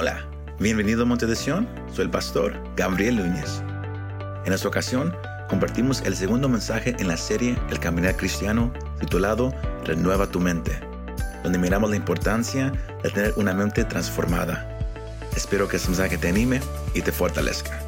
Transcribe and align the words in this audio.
Hola, 0.00 0.24
bienvenido 0.60 1.02
a 1.02 1.06
Monte 1.06 1.26
de 1.26 1.34
Sion, 1.34 1.68
soy 1.92 2.04
el 2.04 2.10
pastor 2.12 2.54
Gabriel 2.76 3.16
Núñez. 3.16 3.64
En 4.44 4.52
esta 4.52 4.68
ocasión 4.68 5.12
compartimos 5.48 6.02
el 6.02 6.14
segundo 6.14 6.48
mensaje 6.48 6.94
en 7.00 7.08
la 7.08 7.16
serie 7.16 7.58
El 7.68 7.80
Caminar 7.80 8.16
Cristiano 8.16 8.72
titulado 9.00 9.52
Renueva 9.84 10.28
tu 10.28 10.38
mente, 10.38 10.78
donde 11.42 11.58
miramos 11.58 11.90
la 11.90 11.96
importancia 11.96 12.70
de 13.02 13.10
tener 13.10 13.34
una 13.38 13.52
mente 13.54 13.84
transformada. 13.84 14.78
Espero 15.34 15.66
que 15.66 15.78
este 15.78 15.88
mensaje 15.88 16.16
te 16.16 16.28
anime 16.28 16.60
y 16.94 17.02
te 17.02 17.10
fortalezca. 17.10 17.87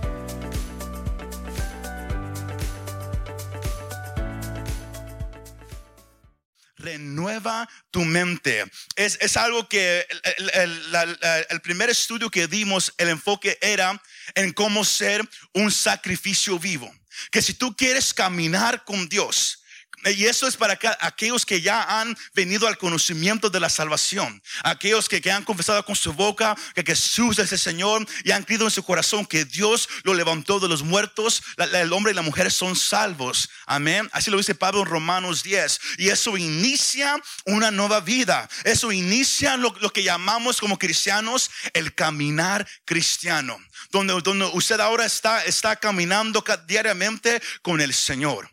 Mente. 8.05 8.65
Es, 8.97 9.37
algo 9.37 9.69
que 9.69 10.07
el, 10.55 11.61
primer 11.63 11.91
estudio 11.91 12.31
que 12.31 12.47
dimos, 12.47 12.93
el 12.99 13.09
enfoque 13.09 13.59
era 13.61 14.01
en 14.35 14.53
cómo 14.53 14.85
ser 14.85 15.29
un 15.53 15.71
sacrificio 15.71 16.59
vivo. 16.59 16.93
Que 17.31 17.43
si 17.43 17.55
tú 17.55 17.75
quieres 17.77 18.15
caminar 18.15 18.85
con 18.85 19.09
Dios, 19.09 19.60
y 20.05 20.25
eso 20.25 20.47
es 20.47 20.57
para 20.57 20.79
aquellos 21.01 21.45
que 21.45 21.61
ya 21.61 22.01
han 22.01 22.17
venido 22.35 22.67
al 22.67 22.79
conocimiento 22.79 23.51
de 23.51 23.61
la 23.61 23.69
salvación. 23.69 24.43
Aquellos 24.65 25.09
que, 25.09 25.21
que 25.21 25.31
han 25.31 25.45
confesado 25.45 25.85
con 25.85 25.95
su 25.95 26.13
boca 26.13 26.57
que 26.75 26.83
Jesús 26.83 27.39
es 27.39 27.53
el 27.53 27.59
Señor 27.59 28.07
y 28.25 28.31
han 28.31 28.45
creído 28.45 28.65
en 28.65 28.71
su 28.71 28.83
corazón 28.83 29.27
que 29.27 29.45
Dios 29.45 29.89
lo 30.05 30.15
levantó 30.15 30.59
de 30.59 30.69
los 30.69 30.83
muertos. 30.83 31.43
el 31.59 31.93
hombre 31.93 32.13
y 32.13 32.15
la 32.15 32.23
mujer 32.23 32.51
son 32.51 32.77
salvos. 32.77 33.51
Amén. 33.67 34.09
Así 34.13 34.31
lo 34.31 34.39
dice 34.39 34.55
Pablo 34.55 34.81
en 34.81 34.87
Romanos 34.87 35.43
10. 35.43 35.81
Y 35.99 36.09
eso 36.09 36.37
inicia 36.37 37.21
una 37.45 37.71
nueva 37.71 38.01
vida. 38.01 38.49
Eso 38.65 38.93
inicia 38.93 39.57
lo, 39.57 39.75
lo 39.81 39.93
que 39.93 40.03
llamamos 40.03 40.61
como 40.61 40.79
cristianos 40.79 41.51
el 41.75 41.95
caminar 41.95 42.67
cristiano. 42.85 43.59
Donde, 43.91 44.21
donde 44.23 44.47
usted 44.47 44.81
ahora 44.81 45.05
está, 45.05 45.45
está 45.45 45.77
caminando 45.77 46.45
diariamente 46.67 47.43
con 47.63 47.81
el 47.81 47.93
Señor. 47.93 48.51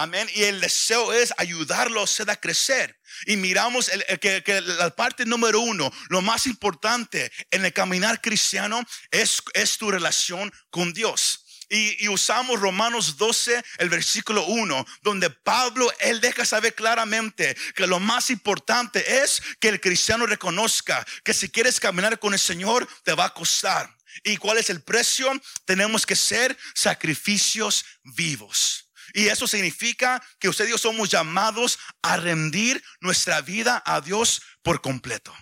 Amén. 0.00 0.30
Y 0.34 0.44
el 0.44 0.62
deseo 0.62 1.12
es 1.12 1.30
ayudarlo 1.36 2.02
a 2.02 2.36
crecer. 2.36 2.98
Y 3.26 3.36
miramos 3.36 3.90
el, 3.90 4.18
que, 4.18 4.62
la 4.62 4.88
parte 4.96 5.26
número 5.26 5.60
uno, 5.60 5.92
lo 6.08 6.22
más 6.22 6.46
importante 6.46 7.30
en 7.50 7.66
el 7.66 7.72
caminar 7.74 8.22
cristiano 8.22 8.82
es, 9.10 9.42
tu 9.76 9.90
relación 9.90 10.50
con 10.70 10.94
Dios. 10.94 11.44
Y, 11.68 12.02
y, 12.02 12.08
usamos 12.08 12.60
Romanos 12.60 13.18
12, 13.18 13.62
el 13.76 13.90
versículo 13.90 14.46
1, 14.46 14.86
donde 15.02 15.28
Pablo, 15.28 15.92
él 15.98 16.22
deja 16.22 16.46
saber 16.46 16.74
claramente 16.74 17.54
que 17.74 17.86
lo 17.86 18.00
más 18.00 18.30
importante 18.30 19.22
es 19.22 19.42
que 19.60 19.68
el 19.68 19.82
cristiano 19.82 20.24
reconozca 20.24 21.06
que 21.22 21.34
si 21.34 21.50
quieres 21.50 21.78
caminar 21.78 22.18
con 22.18 22.32
el 22.32 22.40
Señor, 22.40 22.88
te 23.04 23.12
va 23.12 23.26
a 23.26 23.34
costar. 23.34 23.94
¿Y 24.24 24.38
cuál 24.38 24.56
es 24.56 24.70
el 24.70 24.80
precio? 24.80 25.30
Tenemos 25.66 26.06
que 26.06 26.16
ser 26.16 26.56
sacrificios 26.74 27.84
vivos. 28.02 28.89
Y 29.12 29.28
eso 29.28 29.46
significa 29.46 30.22
que 30.38 30.48
usted 30.48 30.66
y 30.66 30.70
yo 30.70 30.78
somos 30.78 31.08
llamados 31.08 31.78
a 32.02 32.16
rendir 32.16 32.82
nuestra 33.00 33.40
vida 33.40 33.82
a 33.84 34.00
Dios 34.00 34.42
por 34.62 34.80
completo. 34.80 35.34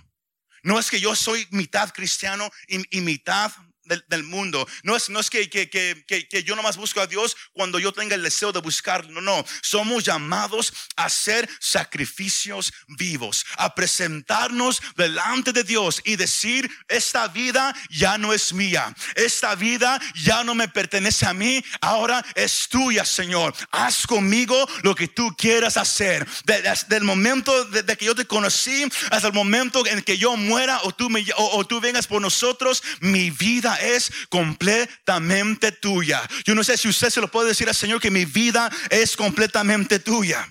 No 0.63 0.79
es 0.79 0.91
que 0.91 1.01
yo 1.01 1.15
soy 1.15 1.47
mitad 1.51 1.93
cristiano 1.93 2.51
y, 2.67 2.99
y 2.99 3.01
mitad 3.01 3.53
del, 3.89 4.23
mundo. 4.23 4.67
No 4.83 4.97
es, 4.97 5.09
no 5.09 5.21
es 5.21 5.31
que, 5.31 5.49
que, 5.49 5.69
que, 5.69 6.05
que, 6.07 6.45
yo 6.45 6.55
nomás 6.55 6.77
busco 6.77 7.01
a 7.01 7.07
Dios 7.07 7.37
cuando 7.53 7.79
yo 7.79 7.93
tenga 7.93 8.15
el 8.15 8.23
deseo 8.23 8.53
de 8.53 8.61
buscarlo. 8.61 9.11
No, 9.13 9.21
no. 9.21 9.45
Somos 9.63 10.05
llamados 10.05 10.73
a 10.97 11.07
hacer 11.07 11.49
sacrificios 11.61 12.73
vivos, 12.89 13.47
a 13.57 13.75
presentarnos 13.75 14.83
delante 14.97 15.53
de 15.53 15.65
Dios 15.65 16.03
y 16.05 16.17
decir, 16.17 16.71
esta 16.89 17.29
vida 17.29 17.75
ya 17.91 18.19
no 18.19 18.33
es 18.33 18.53
mía. 18.53 18.95
Esta 19.15 19.55
vida 19.55 20.01
ya 20.15 20.45
no 20.45 20.55
me 20.55 20.69
pertenece 20.69 21.27
a 21.27 21.33
mí. 21.33 21.65
Ahora 21.81 22.25
es 22.35 22.69
tuya, 22.69 23.05
Señor. 23.05 23.55
Haz 23.71 24.07
conmigo 24.07 24.69
lo 24.83 24.95
que 24.95 25.09
tú 25.09 25.35
quieras 25.37 25.77
hacer. 25.77 26.27
Desde 26.45 26.97
el 26.97 27.05
momento 27.05 27.65
de, 27.67 27.97
que 27.97 28.05
yo 28.05 28.15
te 28.15 28.27
conocí 28.27 28.85
hasta 29.11 29.29
el 29.29 29.35
momento 29.35 29.87
en 29.87 30.03
que 30.03 30.19
yo 30.19 30.37
muera 30.37 30.81
o 30.85 30.93
tú, 30.93 31.09
me, 31.09 31.25
o 31.37 31.67
tú 31.67 31.81
vengas 31.81 32.07
por 32.07 32.21
nosotros, 32.21 32.83
mi 33.01 33.31
vida 33.31 33.78
es 33.81 34.11
completamente 34.29 35.73
tuya. 35.73 36.23
Yo 36.45 36.55
no 36.55 36.65
sé 36.65 36.77
si 36.77 36.89
usted 36.89 37.11
se 37.11 37.21
lo 37.21 37.31
puede 37.31 37.49
decir 37.49 37.69
al 37.69 37.75
Señor 37.75 38.01
que 38.01 38.11
mi 38.11 38.25
vida 38.25 38.71
es 38.91 39.17
completamente 39.17 39.99
tuya. 39.99 40.47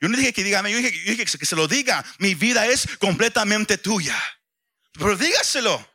Yo 0.00 0.08
no 0.08 0.16
dije 0.16 0.32
que 0.32 0.44
diga, 0.44 0.62
yo 0.68 0.78
dije, 0.78 1.24
que 1.24 1.46
se 1.46 1.56
lo 1.56 1.66
diga, 1.66 2.04
mi 2.18 2.34
vida 2.34 2.66
es 2.66 2.86
completamente 2.98 3.78
tuya. 3.78 4.16
Pero 4.92 5.16
dígaselo. 5.16 5.86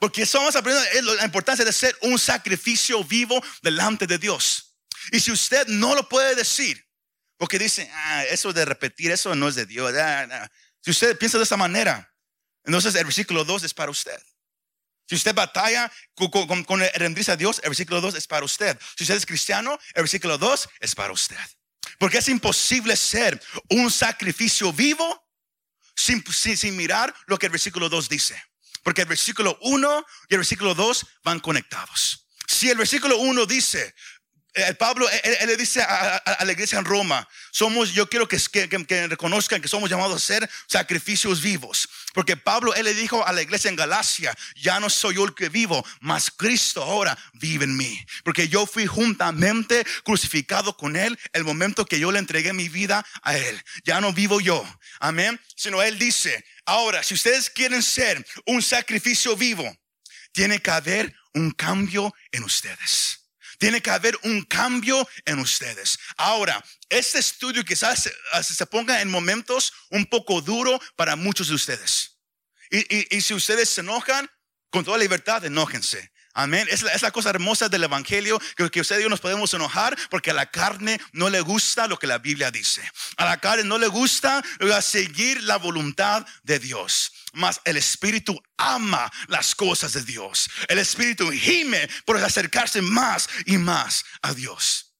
Porque 0.00 0.26
somos 0.26 0.56
aprendiendo 0.56 1.14
la 1.14 1.24
importancia 1.24 1.64
de 1.64 1.72
ser 1.72 1.96
un 2.02 2.18
sacrificio 2.18 3.02
vivo 3.04 3.42
delante 3.62 4.06
de 4.06 4.18
Dios. 4.18 4.76
Y 5.12 5.20
si 5.20 5.30
usted 5.30 5.66
no 5.68 5.94
lo 5.94 6.08
puede 6.08 6.34
decir, 6.34 6.84
porque 7.36 7.58
dice, 7.58 7.90
ah, 7.92 8.24
eso 8.24 8.52
de 8.52 8.64
repetir, 8.64 9.10
eso 9.10 9.34
no 9.34 9.48
es 9.48 9.54
de 9.54 9.66
Dios. 9.66 9.94
Ah, 9.96 10.50
si 10.80 10.90
usted 10.90 11.16
piensa 11.16 11.38
de 11.38 11.44
esa 11.44 11.56
manera, 11.56 12.12
entonces 12.64 12.94
el 12.94 13.04
versículo 13.04 13.44
2 13.44 13.64
es 13.64 13.74
para 13.74 13.90
usted. 13.90 14.20
Si 15.06 15.14
usted 15.14 15.34
batalla 15.34 15.90
con, 16.14 16.64
con, 16.64 16.80
rendirse 16.94 17.32
a 17.32 17.36
Dios, 17.36 17.60
el 17.62 17.70
versículo 17.70 18.00
2 18.00 18.14
es 18.14 18.26
para 18.26 18.44
usted. 18.44 18.78
Si 18.96 19.04
usted 19.04 19.16
es 19.16 19.26
cristiano, 19.26 19.78
el 19.94 20.02
versículo 20.02 20.38
2 20.38 20.68
es 20.80 20.94
para 20.94 21.12
usted. 21.12 21.36
Porque 21.98 22.18
es 22.18 22.28
imposible 22.28 22.96
ser 22.96 23.40
un 23.70 23.90
sacrificio 23.90 24.72
vivo 24.72 25.22
sin, 25.94 26.24
sin, 26.32 26.76
mirar 26.76 27.14
lo 27.26 27.38
que 27.38 27.46
el 27.46 27.52
versículo 27.52 27.88
2 27.88 28.08
dice. 28.08 28.42
Porque 28.82 29.02
el 29.02 29.08
versículo 29.08 29.58
1 29.60 30.06
y 30.28 30.34
el 30.34 30.38
versículo 30.38 30.74
2 30.74 31.06
van 31.22 31.40
conectados. 31.40 32.26
Si 32.46 32.70
el 32.70 32.78
versículo 32.78 33.18
1 33.18 33.46
dice, 33.46 33.94
eh, 34.54 34.72
Pablo, 34.74 35.08
él, 35.10 35.48
le 35.48 35.56
dice 35.56 35.82
a, 35.82 36.44
la 36.44 36.52
iglesia 36.52 36.78
en 36.78 36.84
Roma, 36.84 37.28
somos, 37.50 37.92
yo 37.92 38.08
quiero 38.08 38.28
que, 38.28 38.38
que, 38.38 39.06
reconozcan 39.08 39.60
que 39.60 39.66
somos 39.66 39.90
llamados 39.90 40.14
a 40.16 40.24
ser 40.24 40.50
sacrificios 40.68 41.40
vivos. 41.40 41.88
Porque 42.14 42.36
Pablo, 42.36 42.74
él 42.74 42.84
le 42.84 42.94
dijo 42.94 43.26
a 43.26 43.32
la 43.32 43.42
iglesia 43.42 43.68
en 43.68 43.76
Galacia, 43.76 44.34
ya 44.54 44.78
no 44.78 44.88
soy 44.88 45.16
yo 45.16 45.24
el 45.24 45.34
que 45.34 45.48
vivo, 45.48 45.84
mas 46.00 46.30
Cristo 46.30 46.82
ahora 46.82 47.18
vive 47.34 47.64
en 47.64 47.76
mí. 47.76 48.06
Porque 48.22 48.48
yo 48.48 48.66
fui 48.66 48.86
juntamente 48.86 49.84
crucificado 50.04 50.76
con 50.76 50.96
él 50.96 51.18
el 51.32 51.44
momento 51.44 51.84
que 51.84 51.98
yo 51.98 52.12
le 52.12 52.20
entregué 52.20 52.52
mi 52.52 52.68
vida 52.68 53.04
a 53.22 53.36
él. 53.36 53.60
Ya 53.84 54.00
no 54.00 54.12
vivo 54.12 54.40
yo, 54.40 54.64
amén. 55.00 55.40
Sino 55.56 55.82
él 55.82 55.98
dice, 55.98 56.44
ahora, 56.64 57.02
si 57.02 57.14
ustedes 57.14 57.50
quieren 57.50 57.82
ser 57.82 58.24
un 58.46 58.62
sacrificio 58.62 59.36
vivo, 59.36 59.76
tiene 60.32 60.60
que 60.60 60.70
haber 60.70 61.14
un 61.34 61.50
cambio 61.50 62.14
en 62.30 62.44
ustedes. 62.44 63.23
Tiene 63.58 63.80
que 63.80 63.90
haber 63.90 64.18
un 64.22 64.42
cambio 64.42 65.08
en 65.24 65.38
ustedes. 65.38 65.98
Ahora, 66.16 66.64
este 66.88 67.18
estudio 67.18 67.64
quizás 67.64 68.10
se, 68.42 68.66
ponga 68.66 69.00
en 69.00 69.10
momentos 69.10 69.72
un 69.90 70.06
poco 70.06 70.40
duro 70.40 70.80
para 70.96 71.16
muchos 71.16 71.48
de 71.48 71.54
ustedes. 71.54 72.18
Y, 72.70 73.20
si 73.20 73.34
ustedes 73.34 73.68
se 73.68 73.82
enojan, 73.82 74.28
con 74.70 74.84
toda 74.84 74.98
libertad, 74.98 75.44
enójense. 75.44 76.10
Amén. 76.32 76.66
Es 76.68 76.82
la, 76.82 77.10
cosa 77.12 77.30
hermosa 77.30 77.68
del 77.68 77.84
Evangelio 77.84 78.40
que, 78.56 78.68
que 78.68 78.80
usted 78.80 78.98
y 78.98 79.02
yo 79.04 79.08
nos 79.08 79.20
podemos 79.20 79.54
enojar 79.54 79.96
porque 80.10 80.32
a 80.32 80.34
la 80.34 80.50
carne 80.50 81.00
no 81.12 81.30
le 81.30 81.40
gusta 81.40 81.86
lo 81.86 81.96
que 81.96 82.08
la 82.08 82.18
Biblia 82.18 82.50
dice. 82.50 82.82
A 83.16 83.24
la 83.24 83.38
carne 83.38 83.62
no 83.62 83.78
le 83.78 83.86
gusta 83.86 84.42
seguir 84.80 85.44
la 85.44 85.58
voluntad 85.58 86.26
de 86.42 86.58
Dios. 86.58 87.12
Mas 87.34 87.60
el 87.64 87.76
Espíritu 87.76 88.40
ama 88.56 89.10
las 89.28 89.54
cosas 89.54 89.92
de 89.92 90.02
Dios. 90.02 90.48
El 90.68 90.78
Espíritu 90.78 91.30
gime 91.30 91.88
por 92.04 92.16
acercarse 92.16 92.80
más 92.82 93.28
y 93.46 93.58
más 93.58 94.04
a 94.22 94.32
Dios. 94.32 94.94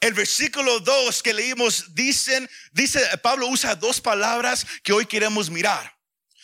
El 0.00 0.14
versículo 0.14 0.80
2 0.80 1.22
que 1.22 1.32
leímos 1.32 1.94
dicen, 1.94 2.48
dice 2.72 3.00
Pablo 3.22 3.46
usa 3.46 3.74
dos 3.74 4.00
palabras 4.00 4.66
que 4.82 4.92
hoy 4.92 5.06
queremos 5.06 5.50
mirar. 5.50 5.96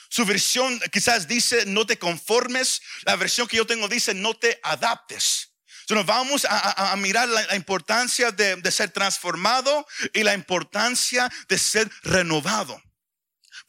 Su 0.08 0.24
versión 0.24 0.80
quizás 0.90 1.28
dice 1.28 1.64
no 1.66 1.86
te 1.86 1.98
conformes. 1.98 2.82
La 3.04 3.16
versión 3.16 3.46
que 3.48 3.56
yo 3.56 3.66
tengo 3.66 3.88
dice 3.88 4.14
no 4.14 4.34
te 4.34 4.58
adaptes. 4.62 5.52
Entonces 5.82 6.06
vamos 6.06 6.46
a, 6.48 6.94
mirar 6.96 7.28
la, 7.28 7.56
importancia 7.56 8.30
de, 8.30 8.56
de 8.56 8.70
ser 8.70 8.90
transformado 8.90 9.86
y 10.14 10.22
la 10.22 10.34
importancia 10.34 11.30
de 11.48 11.58
ser 11.58 11.90
renovado. 12.02 12.80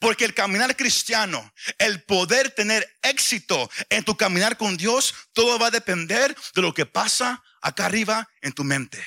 Porque 0.04 0.26
el 0.26 0.34
caminar 0.34 0.76
cristiano, 0.76 1.50
el 1.78 2.02
poder 2.02 2.50
tener 2.50 2.86
éxito 3.00 3.70
en 3.88 4.04
tu 4.04 4.18
caminar 4.18 4.58
con 4.58 4.76
Dios, 4.76 5.14
todo 5.32 5.58
va 5.58 5.68
a 5.68 5.70
depender 5.70 6.36
de 6.54 6.60
lo 6.60 6.74
que 6.74 6.84
pasa 6.84 7.42
acá 7.62 7.86
arriba 7.86 8.28
en 8.42 8.52
tu 8.52 8.64
mente, 8.64 9.02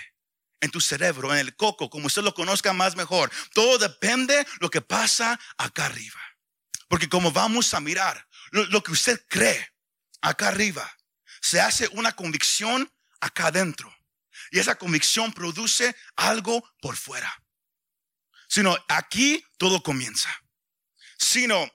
en 0.59 0.71
tu 0.71 0.81
cerebro, 0.81 1.31
en 1.31 1.38
el 1.38 1.55
coco, 1.55 1.91
como 1.91 2.07
usted 2.07 2.23
lo 2.23 2.33
conozca 2.33 2.73
más 2.73 2.95
mejor. 2.95 3.31
Todo 3.53 3.77
depende 3.77 4.38
de 4.38 4.47
lo 4.59 4.71
que 4.71 4.81
pasa 4.81 5.39
acá 5.59 5.85
arriba. 5.85 6.19
Porque 6.88 7.07
como 7.07 7.31
vamos 7.31 7.75
a 7.75 7.79
mirar 7.79 8.27
lo, 8.49 8.81
que 8.81 8.91
usted 8.91 9.23
cree 9.29 9.71
acá 10.21 10.47
arriba, 10.47 10.91
se 11.44 11.61
hace 11.61 11.88
una 11.89 12.13
convicción 12.13 12.91
acá 13.21 13.49
adentro. 13.49 13.95
Y 14.49 14.57
esa 14.57 14.73
convicción 14.73 15.31
produce 15.31 15.95
algo 16.15 16.67
por 16.81 16.95
fuera. 16.95 17.31
Sino 18.47 18.75
aquí 18.88 19.45
todo 19.59 19.83
comienza. 19.83 20.35
Sino 21.17 21.69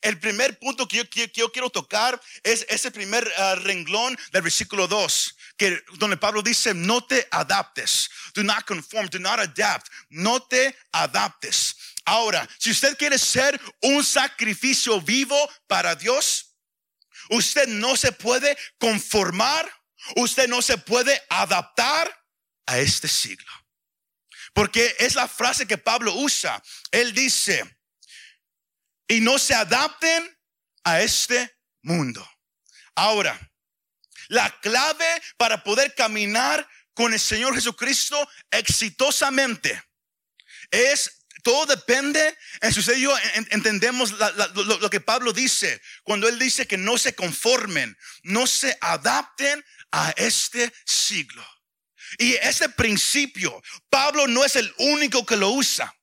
el 0.00 0.18
primer 0.20 0.58
punto 0.58 0.86
que 0.86 0.98
yo, 0.98 1.10
que 1.10 1.30
yo 1.34 1.50
quiero 1.50 1.70
tocar 1.70 2.20
es 2.42 2.64
ese 2.68 2.90
primer 2.90 3.30
ah, 3.36 3.56
renglón 3.56 4.16
del 4.32 4.42
versículo 4.42 4.86
2, 4.86 5.36
que, 5.56 5.82
donde 5.94 6.16
Pablo 6.16 6.40
dice, 6.42 6.72
no 6.72 7.04
te 7.04 7.26
adaptes, 7.30 8.08
do 8.34 8.44
not 8.44 8.64
conform, 8.64 9.08
do 9.08 9.18
not 9.18 9.40
adapt, 9.40 9.88
no 10.10 10.40
te 10.40 10.76
adaptes. 10.92 11.74
Ahora, 12.04 12.48
si 12.58 12.70
usted 12.70 12.96
quiere 12.96 13.18
ser 13.18 13.60
un 13.82 14.04
sacrificio 14.04 15.00
vivo 15.00 15.36
para 15.66 15.94
Dios, 15.94 16.54
usted 17.30 17.66
no 17.66 17.96
se 17.96 18.12
puede 18.12 18.56
conformar, 18.78 19.68
usted 20.16 20.48
no 20.48 20.62
se 20.62 20.78
puede 20.78 21.20
adaptar 21.28 22.08
a 22.66 22.78
este 22.78 23.08
siglo. 23.08 23.50
Porque 24.54 24.94
es 24.98 25.14
la 25.14 25.28
frase 25.28 25.66
que 25.66 25.76
Pablo 25.76 26.14
usa. 26.14 26.62
Él 26.90 27.12
dice, 27.12 27.77
y 29.08 29.20
no 29.20 29.38
se 29.38 29.54
adapten 29.54 30.38
a 30.84 31.00
este 31.00 31.56
mundo. 31.82 32.28
Ahora, 32.94 33.38
la 34.28 34.50
clave 34.60 35.22
para 35.36 35.64
poder 35.64 35.94
caminar 35.94 36.68
con 36.92 37.12
el 37.12 37.20
Señor 37.20 37.54
Jesucristo 37.54 38.28
exitosamente 38.50 39.82
es 40.70 41.18
todo 41.42 41.66
depende, 41.66 42.36
en 42.60 42.74
su 42.74 42.82
entendemos 43.50 44.12
lo, 44.12 44.64
lo, 44.64 44.90
que 44.90 45.00
Pablo 45.00 45.32
dice 45.32 45.80
cuando 46.02 46.28
él 46.28 46.38
dice 46.38 46.66
que 46.66 46.76
no 46.76 46.98
se 46.98 47.14
conformen, 47.14 47.96
no 48.22 48.46
se 48.46 48.76
adapten 48.80 49.64
a 49.92 50.10
este 50.16 50.72
siglo. 50.84 51.46
Y 52.18 52.34
ese 52.34 52.68
principio, 52.70 53.62
Pablo 53.88 54.26
no 54.26 54.44
es 54.44 54.56
el 54.56 54.72
único 54.78 55.24
que 55.24 55.36
lo 55.36 55.50
usa. 55.50 55.94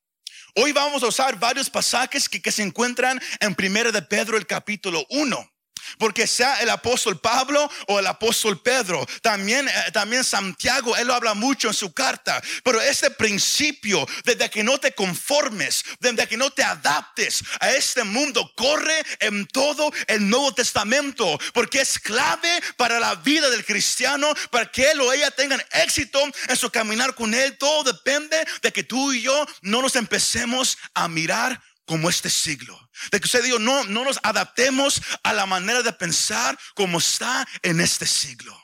Hoy 0.57 0.71
vamos 0.71 1.03
a 1.03 1.07
usar 1.07 1.37
varios 1.37 1.69
pasajes 1.69 2.29
que, 2.29 2.49
se 2.49 2.63
encuentran 2.63 3.19
en 3.41 3.55
Primera 3.55 3.91
de 3.91 4.01
Pedro, 4.01 4.37
el 4.37 4.47
capítulo 4.47 5.05
1. 5.09 5.54
Porque 5.97 6.27
sea 6.27 6.61
el 6.61 6.69
apóstol 6.69 7.19
Pablo 7.19 7.69
o 7.87 7.99
el 7.99 8.07
apóstol 8.07 8.61
Pedro, 8.61 9.05
también, 9.21 9.67
eh, 9.67 9.91
también 9.93 10.23
Santiago, 10.23 10.95
él 10.95 11.07
lo 11.07 11.13
habla 11.13 11.33
mucho 11.33 11.67
en 11.67 11.73
su 11.73 11.93
carta. 11.93 12.41
Pero 12.63 12.81
este 12.81 13.11
principio, 13.11 14.07
desde 14.23 14.49
que 14.49 14.63
no 14.63 14.77
te 14.77 14.93
conformes, 14.93 15.83
desde 15.99 16.27
que 16.27 16.37
no 16.37 16.49
te 16.51 16.63
adaptes 16.63 17.43
a 17.59 17.71
este 17.71 18.03
mundo, 18.03 18.51
corre 18.55 19.03
en 19.19 19.45
todo 19.47 19.91
el 20.07 20.29
Nuevo 20.29 20.53
Testamento, 20.53 21.39
porque 21.53 21.81
es 21.81 21.99
clave 21.99 22.61
para 22.77 22.99
la 22.99 23.15
vida 23.15 23.49
del 23.49 23.65
cristiano, 23.65 24.33
para 24.51 24.71
que 24.71 24.91
él 24.91 25.01
o 25.01 25.11
ella 25.11 25.31
tengan 25.31 25.63
éxito 25.71 26.21
en 26.47 26.55
su 26.55 26.69
caminar 26.69 27.15
con 27.15 27.33
él. 27.33 27.57
Todo 27.57 27.83
depende 27.83 28.45
de 28.61 28.71
que 28.71 28.83
tú 28.83 29.13
y 29.13 29.21
yo 29.21 29.45
no 29.61 29.81
nos 29.81 29.95
empecemos 29.95 30.77
a 30.93 31.07
mirar 31.07 31.61
como 31.85 32.09
este 32.09 32.29
siglo. 32.29 32.77
De 33.11 33.19
que 33.19 33.25
usted 33.25 33.43
dijo, 33.43 33.59
no, 33.59 33.83
no 33.85 34.03
nos 34.03 34.19
adaptemos 34.23 35.01
a 35.23 35.33
la 35.33 35.45
manera 35.45 35.81
de 35.81 35.93
pensar 35.93 36.57
como 36.75 36.97
está 36.97 37.47
en 37.61 37.79
este 37.79 38.05
siglo. 38.05 38.59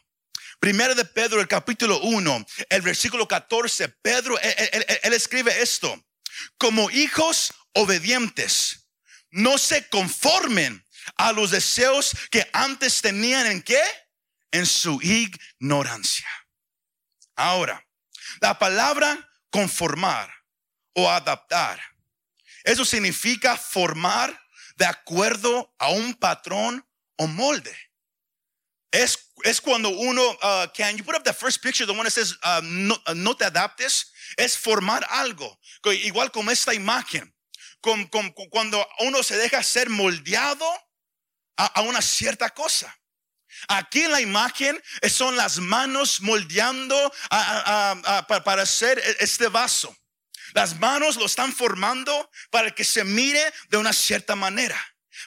Primero 0.59 0.93
de 0.93 1.05
Pedro, 1.05 1.41
el 1.41 1.47
capítulo 1.47 1.99
1, 2.01 2.45
el 2.69 2.81
versículo 2.83 3.27
14, 3.27 3.89
Pedro, 3.89 4.39
él, 4.39 5.13
escribe 5.13 5.59
esto, 5.59 6.05
como 6.59 6.91
hijos 6.91 7.51
obedientes, 7.73 8.87
no 9.31 9.57
se 9.57 9.87
conformen 9.89 10.85
a 11.15 11.31
los 11.31 11.49
deseos 11.49 12.15
que 12.29 12.47
antes 12.53 13.01
tenían 13.01 13.47
en 13.47 13.63
qué? 13.63 13.81
En 14.51 14.67
su 14.67 15.01
ignorancia. 15.01 16.29
Ahora, 17.35 17.83
la 18.39 18.59
palabra 18.59 19.31
conformar 19.49 20.31
o 20.93 21.09
adaptar 21.09 21.81
eso 22.63 22.85
significa 22.85 23.57
formar 23.57 24.39
de 24.75 24.85
acuerdo 24.85 25.73
a 25.77 25.89
un 25.89 26.13
patrón 26.13 26.85
o 27.17 27.27
molde. 27.27 27.75
Es, 28.91 29.31
es 29.43 29.61
cuando 29.61 29.89
uno, 29.89 30.21
uh, 30.43 30.67
can 30.75 30.97
you 30.97 31.03
put 31.03 31.15
up 31.15 31.23
the 31.23 31.33
first 31.33 31.61
picture, 31.61 31.85
the 31.85 31.93
one 31.93 32.03
that 32.03 32.11
says, 32.11 32.35
uh, 32.43 32.61
no, 32.63 32.95
uh, 33.07 33.13
no, 33.13 33.33
te 33.35 33.45
adaptes? 33.45 34.11
Es 34.37 34.57
formar 34.57 35.05
algo, 35.09 35.59
igual 36.03 36.31
como 36.31 36.51
esta 36.51 36.73
imagen. 36.73 37.33
cuando 37.81 38.87
uno 38.99 39.23
se 39.23 39.37
deja 39.37 39.63
ser 39.63 39.89
moldeado 39.89 40.65
a, 41.57 41.81
una 41.81 42.01
cierta 42.01 42.49
cosa. 42.49 42.95
Aquí 43.67 44.01
en 44.01 44.11
la 44.11 44.21
imagen 44.21 44.81
son 45.09 45.35
las 45.35 45.59
manos 45.59 46.21
moldeando 46.21 46.95
para 47.29 48.61
hacer 48.61 48.99
e, 48.99 49.17
este 49.19 49.47
vaso. 49.47 49.95
Las 50.53 50.79
manos 50.79 51.15
lo 51.15 51.25
están 51.25 51.53
formando 51.53 52.29
para 52.49 52.71
que 52.71 52.83
se 52.83 53.03
mire 53.03 53.41
de 53.69 53.77
una 53.77 53.93
cierta 53.93 54.35
manera, 54.35 54.79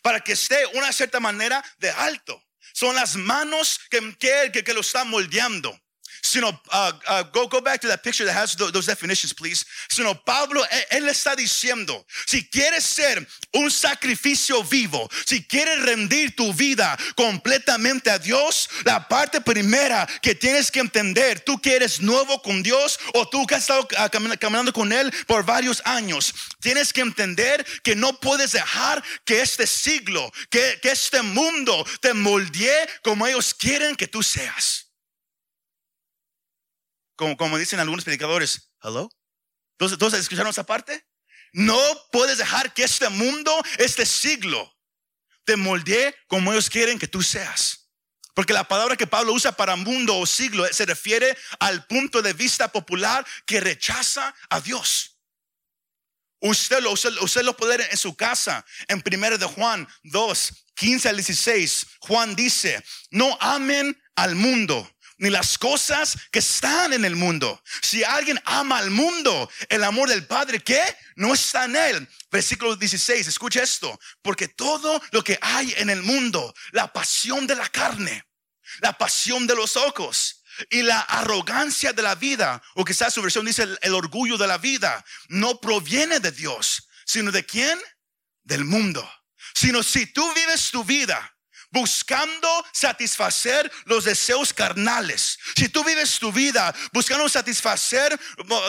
para 0.03 0.21
que 0.21 0.33
esté 0.33 0.65
una 0.75 0.93
cierta 0.93 1.21
manera 1.21 1.65
de 1.79 1.91
alto. 1.91 2.43
Son 2.73 2.95
las 2.95 3.17
manos 3.17 3.79
que, 3.91 4.17
que, 4.19 4.65
que 4.65 4.75
lo 4.75 4.81
están 4.81 5.09
moldeando 5.09 5.84
sino 6.25 6.49
uh, 6.49 6.93
uh, 7.07 7.23
go, 7.33 7.47
go 7.47 7.61
back 7.61 7.81
to 7.83 7.87
that 7.87 8.03
picture 8.03 8.25
that 8.25 8.35
has 8.35 8.57
those 8.57 8.87
definitions, 8.87 9.35
please. 9.35 9.67
Sino 9.91 10.15
Pablo, 10.15 10.63
él, 10.91 11.07
está 11.09 11.37
diciendo, 11.37 12.03
si 12.27 12.49
quieres 12.49 12.83
ser 12.83 13.27
un 13.53 13.71
sacrificio 13.71 14.65
vivo, 14.65 15.07
si 15.27 15.45
quieres 15.45 15.83
rendir 15.83 16.35
tu 16.35 16.55
vida 16.55 16.97
completamente 17.15 18.11
a 18.11 18.19
Dios, 18.19 18.71
la 18.85 19.07
parte 19.07 19.43
primera 19.43 20.09
que 20.23 20.35
tienes 20.35 20.71
que 20.71 20.81
entender, 20.81 21.41
tú 21.41 21.61
que 21.61 21.77
eres 21.77 22.01
nuevo 22.01 22.41
con 22.41 22.63
Dios 22.63 22.99
o 23.13 23.29
tú 23.29 23.47
que 23.47 23.57
has 23.57 23.61
estado 23.61 23.83
uh, 23.83 24.39
caminando 24.39 24.73
con 24.73 24.93
Él 24.93 25.13
por 25.27 25.45
varios 25.45 25.83
años, 25.85 26.35
tienes 26.61 26.91
que 26.93 27.03
entender 27.03 27.67
que 27.83 27.95
no 27.95 28.19
puedes 28.19 28.53
dejar 28.53 29.05
que 29.27 29.43
este 29.43 29.67
siglo, 29.67 30.33
que, 30.49 30.79
que 30.81 30.91
este 30.91 31.21
mundo 31.21 31.87
te 32.01 32.15
moldee 32.15 32.89
como 33.03 33.27
ellos 33.27 33.53
quieren 33.53 33.95
que 33.95 34.07
tú 34.07 34.23
seas. 34.23 34.84
Como, 37.17 37.37
como 37.37 37.59
dicen 37.59 37.81
algunos 37.81 38.05
predicadores, 38.05 38.71
hello. 38.83 39.09
Entonces, 39.73 39.95
entonces, 39.95 40.21
¿escucharon 40.21 40.51
esa 40.51 40.67
parte? 40.67 41.07
No 41.53 41.79
puedes 42.11 42.39
dejar 42.39 42.73
que 42.75 42.85
este 42.85 43.09
mundo, 43.09 43.53
este 43.79 44.07
siglo, 44.07 44.73
te 45.45 45.57
moldee 45.57 46.15
como 46.27 46.53
ellos 46.53 46.71
quieren 46.71 46.99
que 46.99 47.09
tú 47.09 47.23
seas. 47.23 47.91
Porque 48.35 48.53
la 48.53 48.65
palabra 48.67 48.97
que 48.97 49.07
Pablo 49.07 49.33
usa 49.33 49.53
para 49.53 49.77
mundo 49.77 50.19
o 50.19 50.27
siglo 50.27 50.67
se 50.73 50.85
refiere 50.85 51.37
al 51.61 51.87
punto 51.87 52.21
de 52.21 52.33
vista 52.33 52.71
popular 52.73 53.25
que 53.47 53.61
rechaza 53.61 54.35
a 54.51 54.61
Dios. 54.61 55.19
Usted 56.41 56.81
lo, 56.81 56.91
usted, 56.91 57.11
usted 57.21 57.43
lo 57.43 57.57
puede 57.57 57.79
ver 57.79 57.89
en 57.91 57.97
su 57.97 58.17
casa. 58.17 58.67
En 58.89 59.03
1 59.07 59.39
de 59.39 59.47
Juan 59.47 59.89
2, 60.03 60.67
15 60.75 61.09
al 61.09 61.17
16, 61.17 61.87
Juan 62.01 62.35
dice, 62.35 62.85
no 63.11 63.39
amen 63.41 63.97
al 64.17 64.35
mundo 64.35 64.94
ni 65.19 65.31
las 65.31 65.59
cosas 65.59 66.17
que 66.31 66.41
están 66.41 66.93
en 66.93 67.05
el 67.05 67.17
mundo. 67.17 67.63
Si 67.83 68.03
alguien 68.03 68.41
ama 68.45 68.79
al 68.79 68.91
mundo, 68.91 69.51
el 69.69 69.85
amor 69.85 70.09
del 70.09 70.27
Padre, 70.27 70.61
¿qué? 70.61 70.83
No 71.17 71.35
está 71.35 71.65
en 71.65 71.77
él. 71.77 72.09
Versículo 72.31 72.77
16, 72.77 73.27
escucha 73.27 73.63
esto, 73.63 73.99
porque 74.23 74.49
todo 74.49 75.01
lo 75.13 75.23
que 75.23 75.39
hay 75.41 75.73
en 75.77 75.91
el 75.91 76.03
mundo, 76.03 76.55
la 76.73 76.93
pasión 76.93 77.47
de 77.47 77.55
la 77.55 77.69
carne, 77.69 78.25
la 78.81 78.93
pasión 78.97 79.47
de 79.47 79.55
los 79.55 79.77
ojos 79.77 80.43
y 80.71 80.83
la 80.83 81.01
arrogancia 81.01 81.93
de 81.93 82.03
la 82.03 82.15
vida, 82.15 82.63
o 82.75 82.85
quizás 82.85 83.15
su 83.15 83.23
versión 83.23 83.45
dice 83.45 83.63
el, 83.63 83.79
el 83.83 83.95
orgullo 83.95 84.37
de 84.37 84.47
la 84.47 84.59
vida, 84.59 85.05
no 85.29 85.61
proviene 85.61 86.21
de 86.21 86.33
Dios, 86.33 86.89
sino 87.07 87.31
de 87.31 87.45
quién? 87.45 87.79
Del 88.43 88.65
mundo. 88.65 89.09
Sino 89.55 89.83
si 89.83 90.07
tú 90.07 90.33
vives 90.35 90.71
tu 90.71 90.83
vida 90.85 91.34
buscando 91.75 92.49
satisfacer 92.73 93.71
los 93.85 94.05
deseos 94.05 94.55
carnales. 94.55 95.39
Si 95.57 95.69
tú 95.69 95.83
vives 95.83 96.21
tu 96.21 96.31
vida 96.33 96.73
buscando 96.93 97.29
satisfacer 97.29 98.19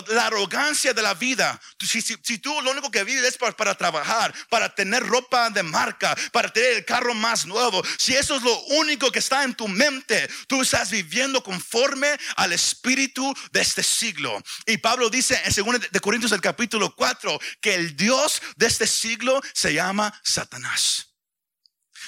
la 0.08 0.26
arrogancia 0.26 0.92
de 0.92 1.04
la 1.04 1.14
vida, 1.14 1.62
si, 1.80 2.02
tú 2.40 2.60
lo 2.64 2.72
único 2.72 2.90
que 2.90 3.04
vives 3.04 3.24
es 3.24 3.38
para, 3.38 3.76
trabajar, 3.76 4.34
para 4.50 4.74
tener 4.74 5.04
ropa 5.06 5.52
de 5.52 5.62
marca, 5.62 6.18
para 6.32 6.52
tener 6.52 6.78
el 6.78 6.86
carro 6.86 7.14
más 7.14 7.46
nuevo, 7.46 7.84
si 7.98 8.16
eso 8.16 8.38
es 8.38 8.42
lo 8.42 8.60
único 8.82 9.12
que 9.12 9.20
está 9.20 9.44
en 9.44 9.54
tu 9.54 9.68
mente, 9.68 10.28
tú 10.48 10.64
estás 10.64 10.90
viviendo 10.90 11.44
conforme 11.44 12.10
al 12.38 12.54
espíritu 12.54 13.32
de 13.52 13.62
este 13.62 13.84
siglo. 13.84 14.42
Y 14.66 14.78
Pablo 14.78 15.12
dice 15.12 15.40
en 15.46 15.54
2 15.54 15.92
de 15.92 16.00
Corintios 16.00 16.32
el 16.32 16.42
capítulo 16.42 16.96
4 16.96 17.40
que 17.62 17.76
el 17.76 17.96
Dios 17.96 18.42
de 18.56 18.66
este 18.66 18.88
siglo 18.88 19.40
se 19.54 19.76
llama 19.76 20.12
Satanás 20.24 21.15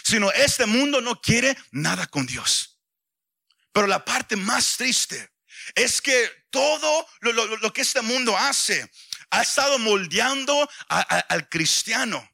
sino 0.07 0.31
este 0.31 0.65
mundo 0.65 1.01
no 1.01 1.19
quiere 1.19 1.57
nada 1.71 2.07
con 2.07 2.25
Dios. 2.25 2.79
Pero 3.73 3.87
la 3.87 4.05
parte 4.05 4.37
más 4.37 4.77
triste 4.77 5.31
es 5.75 6.01
que 6.01 6.31
todo 6.49 7.05
lo, 7.19 7.73
que 7.73 7.81
este 7.81 8.01
mundo 8.01 8.37
hace 8.37 8.89
ha 9.31 9.41
estado 9.41 9.77
moldeando 9.79 10.69
al 10.87 11.49
cristiano. 11.49 12.25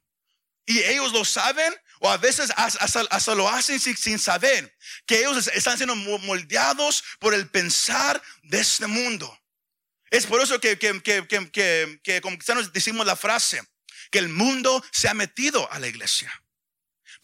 Y 0.66 0.78
ellos 0.84 1.12
lo 1.12 1.24
saben 1.24 1.74
o 1.98 2.08
a 2.08 2.16
veces 2.16 2.52
hasta, 2.56 3.34
lo 3.34 3.48
hacen 3.48 3.80
sin, 3.80 4.18
saber 4.20 4.72
que 5.04 5.18
ellos 5.18 5.48
están 5.48 5.76
siendo 5.76 5.96
moldeados 5.96 7.02
por 7.18 7.34
el 7.34 7.50
pensar 7.50 8.22
de 8.44 8.60
este 8.60 8.86
mundo. 8.86 9.36
Es 10.10 10.26
por 10.26 10.40
eso 10.40 10.60
que, 10.60 10.78
que, 10.78 11.00
que 11.02 12.20
como 12.22 12.36
cristianos 12.36 12.72
decimos 12.72 13.04
la 13.04 13.16
frase, 13.16 13.60
que 14.12 14.20
el 14.20 14.28
mundo 14.28 14.82
se 14.92 15.08
ha 15.08 15.14
metido 15.14 15.70
a 15.72 15.80
la 15.80 15.88
iglesia. 15.88 16.32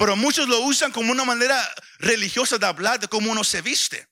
Pero 0.01 0.17
muchos 0.17 0.49
lo 0.49 0.61
usan 0.61 0.93
como 0.93 1.13
una 1.13 1.27
manera 1.27 1.63
religiosa 1.99 2.57
de 2.57 2.65
hablar 2.65 2.99
de 2.99 3.07
cómo 3.07 3.31
uno 3.31 3.45
se 3.45 3.61
viste. 3.61 4.09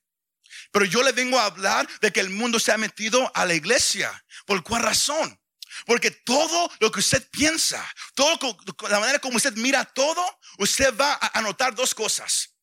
Pero 0.71 0.85
yo 0.85 1.01
le 1.01 1.13
vengo 1.13 1.39
a 1.39 1.45
hablar 1.45 1.89
de 1.99 2.13
que 2.13 2.19
el 2.19 2.29
mundo 2.29 2.59
se 2.59 2.71
ha 2.71 2.77
metido 2.77 3.31
a 3.33 3.43
la 3.43 3.55
iglesia. 3.55 4.23
¿Por 4.45 4.61
cuál 4.61 4.83
razón? 4.83 5.41
Porque 5.87 6.11
todo 6.11 6.71
lo 6.79 6.91
que 6.91 6.99
usted 6.99 7.27
piensa, 7.31 7.83
todo 8.13 8.55
la 8.87 8.99
manera 8.99 9.17
como 9.17 9.37
usted 9.37 9.53
mira 9.55 9.83
todo, 9.83 10.23
usted 10.59 10.95
va 10.95 11.17
a 11.21 11.41
notar 11.41 11.73
dos 11.73 11.95
cosas. 11.95 12.55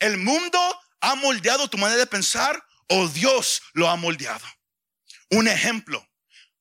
El 0.00 0.18
mundo 0.18 0.60
ha 1.00 1.14
moldeado 1.14 1.70
tu 1.70 1.78
manera 1.78 1.98
de 1.98 2.06
pensar 2.06 2.62
o 2.88 3.08
Dios 3.08 3.62
lo 3.72 3.88
ha 3.88 3.96
moldeado. 3.96 4.46
Un 5.30 5.48
ejemplo. 5.48 6.06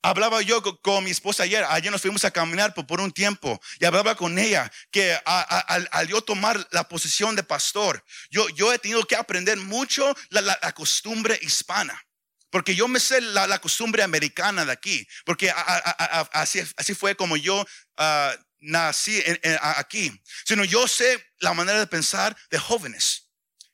Hablaba 0.08 0.42
yo 0.42 0.62
con, 0.62 1.04
mi 1.04 1.12
esposa 1.12 1.44
ayer, 1.44 1.66
ayer 1.68 1.92
nos 1.92 2.02
fuimos 2.02 2.24
a 2.24 2.32
caminar 2.32 2.74
por, 2.74 3.02
un 3.02 3.12
tiempo 3.12 3.60
y 3.78 3.84
hablaba 3.84 4.16
con 4.16 4.40
ella 4.40 4.72
que 4.90 5.20
al, 5.26 6.08
yo 6.08 6.22
tomar 6.22 6.66
la 6.72 6.88
posición 6.88 7.36
de 7.36 7.44
pastor, 7.44 8.02
yo, 8.32 8.48
yo 8.48 8.72
he 8.72 8.80
tenido 8.80 9.04
que 9.04 9.18
aprender 9.18 9.58
mucho 9.58 10.16
la, 10.30 10.72
costumbre 10.72 11.38
hispana. 11.42 12.02
Porque 12.50 12.74
yo 12.74 12.88
me 12.88 13.02
sé 13.02 13.20
la, 13.20 13.60
costumbre 13.60 14.02
americana 14.02 14.64
de 14.64 14.72
aquí. 14.72 15.06
Porque 15.26 15.52
así, 16.32 16.64
así 16.78 16.96
fue 16.96 17.14
como 17.18 17.36
yo 17.36 17.66
ah, 17.98 18.34
nací 18.62 19.22
aquí. 19.60 20.10
Sino 20.46 20.64
yo 20.64 20.88
sé 20.88 21.22
la 21.40 21.54
manera 21.54 21.80
de 21.80 21.88
pensar 21.88 22.34
de 22.50 22.58
jóvenes. 22.58 23.26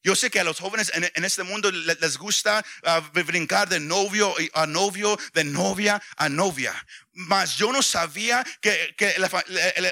Yo 0.03 0.17
sé 0.17 0.29
que 0.29 0.39
a 0.39 0.43
los 0.43 0.60
jóvenes 0.60 0.91
en, 0.93 1.24
este 1.24 1.43
mundo 1.43 1.72
les, 1.72 2.17
gusta 2.17 2.63
ah, 2.83 3.00
brincar 3.13 3.69
de 3.69 3.79
novio 3.79 4.36
a 4.53 4.67
novio, 4.67 5.17
de 5.33 5.45
novia 5.45 6.01
a 6.17 6.27
novia. 6.27 6.74
Mas 7.13 7.55
yo 7.55 7.72
no 7.72 7.81
sabía 7.81 8.45
que, 8.60 8.95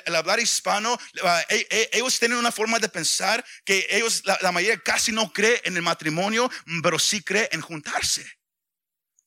el, 0.05 0.15
hablar 0.15 0.41
hispano, 0.41 0.99
ah, 1.23 1.41
e, 1.47 1.65
e, 1.69 1.89
ellos 1.93 2.19
tienen 2.19 2.37
una 2.37 2.51
forma 2.51 2.77
de 2.77 2.89
pensar 2.89 3.43
que 3.63 3.87
ellos, 3.89 4.23
la, 4.25 4.51
mayoría 4.51 4.77
casi 4.79 5.13
no 5.13 5.31
cree 5.31 5.61
en 5.63 5.77
el 5.77 5.81
matrimonio, 5.81 6.51
pero 6.83 6.99
sí 6.99 7.23
cree 7.23 7.47
en 7.53 7.61
juntarse 7.61 8.25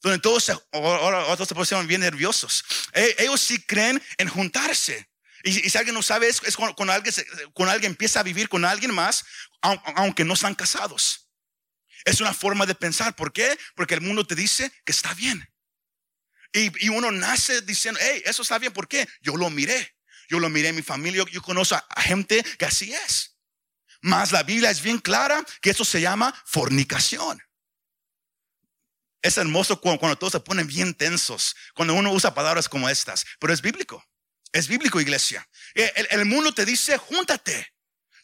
donde 0.02 0.18
todos 0.18 0.50
ahora 0.70 1.24
otros 1.28 1.48
se 1.48 1.54
pusieron 1.54 1.86
bien 1.86 2.02
nerviosos. 2.02 2.62
E, 2.92 3.16
ellos 3.20 3.40
sí 3.40 3.58
creen 3.62 4.02
en 4.18 4.28
juntarse. 4.28 5.08
Y, 5.44 5.52
si 5.52 5.78
alguien 5.78 5.94
no 5.94 6.02
sabe, 6.02 6.28
es, 6.28 6.42
es 6.42 6.56
cuando, 6.56 6.92
alguien, 6.92 7.14
cuando, 7.52 7.72
alguien, 7.72 7.92
empieza 7.92 8.20
a 8.20 8.22
vivir 8.22 8.48
con 8.48 8.64
alguien 8.64 8.94
más, 8.94 9.24
aunque 9.96 10.24
no 10.24 10.34
están 10.34 10.54
casados. 10.54 11.30
Es 12.04 12.20
una 12.20 12.34
forma 12.34 12.66
de 12.66 12.74
pensar. 12.74 13.16
¿Por 13.16 13.32
qué? 13.32 13.58
Porque 13.74 13.94
el 13.94 14.00
mundo 14.00 14.26
te 14.26 14.34
dice 14.34 14.70
que 14.84 14.92
está 14.92 15.14
bien. 15.14 15.48
Y, 16.52 16.88
uno 16.88 17.10
nace 17.10 17.62
diciendo, 17.62 17.98
hey, 18.02 18.22
eso 18.24 18.42
está 18.42 18.58
bien. 18.58 18.72
¿Por 18.72 18.86
qué? 18.86 19.08
Yo 19.20 19.36
lo 19.36 19.50
miré. 19.50 19.96
Yo 20.28 20.38
lo 20.38 20.48
miré 20.48 20.68
en 20.68 20.76
mi 20.76 20.82
familia. 20.82 21.24
Yo, 21.30 21.42
conozco 21.42 21.74
a, 21.74 22.02
gente 22.02 22.44
que 22.58 22.64
así 22.64 22.94
es. 22.94 23.36
Mas 24.02 24.32
la 24.32 24.42
Biblia 24.42 24.70
es 24.70 24.82
bien 24.82 24.98
clara 24.98 25.44
que 25.60 25.70
eso 25.70 25.84
se 25.84 26.00
llama 26.00 26.34
fornicación. 26.46 27.42
Es 29.22 29.38
hermoso 29.38 29.80
cuando, 29.80 29.98
cuando, 29.98 30.18
todos 30.18 30.32
se 30.34 30.40
ponen 30.40 30.66
bien 30.66 30.92
tensos, 30.94 31.56
cuando 31.74 31.94
uno 31.94 32.12
usa 32.12 32.34
palabras 32.34 32.68
como 32.68 32.90
estas, 32.90 33.24
pero 33.40 33.54
es 33.54 33.62
bíblico. 33.62 34.04
Es 34.54 34.68
bíblico, 34.68 35.00
iglesia. 35.00 35.48
El, 35.74 36.26
mundo 36.26 36.54
te 36.54 36.64
dice, 36.64 36.96
júntate. 36.96 37.73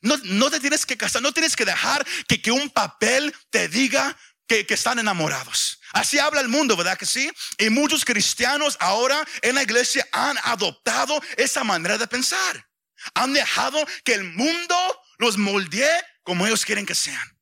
No, 0.00 0.16
no, 0.24 0.50
te 0.50 0.60
tienes 0.60 0.86
que 0.86 0.96
casar, 0.96 1.22
no 1.22 1.32
tienes 1.32 1.56
que 1.56 1.64
dejar 1.64 2.06
que, 2.26 2.40
que 2.40 2.50
un 2.50 2.70
papel 2.70 3.34
te 3.50 3.68
diga 3.68 4.16
que, 4.46 4.66
que, 4.66 4.74
están 4.74 4.98
enamorados. 4.98 5.80
Así 5.92 6.18
habla 6.18 6.40
el 6.40 6.48
mundo, 6.48 6.76
¿verdad 6.76 6.98
que 6.98 7.06
sí? 7.06 7.30
Y 7.58 7.70
muchos 7.70 8.04
cristianos 8.04 8.76
ahora 8.80 9.24
en 9.42 9.54
la 9.54 9.62
iglesia 9.62 10.06
han 10.12 10.38
adoptado 10.44 11.20
esa 11.36 11.64
manera 11.64 11.98
de 11.98 12.06
pensar. 12.06 12.68
Han 13.14 13.32
dejado 13.32 13.78
que 14.04 14.14
el 14.14 14.24
mundo 14.24 14.76
los 15.18 15.36
moldee 15.36 16.02
como 16.22 16.46
ellos 16.46 16.64
quieren 16.64 16.86
que 16.86 16.94
sean. 16.94 17.38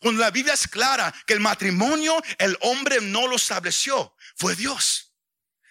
Cuando 0.00 0.20
la 0.20 0.30
Biblia 0.30 0.54
es 0.54 0.68
clara 0.68 1.12
que 1.26 1.34
el 1.34 1.40
matrimonio 1.40 2.22
el 2.38 2.56
hombre 2.60 3.00
no 3.00 3.26
lo 3.26 3.36
estableció, 3.36 4.14
fue 4.36 4.54
Dios. 4.54 5.12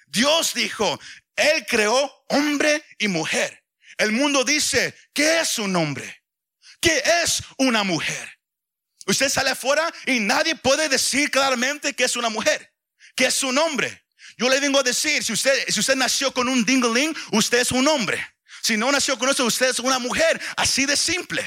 Dios 0.07 0.53
dijo, 0.53 0.99
él 1.35 1.65
creó 1.67 2.11
hombre 2.29 2.83
y 2.97 3.07
mujer. 3.07 3.63
El 3.97 4.11
mundo 4.11 4.43
dice, 4.43 4.95
¿qué 5.13 5.39
es 5.39 5.57
un 5.59 5.75
hombre? 5.75 6.23
¿Qué 6.79 7.01
es 7.23 7.41
una 7.57 7.83
mujer? 7.83 8.39
Usted 9.07 9.29
sale 9.29 9.51
afuera 9.51 9.91
y 10.05 10.19
nadie 10.19 10.55
puede 10.55 10.89
decir 10.89 11.31
claramente 11.31 11.93
que 11.93 12.03
es 12.03 12.15
una 12.15 12.29
mujer, 12.29 12.73
que 13.15 13.25
es 13.25 13.41
un 13.43 13.57
hombre. 13.57 14.05
Yo 14.37 14.49
le 14.49 14.59
vengo 14.59 14.79
a 14.79 14.83
decir, 14.83 15.23
si 15.23 15.33
usted, 15.33 15.67
si 15.69 15.79
usted 15.79 15.95
nació 15.95 16.31
con 16.31 16.47
un 16.47 16.63
dingling, 16.63 17.15
usted 17.31 17.59
es 17.59 17.71
un 17.71 17.87
hombre. 17.87 18.23
Si 18.61 18.77
no 18.77 18.91
nació 18.91 19.17
con 19.17 19.29
eso, 19.29 19.45
usted 19.45 19.69
es 19.69 19.79
una 19.79 19.97
mujer. 19.97 20.39
Así 20.55 20.85
de 20.85 20.95
simple. 20.95 21.41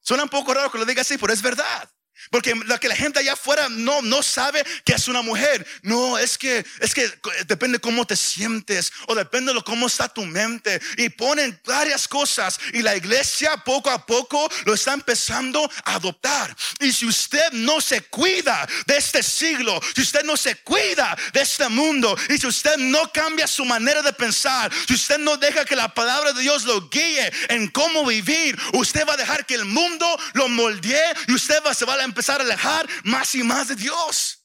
Suena 0.00 0.24
un 0.24 0.28
poco 0.28 0.52
raro 0.52 0.70
que 0.70 0.78
lo 0.78 0.84
diga 0.84 1.02
así, 1.02 1.16
pero 1.16 1.32
es 1.32 1.40
verdad. 1.40 1.90
Porque 2.30 2.54
la 2.66 2.78
que 2.78 2.88
la 2.88 2.96
gente 2.96 3.18
allá 3.20 3.32
afuera 3.34 3.68
no, 3.68 4.02
no 4.02 4.22
sabe 4.22 4.64
que 4.84 4.94
es 4.94 5.08
una 5.08 5.22
mujer. 5.22 5.66
No, 5.82 6.18
es 6.18 6.36
que, 6.36 6.64
es 6.80 6.94
que 6.94 7.10
depende 7.46 7.78
cómo 7.78 8.06
te 8.06 8.16
sientes 8.16 8.92
o 9.06 9.14
depende 9.14 9.52
de 9.52 9.62
cómo 9.62 9.86
está 9.86 10.08
tu 10.08 10.24
mente. 10.24 10.80
Y 10.96 11.08
ponen 11.08 11.58
varias 11.64 12.06
cosas 12.08 12.58
y 12.72 12.82
la 12.82 12.96
iglesia 12.96 13.56
poco 13.58 13.90
a 13.90 14.04
poco 14.04 14.48
lo 14.64 14.74
está 14.74 14.92
empezando 14.92 15.70
a 15.84 15.94
adoptar. 15.94 16.54
Y 16.80 16.92
si 16.92 17.06
usted 17.06 17.52
no 17.52 17.80
se 17.80 18.02
cuida 18.02 18.68
de 18.86 18.96
este 18.96 19.22
siglo, 19.22 19.80
si 19.94 20.02
usted 20.02 20.24
no 20.24 20.36
se 20.36 20.56
cuida 20.56 21.16
de 21.32 21.40
este 21.40 21.68
mundo 21.68 22.16
y 22.28 22.38
si 22.38 22.46
usted 22.46 22.76
no 22.76 23.10
cambia 23.12 23.46
su 23.46 23.64
manera 23.64 24.02
de 24.02 24.12
pensar, 24.12 24.70
si 24.86 24.94
usted 24.94 25.18
no 25.18 25.36
deja 25.36 25.64
que 25.64 25.76
la 25.76 25.92
palabra 25.92 26.32
de 26.32 26.42
Dios 26.42 26.64
lo 26.64 26.88
guíe 26.88 27.32
en 27.48 27.68
cómo 27.68 28.04
vivir, 28.04 28.58
usted 28.72 29.06
va 29.06 29.14
a 29.14 29.16
dejar 29.16 29.46
que 29.46 29.54
el 29.54 29.64
mundo 29.64 30.06
lo 30.34 30.48
moldee 30.48 31.14
y 31.26 31.32
usted 31.32 31.62
va, 31.64 31.74
se 31.74 31.84
va 31.84 31.94
a 31.94 31.96
empezar 32.08 32.40
a 32.40 32.44
alejar 32.44 32.88
más 33.04 33.34
y 33.34 33.42
más 33.42 33.68
de 33.68 33.76
Dios. 33.76 34.44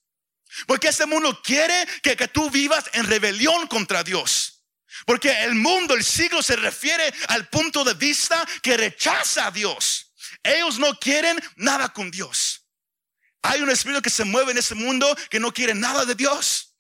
Porque 0.68 0.90
este 0.90 1.06
mundo 1.06 1.42
quiere 1.42 1.88
que, 2.02 2.16
que 2.16 2.28
tú 2.28 2.50
vivas 2.50 2.86
en 2.94 3.06
rebelión 3.06 3.68
contra 3.68 4.04
Dios. 4.04 4.64
Porque 5.06 5.32
el 5.44 5.56
mundo, 5.56 5.96
el 5.96 6.04
siglo 6.04 6.42
se 6.42 6.56
refiere 6.56 7.12
al 7.28 7.50
punto 7.50 7.84
de 7.84 7.96
vista 7.96 8.46
que 8.62 8.78
rechaza 8.78 9.48
a 9.48 9.52
Dios. 9.52 10.14
Ellos 10.44 10.78
no 10.78 10.98
quieren 11.00 11.42
nada 11.56 11.90
con 11.90 12.12
Dios. 12.12 12.68
Hay 13.42 13.62
un 13.62 13.70
espíritu 13.70 14.02
que 14.02 14.10
se 14.10 14.24
mueve 14.24 14.52
en 14.52 14.58
ese 14.58 14.76
mundo 14.76 15.16
que 15.30 15.40
no 15.40 15.52
quiere 15.54 15.74
nada 15.74 16.06
de 16.06 16.16
Dios. 16.16 16.73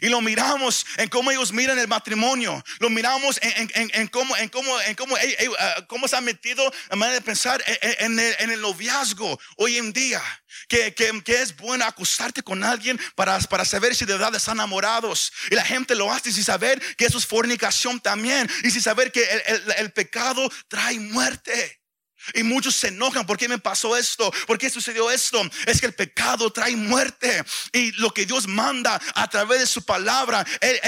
Y 0.00 0.08
lo 0.08 0.20
miramos 0.20 0.86
en 0.96 1.08
cómo 1.08 1.30
ellos 1.30 1.52
miran 1.52 1.78
el 1.78 1.88
matrimonio. 1.88 2.62
Lo 2.78 2.90
miramos 2.90 3.38
en, 3.42 4.08
cómo, 4.08 4.36
en 4.36 4.48
cómo, 4.48 4.80
en 4.80 4.94
cómo, 4.94 5.16
ah, 5.58 5.84
cómo 5.86 6.08
se 6.08 6.16
ha 6.16 6.20
metido 6.20 6.70
la 6.90 6.96
manera 6.96 7.18
de 7.18 7.24
pensar 7.24 7.62
en, 7.66 8.18
el, 8.18 8.60
noviazgo 8.60 9.38
hoy 9.56 9.78
en 9.78 9.92
día. 9.92 10.22
Que, 10.68 10.94
es 11.26 11.56
bueno 11.56 11.84
acostarte 11.84 12.42
con 12.42 12.62
alguien 12.64 12.98
para, 13.14 13.38
para 13.40 13.64
saber 13.64 13.94
si 13.94 14.04
de 14.04 14.14
verdad 14.14 14.34
están 14.34 14.56
enamorados. 14.56 15.32
Y 15.50 15.54
la 15.54 15.64
gente 15.64 15.94
lo 15.94 16.12
hace 16.12 16.32
sin 16.32 16.44
saber 16.44 16.80
que 16.96 17.06
eso 17.06 17.18
es 17.18 17.26
fornicación 17.26 18.00
también. 18.00 18.50
Y 18.62 18.70
sin 18.70 18.82
saber 18.82 19.12
que 19.12 19.24
el 19.78 19.92
pecado 19.92 20.50
trae 20.68 20.98
muerte. 20.98 21.83
Y 22.32 22.42
muchos 22.42 22.74
se 22.74 22.88
enojan, 22.88 23.26
¿por 23.26 23.36
qué 23.36 23.48
me 23.48 23.58
pasó 23.58 23.96
esto? 23.96 24.32
¿Por 24.46 24.58
qué 24.58 24.70
sucedió 24.70 25.10
esto? 25.10 25.42
Es 25.66 25.80
que 25.80 25.86
el 25.86 25.94
pecado 25.94 26.50
trae 26.50 26.76
muerte. 26.76 27.44
Y 27.72 27.92
lo 27.92 28.12
que 28.12 28.24
Dios 28.24 28.46
manda 28.46 29.00
a 29.14 29.28
través 29.28 29.60
de 29.60 29.66
su 29.66 29.84
palabra, 29.84 30.44
Él, 30.60 30.80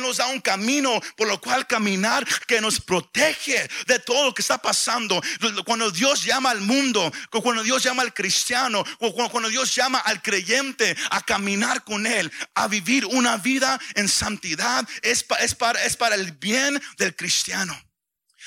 nos 0.00 0.16
da 0.16 0.26
un 0.26 0.40
camino 0.40 1.00
por 1.16 1.28
lo 1.28 1.40
cual 1.40 1.66
caminar 1.66 2.26
que 2.46 2.60
nos 2.60 2.80
protege 2.80 3.68
de 3.86 3.98
todo 3.98 4.24
lo 4.24 4.34
que 4.34 4.42
está 4.42 4.58
pasando. 4.58 5.20
Cuando 5.64 5.90
Dios 5.90 6.24
llama 6.24 6.50
al 6.50 6.60
mundo, 6.60 7.12
cuando 7.30 7.62
Dios 7.62 7.82
llama 7.82 8.02
al 8.02 8.14
cristiano, 8.14 8.84
cuando 8.98 9.48
Dios 9.48 9.74
llama 9.74 9.98
al 9.98 10.22
creyente 10.22 10.96
a 11.10 11.20
caminar 11.20 11.84
con 11.84 12.06
Él, 12.06 12.32
a 12.54 12.68
vivir 12.68 13.04
una 13.06 13.36
vida 13.36 13.78
en 13.94 14.08
santidad, 14.08 14.88
es, 15.02 15.24
para, 15.54 15.84
es 15.84 15.96
para 15.96 16.14
el 16.14 16.32
bien 16.32 16.80
del 16.96 17.14
cristiano. 17.14 17.78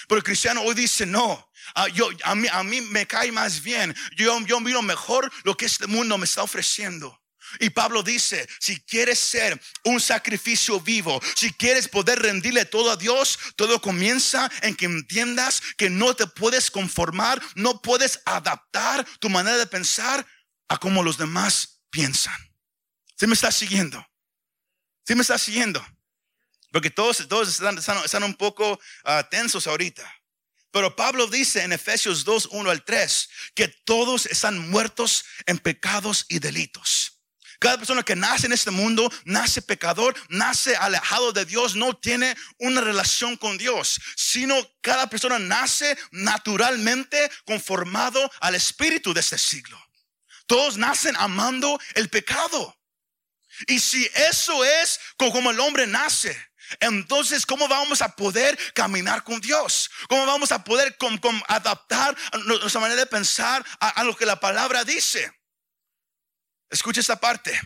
Pero 0.08 0.18
el 0.18 0.24
cristiano 0.24 0.62
hoy 0.62 0.76
dice, 0.76 1.06
no, 1.06 1.50
Ah, 1.76 1.88
yo, 1.88 2.10
a, 2.24 2.36
mí, 2.36 2.82
me 2.82 3.06
cae 3.08 3.32
más 3.32 3.62
bien. 3.62 3.96
Yo, 4.16 4.40
yo 4.46 4.60
miro 4.60 4.82
mejor 4.82 5.32
lo 5.44 5.56
que 5.56 5.66
este 5.66 5.88
mundo 5.88 6.18
me 6.18 6.26
está 6.26 6.44
ofreciendo. 6.44 7.20
Y 7.60 7.70
Pablo 7.70 8.04
dice, 8.04 8.48
si 8.60 8.82
quieres 8.82 9.20
ser 9.20 9.60
un 9.84 10.00
sacrificio 10.00 10.80
vivo, 10.80 11.22
si 11.36 11.52
quieres 11.54 11.88
poder 11.88 12.20
rendirle 12.20 12.66
todo 12.66 12.92
a 12.92 12.96
Dios, 12.96 13.38
todo 13.56 13.82
comienza 13.82 14.50
en 14.62 14.76
que 14.76 14.86
entiendas 14.86 15.62
que 15.78 15.90
no 15.90 16.16
te 16.16 16.26
puedes 16.28 16.72
conformar, 16.72 17.42
no 17.56 17.82
puedes 17.82 18.22
adaptar 18.26 19.06
tu 19.20 19.30
manera 19.30 19.58
de 19.58 19.68
pensar 19.68 20.26
a 20.68 20.78
como 20.78 21.04
los 21.04 21.18
demás 21.18 21.82
piensan. 21.90 22.38
¿Sí 23.16 23.28
me 23.28 23.34
estás 23.34 23.56
siguiendo? 23.56 24.06
¿Sí 25.06 25.16
me 25.16 25.22
estás 25.22 25.42
siguiendo? 25.42 25.86
Porque 26.72 26.90
todos, 26.90 27.28
todos 27.28 27.62
están, 27.62 28.24
un 28.24 28.34
poco 28.34 28.80
ah, 29.04 29.28
tensos 29.30 29.68
ahorita. 29.68 30.04
Pero 30.74 30.96
Pablo 30.96 31.28
dice 31.28 31.62
en 31.62 31.72
Efesios 31.72 32.26
2, 32.26 32.50
1 32.52 32.72
al 32.72 32.84
3, 32.84 33.30
que 33.54 33.68
todos 33.68 34.26
están 34.26 34.58
muertos 34.72 35.24
en 35.46 35.60
pecados 35.60 36.26
y 36.30 36.40
delitos. 36.40 37.22
Cada 37.60 37.78
persona 37.78 38.02
que 38.02 38.16
nace 38.16 38.48
en 38.48 38.54
este 38.54 38.72
mundo, 38.72 39.08
nace 39.24 39.62
pecador, 39.62 40.16
nace 40.30 40.76
alejado 40.76 41.32
de 41.32 41.46
Dios, 41.46 41.76
no 41.76 41.96
tiene 41.96 42.36
una 42.58 42.82
relación 42.82 43.38
con 43.38 43.60
Dios, 43.60 44.02
sino 44.16 44.56
cada 44.82 45.08
persona 45.08 45.38
nace 45.38 45.96
naturalmente 46.10 47.32
conformado 47.46 48.32
al 48.40 48.56
espíritu 48.56 49.14
de 49.14 49.20
este 49.20 49.38
siglo. 49.38 49.80
Todos 50.48 50.78
nacen 50.78 51.16
amando 51.18 51.80
el 51.94 52.10
pecado. 52.10 52.76
Y 53.68 53.80
si 53.80 54.10
eso 54.16 54.66
es 54.66 55.00
como 55.18 55.52
el 55.52 55.60
hombre 55.60 55.86
nace, 55.86 56.36
entonces, 56.80 57.46
¿cómo 57.46 57.68
vamos 57.68 58.02
a 58.02 58.16
poder 58.16 58.58
caminar 58.74 59.24
con 59.24 59.40
Dios? 59.42 59.90
¿Cómo 60.08 60.26
vamos 60.26 60.52
a 60.52 60.64
poder 60.64 60.96
adaptar 61.48 62.16
nuestra 62.46 62.82
manera 62.82 63.02
de 63.02 63.08
pensar 63.08 63.66
a, 63.80 64.04
lo 64.04 64.16
que 64.16 64.26
la 64.26 64.40
palabra 64.40 64.84
dice? 64.84 65.32
Escucha 66.70 67.02
esta 67.02 67.20
parte. 67.20 67.60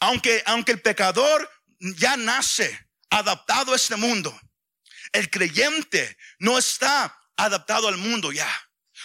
Aunque, 0.00 0.42
aunque 0.46 0.72
el 0.72 0.80
pecador 0.80 1.50
ya 1.78 2.16
nace 2.16 2.88
adaptado 3.10 3.72
a 3.72 3.76
este 3.76 3.96
mundo, 3.96 4.38
el 5.12 5.28
creyente 5.28 6.16
no 6.38 6.58
está 6.58 7.18
adaptado 7.36 7.88
al 7.88 7.96
mundo 7.96 8.32
ya. 8.32 8.48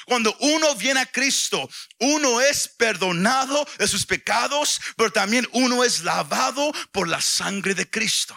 Cuando 0.06 0.36
uno 0.40 0.76
viene 0.76 1.00
a 1.00 1.06
Cristo, 1.06 1.68
uno 2.00 2.42
es 2.42 2.68
perdonado 2.68 3.68
de 3.78 3.88
sus 3.88 4.06
pecados, 4.06 4.80
pero 4.96 5.12
también 5.12 5.48
uno 5.52 5.84
es 5.84 6.02
lavado 6.02 6.72
por 6.92 7.08
la 7.08 7.22
sangre 7.22 7.74
de 7.74 7.90
Cristo. 7.90 8.36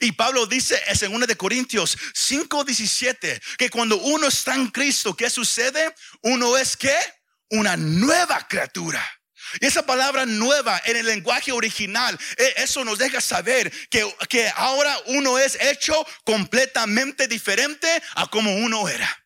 Y 0.00 0.12
Pablo 0.12 0.46
dice 0.46 0.80
en 0.86 1.12
2 1.12 1.26
de 1.26 1.36
Corintios 1.36 1.96
5:17 2.14 3.40
que 3.58 3.70
cuando 3.70 3.96
uno 3.98 4.28
está 4.28 4.54
en 4.54 4.68
Cristo, 4.68 5.16
¿qué 5.16 5.30
sucede? 5.30 5.94
Uno 6.22 6.56
es 6.56 6.76
que 6.76 6.96
una 7.50 7.76
nueva 7.76 8.46
criatura. 8.48 9.04
Y 9.60 9.66
esa 9.66 9.84
palabra 9.84 10.26
nueva 10.26 10.80
en 10.84 10.96
el 10.96 11.06
lenguaje 11.06 11.50
original, 11.50 12.18
e, 12.36 12.54
eso 12.58 12.84
nos 12.84 12.98
deja 12.98 13.20
saber 13.20 13.72
que, 13.88 14.08
que 14.28 14.48
ahora 14.54 14.96
uno 15.06 15.38
es 15.38 15.58
hecho 15.60 16.06
completamente 16.24 17.26
diferente 17.26 17.88
a 18.14 18.28
como 18.28 18.54
uno 18.56 18.88
era 18.88 19.20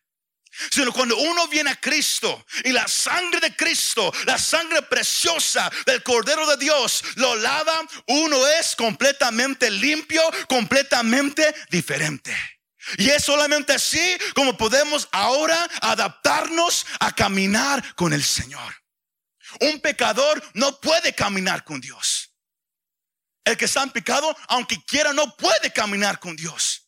sino 0.71 0.91
cuando 0.91 1.17
uno 1.17 1.47
viene 1.47 1.71
a 1.71 1.79
Cristo 1.79 2.45
y 2.63 2.71
la 2.71 2.87
sangre 2.87 3.39
de 3.39 3.55
Cristo, 3.55 4.11
la 4.25 4.37
sangre 4.37 4.81
preciosa 4.83 5.71
del 5.85 6.03
Cordero 6.03 6.45
de 6.47 6.57
Dios, 6.57 7.03
lo 7.15 7.35
lava, 7.35 7.81
uno 8.07 8.47
es 8.47 8.75
completamente 8.75 9.69
limpio, 9.69 10.21
completamente 10.47 11.53
diferente. 11.69 12.35
Y 12.97 13.09
es 13.09 13.23
solamente 13.23 13.73
así 13.73 14.17
como 14.35 14.57
podemos 14.57 15.07
ahora 15.11 15.67
adaptarnos 15.81 16.85
a 16.99 17.13
caminar 17.13 17.95
con 17.95 18.13
el 18.13 18.23
Señor. 18.23 18.75
Un 19.61 19.79
pecador 19.79 20.43
no 20.53 20.79
puede 20.79 21.13
caminar 21.13 21.63
con 21.63 21.81
Dios. 21.81 22.33
El 23.43 23.57
que 23.57 23.65
está 23.65 23.83
en 23.83 23.91
pecado, 23.91 24.35
aunque 24.47 24.83
quiera, 24.85 25.13
no 25.13 25.35
puede 25.35 25.71
caminar 25.71 26.19
con 26.19 26.35
Dios. 26.35 26.84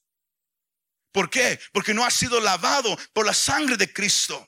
¿Por 1.18 1.32
qué? 1.32 1.60
Porque 1.74 1.96
no 1.96 2.06
ha 2.06 2.12
sido 2.12 2.40
lavado 2.40 2.96
por 3.12 3.26
la 3.26 3.34
sangre 3.34 3.76
de 3.76 3.92
Cristo. 3.92 4.48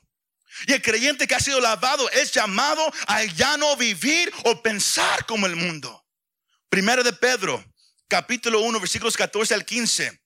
Y 0.68 0.72
el 0.72 0.80
creyente 0.80 1.26
que 1.26 1.34
ha 1.34 1.40
sido 1.40 1.60
lavado 1.60 2.08
es 2.10 2.30
llamado 2.30 2.88
a 3.08 3.24
ya 3.24 3.56
no 3.56 3.74
vivir 3.76 4.32
o 4.44 4.62
pensar 4.62 5.26
como 5.26 5.46
el 5.46 5.56
mundo. 5.56 6.06
Primero 6.68 7.02
de 7.02 7.12
Pedro, 7.12 7.64
capítulo 8.06 8.60
1, 8.60 8.78
versículos 8.78 9.16
14 9.16 9.52
al 9.52 9.64
15. 9.64 10.16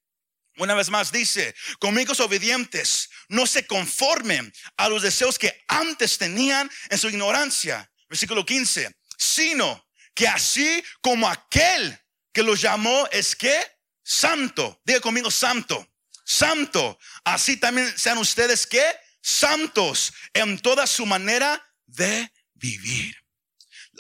Una 0.58 0.74
vez 0.74 0.90
más 0.90 1.10
dice, 1.10 1.54
conmigos 1.78 2.20
obedientes, 2.20 3.08
no 3.28 3.46
se 3.46 3.66
conformen 3.66 4.52
a 4.76 4.90
los 4.90 5.00
deseos 5.00 5.38
que 5.38 5.64
antes 5.66 6.18
tenían 6.18 6.70
en 6.90 6.98
su 6.98 7.08
ignorancia. 7.08 7.90
Versículo 8.10 8.44
15, 8.44 8.94
sino 9.16 9.82
que 10.14 10.28
así 10.28 10.84
como 11.00 11.26
aquel 11.26 11.98
que 12.34 12.42
los 12.42 12.60
llamó 12.60 13.08
es 13.12 13.34
que 13.34 13.66
santo, 14.02 14.82
diga 14.84 15.00
conmigo 15.00 15.30
santo 15.30 15.88
santo. 16.24 16.98
Así 17.24 17.56
también 17.56 17.92
sean 17.98 18.18
ustedes 18.18 18.66
que 18.66 18.84
santos 19.22 20.12
en 20.32 20.58
toda 20.58 20.86
su 20.86 21.06
manera 21.06 21.64
de 21.86 22.32
vivir. 22.54 23.16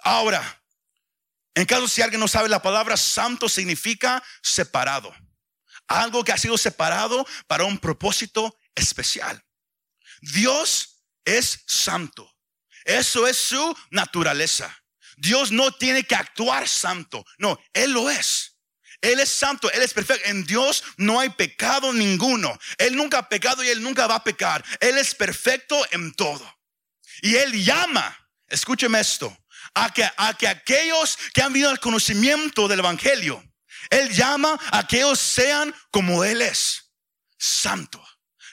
Ahora, 0.02 0.62
en 1.54 1.66
caso 1.66 1.86
si 1.86 2.02
alguien 2.02 2.20
no 2.20 2.28
sabe 2.28 2.48
la 2.48 2.62
palabra 2.62 2.96
santo 2.96 3.48
significa 3.48 4.22
separado. 4.42 5.14
Algo 5.86 6.24
que 6.24 6.32
ha 6.32 6.38
sido 6.38 6.58
separado 6.58 7.26
para 7.46 7.64
un 7.64 7.78
propósito 7.78 8.58
especial. 8.74 9.44
Dios 10.20 11.04
es 11.24 11.62
santo. 11.66 12.30
Eso 12.84 13.26
es 13.26 13.36
su 13.36 13.76
naturaleza. 13.90 14.74
Dios 15.16 15.52
no 15.52 15.72
tiene 15.72 16.04
que 16.04 16.14
actuar 16.14 16.68
santo. 16.68 17.24
No, 17.38 17.58
Él 17.72 17.92
lo 17.92 18.10
es. 18.10 18.53
Él 19.04 19.20
es 19.20 19.28
santo, 19.28 19.70
Él 19.72 19.82
es 19.82 19.92
perfecto. 19.92 20.26
En 20.28 20.44
Dios 20.44 20.82
no 20.96 21.20
hay 21.20 21.28
pecado 21.28 21.92
ninguno. 21.92 22.58
Él 22.78 22.96
nunca 22.96 23.18
ha 23.18 23.28
pecado 23.28 23.62
y 23.62 23.68
Él 23.68 23.82
nunca 23.82 24.06
va 24.06 24.16
a 24.16 24.24
pecar. 24.24 24.64
Él 24.80 24.96
es 24.96 25.14
perfecto 25.14 25.78
en 25.90 26.14
todo. 26.14 26.50
Y 27.20 27.36
Él 27.36 27.62
llama, 27.62 28.16
escúcheme 28.48 28.98
esto, 28.98 29.36
a 29.74 29.92
que, 29.92 30.08
a 30.16 30.34
que 30.34 30.48
aquellos 30.48 31.18
que 31.34 31.42
han 31.42 31.52
venido 31.52 31.70
al 31.70 31.80
conocimiento 31.80 32.66
del 32.66 32.78
Evangelio, 32.78 33.44
Él 33.90 34.08
llama 34.10 34.58
a 34.72 34.86
que 34.86 34.98
ellos 34.98 35.18
sean 35.18 35.74
como 35.90 36.24
Él 36.24 36.40
es, 36.40 36.90
santo, 37.38 38.02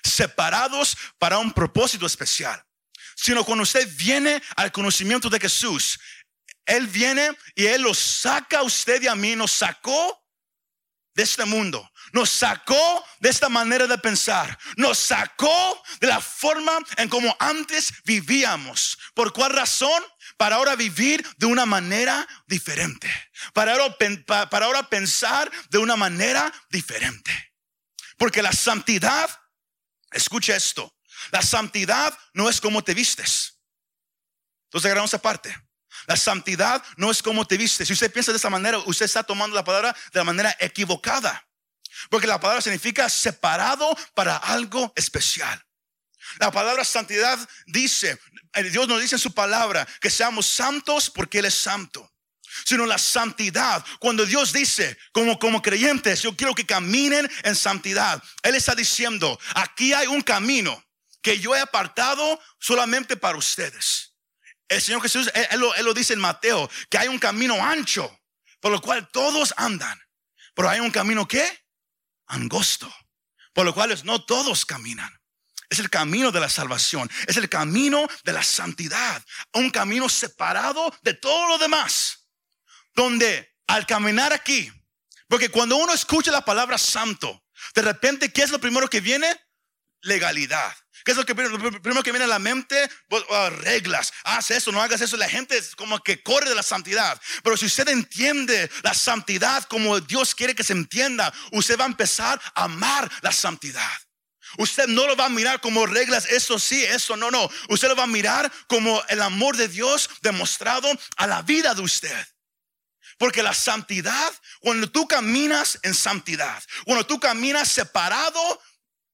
separados 0.04 0.98
para 1.18 1.38
un 1.38 1.54
propósito 1.54 2.06
especial. 2.06 2.62
Sino 3.16 3.46
cuando 3.46 3.64
usted 3.64 3.88
viene 3.96 4.42
al 4.58 4.74
conocimiento 4.74 5.30
de 5.30 5.40
Jesús, 5.40 5.98
Él 6.66 6.88
viene 6.88 7.32
y 7.56 7.68
Él 7.68 7.84
lo 7.84 7.94
saca 7.94 8.60
a 8.60 8.64
usted 8.64 9.02
y 9.02 9.08
a 9.08 9.16
mí, 9.16 9.34
nos 9.36 9.52
sacó 9.52 10.21
de 11.14 11.24
este 11.24 11.46
mundo. 11.46 11.90
Nos 12.14 12.30
sacó 12.30 13.04
de 13.20 13.30
esta 13.30 13.50
manera 13.50 13.88
de 13.88 13.98
pensar. 13.98 14.58
Nos 14.78 14.98
sacó 14.98 15.82
de 16.00 16.08
la 16.08 16.22
forma 16.22 16.78
en 16.98 17.10
como 17.10 17.36
antes 17.40 17.94
vivíamos. 18.04 18.98
¿Por 19.14 19.34
cuál 19.34 19.54
razón? 19.54 20.04
Para 20.38 20.56
ahora 20.56 20.76
vivir 20.76 21.26
de 21.38 21.46
una 21.46 21.66
manera 21.66 22.28
diferente. 22.48 23.10
Para 23.54 23.74
ahora, 23.74 24.90
pensar 24.90 25.52
de 25.70 25.78
una 25.78 25.96
manera 25.96 26.52
diferente. 26.70 27.54
Porque 28.18 28.42
la 28.42 28.52
santidad, 28.52 29.30
escucha 30.12 30.56
esto, 30.56 30.96
la 31.32 31.42
santidad 31.42 32.18
no 32.34 32.50
es 32.50 32.62
como 32.62 32.84
te 32.84 32.94
vistes. 32.94 33.60
Entonces 34.66 34.86
agarramos 34.86 35.10
esa 35.10 35.22
parte. 35.22 35.56
La 36.12 36.18
santidad 36.18 36.84
no 36.98 37.10
es 37.10 37.24
como 37.24 37.48
te 37.48 37.56
viste. 37.56 37.86
Si 37.86 37.94
usted 37.94 38.12
piensa 38.12 38.34
de 38.34 38.38
esa 38.38 38.50
manera, 38.50 38.80
usted 38.80 39.06
está 39.06 39.24
tomando 39.24 39.56
la 39.56 39.64
palabra 39.64 39.96
de 40.12 40.20
la 40.20 40.26
manera 40.26 40.54
equivocada. 40.60 41.48
Porque 42.10 42.28
la 42.28 42.38
palabra 42.38 42.62
significa 42.62 43.08
separado 43.08 43.98
para 44.14 44.36
algo 44.36 44.92
especial. 44.98 45.66
La 46.38 46.52
palabra 46.52 46.84
santidad 46.84 47.40
dice, 47.66 48.20
eh, 48.56 48.64
Dios 48.64 48.90
nos 48.90 49.00
dice 49.00 49.16
en 49.16 49.20
su 49.20 49.34
palabra 49.34 49.88
que 50.02 50.10
seamos 50.10 50.48
santos 50.48 51.10
porque 51.10 51.40
Él 51.40 51.46
es 51.46 51.56
santo. 51.56 52.12
Sino 52.66 52.86
la 52.86 52.98
santidad, 52.98 53.82
cuando 54.02 54.26
Dios 54.26 54.52
dice, 54.52 54.98
como, 55.14 55.40
como 55.40 55.62
creyentes, 55.62 56.24
yo 56.24 56.36
quiero 56.36 56.54
que 56.54 56.66
caminen 56.66 57.32
en 57.44 57.56
santidad. 57.56 58.22
Él 58.44 58.56
está 58.56 58.76
diciendo, 58.76 59.40
aquí 59.56 59.94
hay 59.94 60.08
un 60.08 60.20
camino 60.20 60.84
que 61.22 61.40
yo 61.40 61.56
he 61.56 61.62
apartado 61.62 62.38
solamente 62.60 63.16
para 63.16 63.38
ustedes. 63.38 64.11
El 64.72 64.82
Señor 64.82 65.02
Jesús, 65.02 65.30
él, 65.34 65.60
lo, 65.60 65.94
dice 65.94 66.14
en 66.14 66.22
Mateo, 66.22 66.70
que 66.90 66.98
hay 66.98 67.10
un 67.10 67.20
camino 67.20 67.62
ancho 67.62 68.10
por 68.62 68.72
lo 68.72 68.80
cual 68.80 69.10
todos 69.12 69.54
andan. 69.58 70.00
Pero 70.54 70.70
hay 70.70 70.80
un 70.80 70.92
camino 70.92 71.28
que 71.28 71.46
angosto, 72.28 72.90
por 73.54 73.66
lo 73.66 73.74
cual 73.74 74.00
no 74.06 74.24
todos 74.24 74.66
caminan. 74.66 75.12
Es 75.70 75.80
el 75.80 75.90
camino 75.90 76.32
de 76.32 76.40
la 76.40 76.48
salvación, 76.48 77.10
es 77.28 77.36
el 77.36 77.50
camino 77.50 78.08
de 78.24 78.32
la 78.32 78.44
santidad, 78.44 79.22
un 79.54 79.72
camino 79.72 80.08
separado 80.08 80.96
de 81.02 81.16
todo 81.16 81.50
lo 81.50 81.58
demás, 81.58 82.28
donde 82.94 83.54
al 83.68 83.86
caminar 83.86 84.32
aquí, 84.32 84.72
porque 85.28 85.50
cuando 85.50 85.78
uno 85.78 85.94
escucha 85.94 86.32
la 86.32 86.46
palabra 86.46 86.78
santo, 86.78 87.44
de 87.74 87.82
repente, 87.82 88.32
¿qué 88.32 88.44
es 88.44 88.52
lo 88.52 88.60
primero 88.60 88.90
que 88.90 89.02
viene? 89.02 89.28
Legalidad. 90.02 90.76
¿Qué 91.04 91.12
es 91.12 91.18
lo, 91.18 91.26
que, 91.26 91.34
primero 91.34 92.04
que 92.04 92.12
viene 92.12 92.26
a 92.26 92.28
la 92.28 92.40
mente? 92.40 92.90
Ah, 93.30 93.50
reglas. 93.50 94.14
Haz 94.24 94.52
eso, 94.52 94.72
no 94.72 94.82
hagas 94.82 95.02
eso. 95.02 95.18
La 95.18 95.30
gente 95.30 95.58
es 95.58 95.76
como 95.76 96.00
que 96.00 96.22
corre 96.22 96.50
de 96.50 96.56
la 96.56 96.64
santidad. 96.64 97.20
Pero 97.44 97.58
si 97.58 97.66
usted 97.66 97.88
entiende 97.90 98.70
la 98.84 98.94
santidad 98.94 99.64
como 99.66 100.00
Dios 100.00 100.36
quiere 100.36 100.56
que 100.56 100.64
se 100.64 100.74
entienda, 100.74 101.34
usted 101.52 101.80
va 101.80 101.86
a 101.86 101.88
empezar 101.88 102.42
a 102.56 102.64
amar 102.66 103.12
la 103.22 103.32
santidad. 103.32 103.92
Usted 104.58 104.88
no 104.88 105.08
lo 105.08 105.16
va 105.16 105.26
a 105.26 105.30
mirar 105.30 105.62
como 105.62 105.86
reglas, 105.86 106.26
eso 106.26 106.60
sí, 106.60 106.84
eso 106.84 107.16
no, 107.16 107.32
no. 107.32 107.50
Usted 107.70 107.88
lo 107.88 107.96
va 107.96 108.04
a 108.04 108.08
mirar 108.08 108.52
como 108.68 109.02
el 109.08 109.22
amor 109.22 109.56
de 109.56 109.68
Dios 109.68 110.10
demostrado 110.22 110.90
a 111.18 111.28
la 111.28 111.42
vida 111.42 111.74
de 111.74 111.82
usted. 111.82 112.28
Porque 113.18 113.44
la 113.44 113.54
santidad, 113.54 114.34
cuando 114.60 114.90
tú 114.90 115.08
caminas 115.08 115.80
en 115.84 115.94
santidad, 115.94 116.62
cuando 116.86 117.06
tú 117.06 117.20
caminas 117.20 117.70
separado 117.70 118.62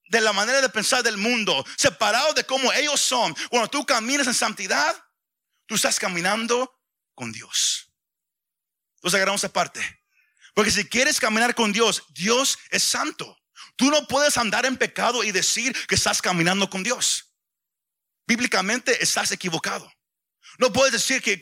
de 0.09 0.21
la 0.21 0.33
manera 0.33 0.61
de 0.61 0.69
pensar 0.69 1.03
del 1.03 1.17
mundo, 1.17 1.65
separado 1.77 2.33
de 2.33 2.45
cómo 2.45 2.71
ellos 2.73 2.99
son. 2.99 3.35
Cuando 3.49 3.69
tú 3.69 3.85
caminas 3.85 4.27
en 4.27 4.33
santidad, 4.33 4.95
tú 5.65 5.75
estás 5.75 5.99
caminando 5.99 6.81
con 7.13 7.31
Dios. 7.31 7.91
Los 9.01 9.13
agarramos 9.13 9.43
aparte. 9.43 9.81
Porque 10.53 10.71
si 10.71 10.85
quieres 10.85 11.19
caminar 11.19 11.53
con 11.53 11.71
Dios, 11.71 12.03
Dios 12.09 12.57
es 12.69 12.83
santo. 12.83 13.37
Tú 13.75 13.91
no 13.91 14.07
puedes 14.07 14.37
andar 14.37 14.65
en 14.65 14.77
pecado 14.77 15.23
y 15.23 15.31
decir 15.31 15.75
que 15.87 15.95
estás 15.95 16.21
caminando 16.21 16.69
con 16.69 16.83
Dios. 16.83 17.33
Bíblicamente 18.25 19.03
estás 19.03 19.31
equivocado. 19.31 19.91
No 20.57 20.73
puedes 20.73 20.93
decir 20.93 21.21
que, 21.21 21.37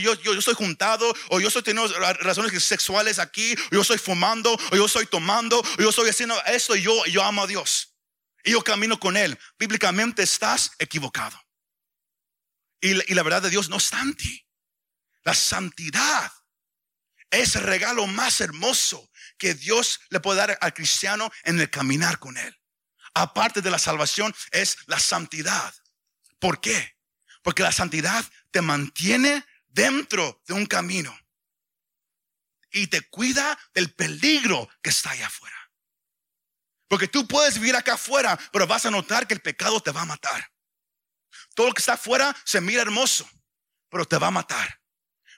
yo, 0.00 0.14
yo, 0.20 0.38
estoy 0.38 0.54
juntado 0.54 1.12
o 1.30 1.40
yo 1.40 1.48
estoy 1.48 1.62
teniendo 1.62 1.92
razones 2.20 2.62
sexuales 2.62 3.18
aquí, 3.18 3.54
o 3.54 3.74
yo 3.76 3.80
estoy 3.82 3.98
fumando, 3.98 4.52
o 4.52 4.76
yo 4.76 4.84
estoy 4.84 5.06
tomando, 5.06 5.60
o 5.60 5.78
yo 5.78 5.90
estoy 5.90 6.10
haciendo 6.10 6.36
esto 6.44 6.76
y 6.76 6.82
yo, 6.82 7.04
yo 7.06 7.22
amo 7.22 7.44
a 7.44 7.46
Dios. 7.46 7.94
Y 8.44 8.52
yo 8.52 8.62
camino 8.62 9.00
con 9.00 9.16
Él. 9.16 9.38
Bíblicamente 9.58 10.22
estás 10.22 10.72
equivocado. 10.78 11.40
Y, 12.80 12.90
y 13.10 13.14
la 13.14 13.22
verdad 13.22 13.42
de 13.42 13.50
Dios 13.50 13.70
no 13.70 13.78
está 13.78 14.02
en 14.02 14.14
ti. 14.14 14.46
La 15.22 15.34
santidad 15.34 16.30
es 17.30 17.56
el 17.56 17.62
regalo 17.62 18.06
más 18.06 18.42
hermoso 18.42 19.10
que 19.38 19.54
Dios 19.54 20.00
le 20.10 20.20
puede 20.20 20.38
dar 20.38 20.58
al 20.60 20.74
cristiano 20.74 21.32
en 21.44 21.58
el 21.60 21.70
caminar 21.70 22.18
con 22.18 22.36
Él. 22.36 22.54
Aparte 23.14 23.62
de 23.62 23.70
la 23.70 23.78
salvación 23.78 24.34
es 24.50 24.76
la 24.86 24.98
santidad. 24.98 25.74
¿Por 26.38 26.60
qué? 26.60 26.93
Porque 27.44 27.62
la 27.62 27.72
santidad 27.72 28.24
te 28.50 28.62
mantiene 28.62 29.44
dentro 29.68 30.42
de 30.46 30.54
un 30.54 30.64
camino 30.64 31.16
y 32.70 32.86
te 32.86 33.02
cuida 33.02 33.56
del 33.74 33.92
peligro 33.92 34.66
que 34.82 34.88
está 34.88 35.10
allá 35.10 35.26
afuera. 35.26 35.70
Porque 36.88 37.06
tú 37.06 37.28
puedes 37.28 37.58
vivir 37.58 37.76
acá 37.76 37.94
afuera, 37.94 38.38
pero 38.50 38.66
vas 38.66 38.86
a 38.86 38.90
notar 38.90 39.26
que 39.26 39.34
el 39.34 39.42
pecado 39.42 39.80
te 39.82 39.90
va 39.90 40.00
a 40.00 40.06
matar. 40.06 40.50
Todo 41.54 41.68
lo 41.68 41.74
que 41.74 41.80
está 41.80 41.92
afuera 41.92 42.34
se 42.44 42.62
mira 42.62 42.80
hermoso, 42.80 43.28
pero 43.90 44.06
te 44.06 44.16
va 44.16 44.28
a 44.28 44.32
matar. 44.32 44.80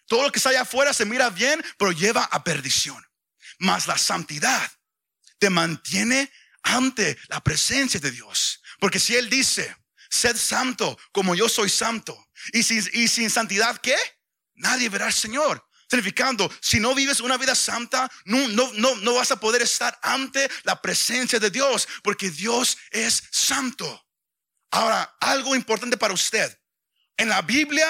Todo 0.07 0.23
lo 0.23 0.31
que 0.31 0.39
está 0.39 0.51
allá 0.51 0.63
afuera 0.63 0.95
se 0.95 1.05
mira 1.05 1.29
bien, 1.31 1.61
pero 1.77 1.91
lleva 1.91 2.23
a 2.23 2.45
perdición. 2.45 3.05
Mas 3.59 3.89
la 3.89 3.99
santidad 3.99 4.71
te 5.39 5.51
mantiene 5.51 6.31
ante 6.63 7.19
la 7.27 7.41
presencia 7.43 7.99
de 7.99 8.13
Dios. 8.13 8.63
Porque 8.79 9.01
si 9.01 9.17
Él 9.17 9.29
dice, 9.29 9.77
sed 10.17 10.37
santo 10.37 10.99
como 11.13 11.35
yo 11.35 11.49
soy 11.49 11.69
santo, 11.69 12.27
y 12.53 12.63
sin, 12.63 12.85
y 12.93 13.09
sin 13.09 13.31
santidad, 13.31 13.77
¿qué? 13.79 13.97
Nadie 14.55 14.89
verá 14.89 15.07
al 15.07 15.13
Señor. 15.13 15.65
Significando, 15.89 16.51
si 16.61 16.81
no 16.81 16.95
vives 16.95 17.21
una 17.21 17.37
vida 17.37 17.55
santa, 17.55 18.11
no, 18.25 18.49
no, 18.49 18.73
no, 18.73 18.97
no 18.97 19.15
vas 19.15 19.31
a 19.31 19.39
poder 19.39 19.63
estar 19.63 19.97
ante 20.03 20.51
la 20.65 20.83
presencia 20.83 21.39
de 21.39 21.51
Dios, 21.51 21.87
porque 22.03 22.31
Dios 22.31 22.77
es 22.91 23.23
santo. 23.31 24.05
Ahora, 24.73 25.17
algo 25.21 25.55
importante 25.55 25.97
para 25.97 26.13
usted. 26.13 26.59
En 27.17 27.29
la 27.29 27.41
Biblia, 27.43 27.89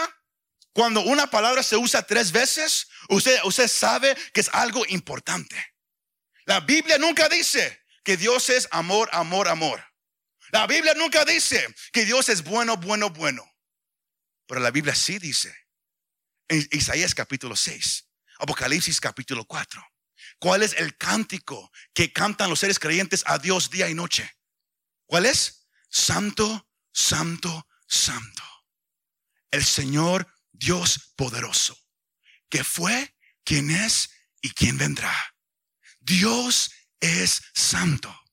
cuando 0.75 1.01
una 1.01 1.31
palabra 1.31 1.63
se 1.63 1.77
usa 1.77 2.07
tres 2.07 2.31
veces, 2.33 2.87
usted, 3.09 3.39
usted 3.45 3.67
sabe 3.67 4.15
que 4.35 4.43
es 4.43 4.51
algo 4.53 4.85
importante. 4.89 5.57
La 6.45 6.61
Biblia 6.61 6.99
nunca 6.99 7.31
dice 7.31 7.83
que 8.05 8.19
Dios 8.19 8.51
es 8.51 8.69
amor, 8.71 9.09
amor, 9.13 9.49
amor. 9.49 9.83
La 10.51 10.67
Biblia 10.67 10.95
nunca 10.95 11.25
dice 11.25 11.75
que 11.93 12.05
Dios 12.05 12.29
es 12.29 12.43
bueno, 12.45 12.77
bueno, 12.77 13.11
bueno. 13.11 13.45
Pero 14.47 14.61
la 14.61 14.71
Biblia 14.71 14.95
sí 14.95 15.19
dice 15.19 15.55
en 16.49 16.67
Isaías 16.71 17.15
capítulo 17.15 17.57
6, 17.57 18.09
Apocalipsis 18.39 19.01
capítulo 19.01 19.45
4. 19.45 19.85
¿Cuál 20.39 20.63
es 20.63 20.75
el 20.75 20.97
cántico 20.97 21.71
que 21.93 22.13
cantan 22.13 22.51
los 22.51 22.61
seres 22.61 22.79
creyentes 22.79 23.25
a 23.27 23.39
Dios 23.39 23.71
día 23.71 23.89
y 23.89 23.95
noche? 23.95 24.31
¿Cuál 25.07 25.27
es? 25.27 25.67
Santo, 25.89 26.69
santo, 26.93 27.67
santo. 27.87 28.43
El 29.51 29.65
Señor 29.65 30.27
Dios 30.53 31.13
poderoso, 31.17 31.77
que 32.49 32.65
fue, 32.65 33.15
quien 33.45 33.71
es 33.71 34.11
y 34.41 34.51
quien 34.51 34.77
vendrá. 34.79 35.15
Dios 36.01 36.71
es 37.01 37.43
santo. 37.55 38.26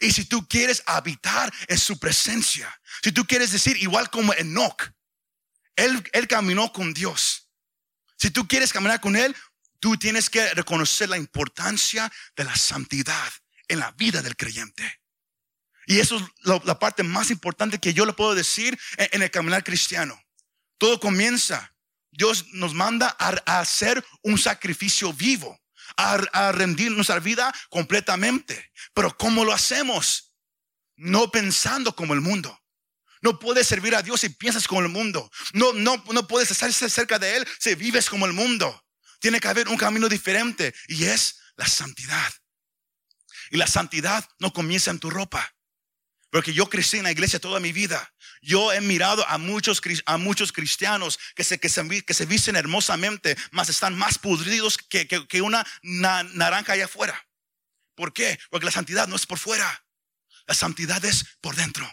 Y 0.00 0.12
si 0.12 0.24
tú 0.24 0.46
quieres 0.46 0.82
habitar 0.86 1.52
en 1.66 1.78
su 1.78 1.98
presencia, 1.98 2.72
si 3.02 3.12
tú 3.12 3.24
quieres 3.24 3.50
decir 3.50 3.76
igual 3.78 4.10
como 4.10 4.32
Enoch, 4.34 4.90
él, 5.76 6.02
él 6.12 6.28
caminó 6.28 6.72
con 6.72 6.92
Dios. 6.94 7.48
Si 8.16 8.30
tú 8.30 8.46
quieres 8.46 8.72
caminar 8.72 9.00
con 9.00 9.16
Él, 9.16 9.34
tú 9.80 9.96
tienes 9.96 10.28
que 10.28 10.52
reconocer 10.54 11.08
la 11.08 11.16
importancia 11.16 12.12
de 12.36 12.44
la 12.44 12.54
santidad 12.54 13.32
en 13.66 13.78
la 13.78 13.92
vida 13.92 14.20
del 14.20 14.36
creyente. 14.36 15.00
Y 15.86 15.98
eso 15.98 16.16
es 16.18 16.24
la, 16.42 16.78
parte 16.78 17.02
más 17.02 17.30
importante 17.30 17.78
que 17.78 17.94
yo 17.94 18.04
le 18.04 18.12
puedo 18.12 18.34
decir 18.34 18.78
en, 18.96 19.22
el 19.22 19.30
caminar 19.30 19.64
cristiano. 19.64 20.22
Todo 20.78 21.00
comienza. 21.00 21.74
Dios 22.10 22.46
nos 22.52 22.74
manda 22.74 23.16
a, 23.18 23.60
hacer 23.60 24.04
un 24.22 24.38
sacrificio 24.38 25.12
vivo, 25.12 25.58
a, 25.96 26.52
rendir 26.52 26.90
nuestra 26.92 27.20
vida 27.20 27.52
completamente. 27.68 28.72
Pero 28.94 29.16
¿cómo 29.16 29.44
lo 29.44 29.52
hacemos? 29.52 30.34
No 30.96 31.30
pensando 31.30 31.94
como 31.94 32.14
el 32.14 32.20
mundo. 32.20 32.58
No 33.22 33.38
puedes 33.38 33.66
servir 33.66 33.94
a 33.94 34.02
Dios 34.02 34.20
si 34.20 34.30
piensas 34.30 34.66
como 34.66 34.80
el 34.80 34.88
mundo. 34.88 35.30
No, 35.52 35.72
no, 35.72 36.02
no 36.12 36.26
puedes 36.26 36.50
estar 36.50 36.72
cerca 36.72 37.18
de 37.18 37.36
Él 37.36 37.48
si 37.58 37.74
vives 37.74 38.08
como 38.08 38.26
el 38.26 38.32
mundo. 38.32 38.82
Tiene 39.20 39.40
que 39.40 39.48
haber 39.48 39.68
un 39.68 39.76
camino 39.76 40.08
diferente 40.08 40.74
y 40.88 41.04
es 41.04 41.38
la 41.56 41.66
santidad. 41.66 42.32
Y 43.50 43.56
la 43.56 43.66
santidad 43.66 44.26
no 44.38 44.52
comienza 44.52 44.90
en 44.90 44.98
tu 44.98 45.10
ropa. 45.10 45.54
Porque 46.30 46.52
yo 46.52 46.70
crecí 46.70 46.98
en 46.98 47.04
la 47.04 47.12
iglesia 47.12 47.40
toda 47.40 47.58
mi 47.58 47.72
vida. 47.72 48.14
Yo 48.40 48.72
he 48.72 48.80
mirado 48.80 49.26
a 49.28 49.36
muchos, 49.36 49.82
a 50.06 50.16
muchos 50.16 50.52
cristianos 50.52 51.18
que 51.34 51.44
se, 51.44 51.58
que, 51.58 51.68
se, 51.68 52.04
que 52.04 52.14
se 52.14 52.26
visten 52.26 52.56
hermosamente, 52.56 53.36
mas 53.50 53.68
están 53.68 53.98
más 53.98 54.18
pudridos 54.18 54.78
que, 54.78 55.06
que, 55.06 55.42
una 55.42 55.66
naranja 55.82 56.72
allá 56.72 56.84
afuera. 56.84 57.28
¿Por 57.96 58.12
qué? 58.12 58.38
Porque 58.48 58.64
la 58.64 58.72
santidad 58.72 59.08
no 59.08 59.16
es 59.16 59.26
por 59.26 59.38
fuera. 59.38 59.84
La 60.46 60.54
santidad 60.54 61.04
es 61.04 61.26
por 61.40 61.56
dentro. 61.56 61.90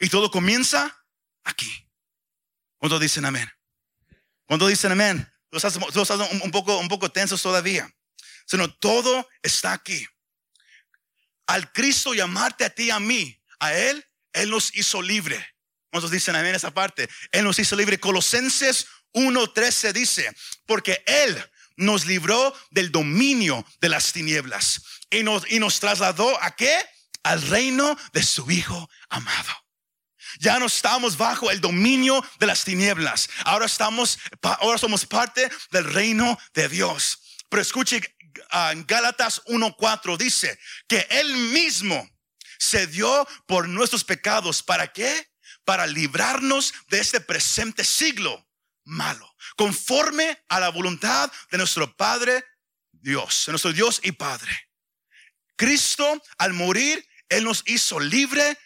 Y 0.00 0.08
todo 0.08 0.30
comienza 0.30 1.04
aquí. 1.42 1.88
¿Cuántos 2.76 3.00
dicen 3.00 3.24
amén? 3.24 3.50
¿Cuántos 4.44 4.68
dicen 4.68 4.92
amén? 4.92 5.30
Todos 5.50 6.10
están 6.10 6.42
un, 6.42 6.50
poco, 6.50 6.78
un 6.78 6.88
poco 6.88 7.10
tensos 7.10 7.42
todavía. 7.42 7.90
Sino 8.46 8.72
todo 8.72 9.28
está 9.42 9.72
aquí. 9.72 10.06
Al 11.50 11.72
Cristo 11.72 12.14
llamarte 12.14 12.64
a 12.64 12.70
ti 12.70 12.84
y 12.84 12.90
a 12.90 13.00
mí, 13.00 13.36
a 13.58 13.74
Él, 13.74 14.06
Él 14.32 14.50
nos 14.50 14.72
hizo 14.76 15.02
libre. 15.02 15.44
¿Cuántos 15.90 16.12
dicen 16.12 16.36
amén 16.36 16.54
esa 16.54 16.70
parte? 16.70 17.08
Él 17.32 17.42
nos 17.42 17.58
hizo 17.58 17.74
libre. 17.74 17.98
Colosenses 17.98 18.86
1.13 19.14 19.92
dice, 19.92 20.32
porque 20.64 21.02
Él 21.06 21.44
nos 21.74 22.06
libró 22.06 22.54
del 22.70 22.92
dominio 22.92 23.66
de 23.80 23.88
las 23.88 24.12
tinieblas 24.12 24.80
y 25.10 25.24
nos, 25.24 25.50
y 25.50 25.58
nos 25.58 25.80
trasladó 25.80 26.40
a 26.40 26.54
qué? 26.54 26.72
Al 27.24 27.42
reino 27.42 27.98
de 28.12 28.22
su 28.22 28.48
Hijo 28.48 28.88
amado. 29.08 29.52
Ya 30.38 30.60
no 30.60 30.66
estamos 30.66 31.16
bajo 31.16 31.50
el 31.50 31.60
dominio 31.60 32.24
de 32.38 32.46
las 32.46 32.62
tinieblas. 32.62 33.28
Ahora 33.44 33.66
estamos, 33.66 34.20
ahora 34.40 34.78
somos 34.78 35.04
parte 35.04 35.50
del 35.72 35.92
reino 35.92 36.38
de 36.54 36.68
Dios. 36.68 37.18
Pero 37.48 37.60
escuche, 37.60 38.00
en 38.72 38.86
Gálatas 38.86 39.42
1:4 39.46 40.16
dice 40.16 40.58
que 40.86 41.06
Él 41.10 41.32
mismo 41.34 42.08
se 42.58 42.86
dio 42.86 43.26
por 43.46 43.68
nuestros 43.68 44.04
pecados. 44.04 44.62
¿Para 44.62 44.92
qué? 44.92 45.30
Para 45.64 45.86
librarnos 45.86 46.74
de 46.88 47.00
este 47.00 47.20
presente 47.20 47.84
siglo 47.84 48.46
malo, 48.84 49.34
conforme 49.56 50.42
a 50.48 50.60
la 50.60 50.68
voluntad 50.68 51.30
de 51.50 51.58
nuestro 51.58 51.96
Padre 51.96 52.44
Dios, 52.92 53.44
de 53.46 53.52
nuestro 53.52 53.72
Dios 53.72 54.00
y 54.02 54.12
Padre. 54.12 54.68
Cristo 55.56 56.22
al 56.38 56.52
morir, 56.52 57.06
Él 57.28 57.44
nos 57.44 57.62
hizo 57.66 58.00
libre 58.00 58.58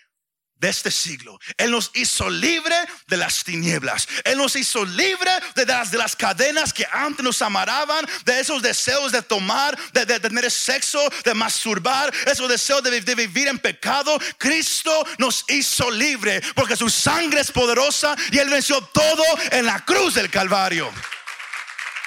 de 0.56 0.68
este 0.68 0.90
siglo. 0.90 1.38
Él 1.56 1.70
nos 1.70 1.90
hizo 1.94 2.30
libre 2.30 2.76
de 3.06 3.16
las 3.16 3.44
tinieblas. 3.44 4.08
Él 4.24 4.38
nos 4.38 4.56
hizo 4.56 4.84
libre 4.84 5.30
de 5.54 5.66
las, 5.66 5.90
de 5.90 5.98
las 5.98 6.16
cadenas 6.16 6.72
que 6.72 6.86
antes 6.90 7.24
nos 7.24 7.42
amaraban, 7.42 8.06
de 8.24 8.40
esos 8.40 8.62
deseos 8.62 9.12
de 9.12 9.22
tomar, 9.22 9.76
de, 9.92 10.06
tener 10.20 10.50
sexo, 10.50 11.00
de 11.24 11.34
masturbar, 11.34 12.12
esos 12.26 12.48
deseos 12.48 12.82
de, 12.82 13.00
de, 13.00 13.14
vivir 13.14 13.48
en 13.48 13.58
pecado. 13.58 14.18
Cristo 14.38 15.06
nos 15.18 15.44
hizo 15.48 15.90
libre 15.90 16.40
porque 16.54 16.76
su 16.76 16.88
sangre 16.88 17.40
es 17.40 17.50
poderosa 17.50 18.16
y 18.30 18.38
Él 18.38 18.48
venció 18.48 18.80
todo 18.86 19.24
en 19.50 19.66
la 19.66 19.84
cruz 19.84 20.14
del 20.14 20.30
Calvario. 20.30 20.90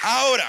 Ahora, 0.02 0.48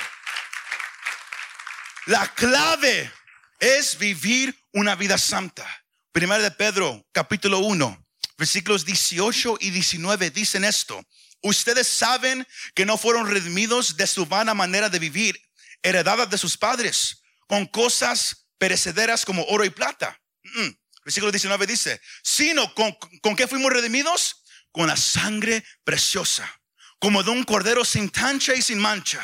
la 2.05 2.27
clave 2.33 3.11
es 3.59 3.97
vivir 3.97 4.57
una 4.73 4.95
vida 4.95 5.17
santa. 5.17 5.78
Primera 6.11 6.41
de 6.41 6.49
Pedro, 6.49 7.05
capítulo 7.11 7.59
1, 7.59 8.07
versículos 8.35 8.83
18 8.83 9.57
y 9.59 9.69
19 9.69 10.31
dicen 10.31 10.65
esto. 10.65 10.99
Ustedes 11.43 11.87
saben 11.87 12.47
que 12.73 12.83
no 12.83 12.97
fueron 12.97 13.29
redimidos 13.29 13.95
de 13.95 14.07
su 14.07 14.25
vana 14.25 14.55
manera 14.55 14.89
de 14.89 14.97
vivir, 14.97 15.39
heredadas 15.83 16.27
de 16.31 16.39
sus 16.39 16.57
padres, 16.57 17.21
con 17.47 17.67
cosas 17.67 18.47
perecederas 18.57 19.23
como 19.23 19.43
oro 19.45 19.65
y 19.65 19.69
plata. 19.69 20.19
Mm, 20.43 20.69
versículo 21.05 21.31
19 21.31 21.67
dice, 21.67 22.01
sino 22.23 22.73
con, 22.73 22.91
con 23.21 23.35
qué 23.35 23.47
fuimos 23.47 23.71
redimidos? 23.71 24.43
Con 24.71 24.87
la 24.87 24.97
sangre 24.97 25.63
preciosa, 25.83 26.49
como 26.97 27.21
de 27.21 27.29
un 27.29 27.43
cordero 27.43 27.85
sin 27.85 28.09
tancha 28.09 28.55
y 28.55 28.63
sin 28.63 28.79
mancha 28.79 29.21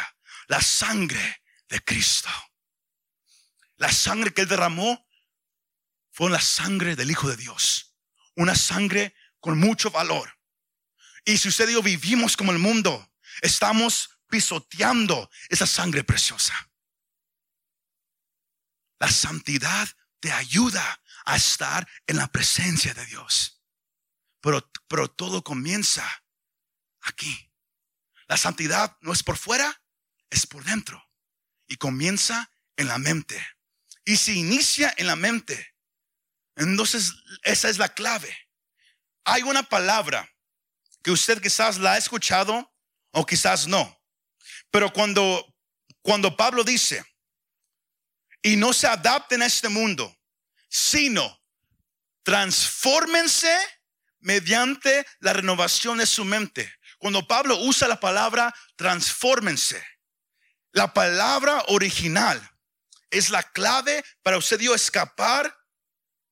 la 0.48 0.62
sangre 0.62 1.42
de 1.68 1.84
Cristo. 1.84 2.30
La 3.78 3.92
sangre 3.92 4.32
que 4.32 4.42
Él 4.42 4.48
derramó 4.48 5.05
fue 6.16 6.32
la 6.32 6.40
sangre 6.40 6.96
del 6.96 7.12
Hijo 7.12 7.28
de 7.28 7.36
Dios. 7.36 7.94
Una 8.38 8.56
sangre 8.56 9.14
con 9.42 9.60
mucho 9.60 9.92
valor. 9.92 10.40
Y 11.26 11.38
si 11.38 11.50
usted 11.50 11.68
y 11.68 11.82
vivimos 11.82 12.38
como 12.38 12.54
el 12.54 12.58
mundo, 12.58 13.12
estamos 13.42 14.12
pisoteando 14.30 15.30
esa 15.50 15.68
sangre 15.68 16.06
preciosa. 16.06 16.72
La 18.98 19.12
santidad 19.12 19.90
te 20.22 20.32
ayuda 20.32 21.02
a 21.26 21.36
estar 21.36 21.86
en 22.08 22.16
la 22.16 22.32
presencia 22.32 22.94
de 22.94 23.06
Dios. 23.08 23.62
Pero, 24.40 24.72
pero 24.88 25.12
todo 25.12 25.44
comienza 25.44 26.24
aquí. 27.02 27.52
La 28.28 28.38
santidad 28.38 28.98
no 29.02 29.12
es 29.12 29.22
por 29.22 29.36
fuera, 29.36 29.84
es 30.30 30.48
por 30.48 30.64
dentro. 30.64 31.12
Y 31.68 31.76
comienza 31.76 32.50
en 32.78 32.88
la 32.88 33.00
mente. 33.00 33.46
Y 34.06 34.16
si 34.16 34.40
inicia 34.40 34.94
en 34.96 35.08
la 35.08 35.18
mente, 35.18 35.75
entonces 36.56 37.14
esa 37.44 37.70
es 37.70 37.78
la 37.78 37.90
clave. 37.90 38.36
Hay 39.24 39.44
una 39.44 39.64
palabra 39.64 40.30
que 41.02 41.12
usted 41.12 41.42
quizás 41.42 41.78
la 41.78 41.94
ha 41.94 41.98
escuchado 41.98 42.72
o 43.12 43.26
quizás 43.26 43.68
no. 43.68 43.96
Pero 44.72 44.92
cuando, 44.92 45.46
cuando 46.02 46.36
Pablo 46.36 46.64
dice, 46.64 47.04
y 48.42 48.56
no 48.56 48.74
se 48.74 48.88
adapten 48.88 49.42
a 49.42 49.48
este 49.48 49.70
mundo, 49.70 50.16
sino 50.70 51.42
transfórmense 52.24 53.58
mediante 54.20 55.06
la 55.20 55.34
renovación 55.34 55.98
de 55.98 56.06
su 56.06 56.26
mente. 56.26 56.72
Cuando 56.98 57.28
Pablo 57.28 57.58
usa 57.58 57.88
la 57.88 58.00
palabra 58.00 58.54
transfórmense, 58.76 59.84
la 60.72 60.94
palabra 60.94 61.64
original 61.68 62.42
es 63.10 63.30
la 63.30 63.44
clave 63.44 64.04
para 64.22 64.38
usted 64.38 64.60
escapar 64.62 65.56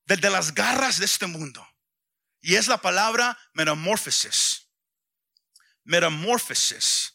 de, 0.06 0.18
de, 0.18 0.30
las 0.30 0.54
garras 0.54 1.00
de 1.00 1.06
este 1.06 1.28
mundo. 1.28 1.68
Y 2.42 2.56
es 2.56 2.68
la 2.68 2.78
palabra 2.78 3.38
metamorfosis. 3.54 4.70
Metamorfosis. 5.84 7.14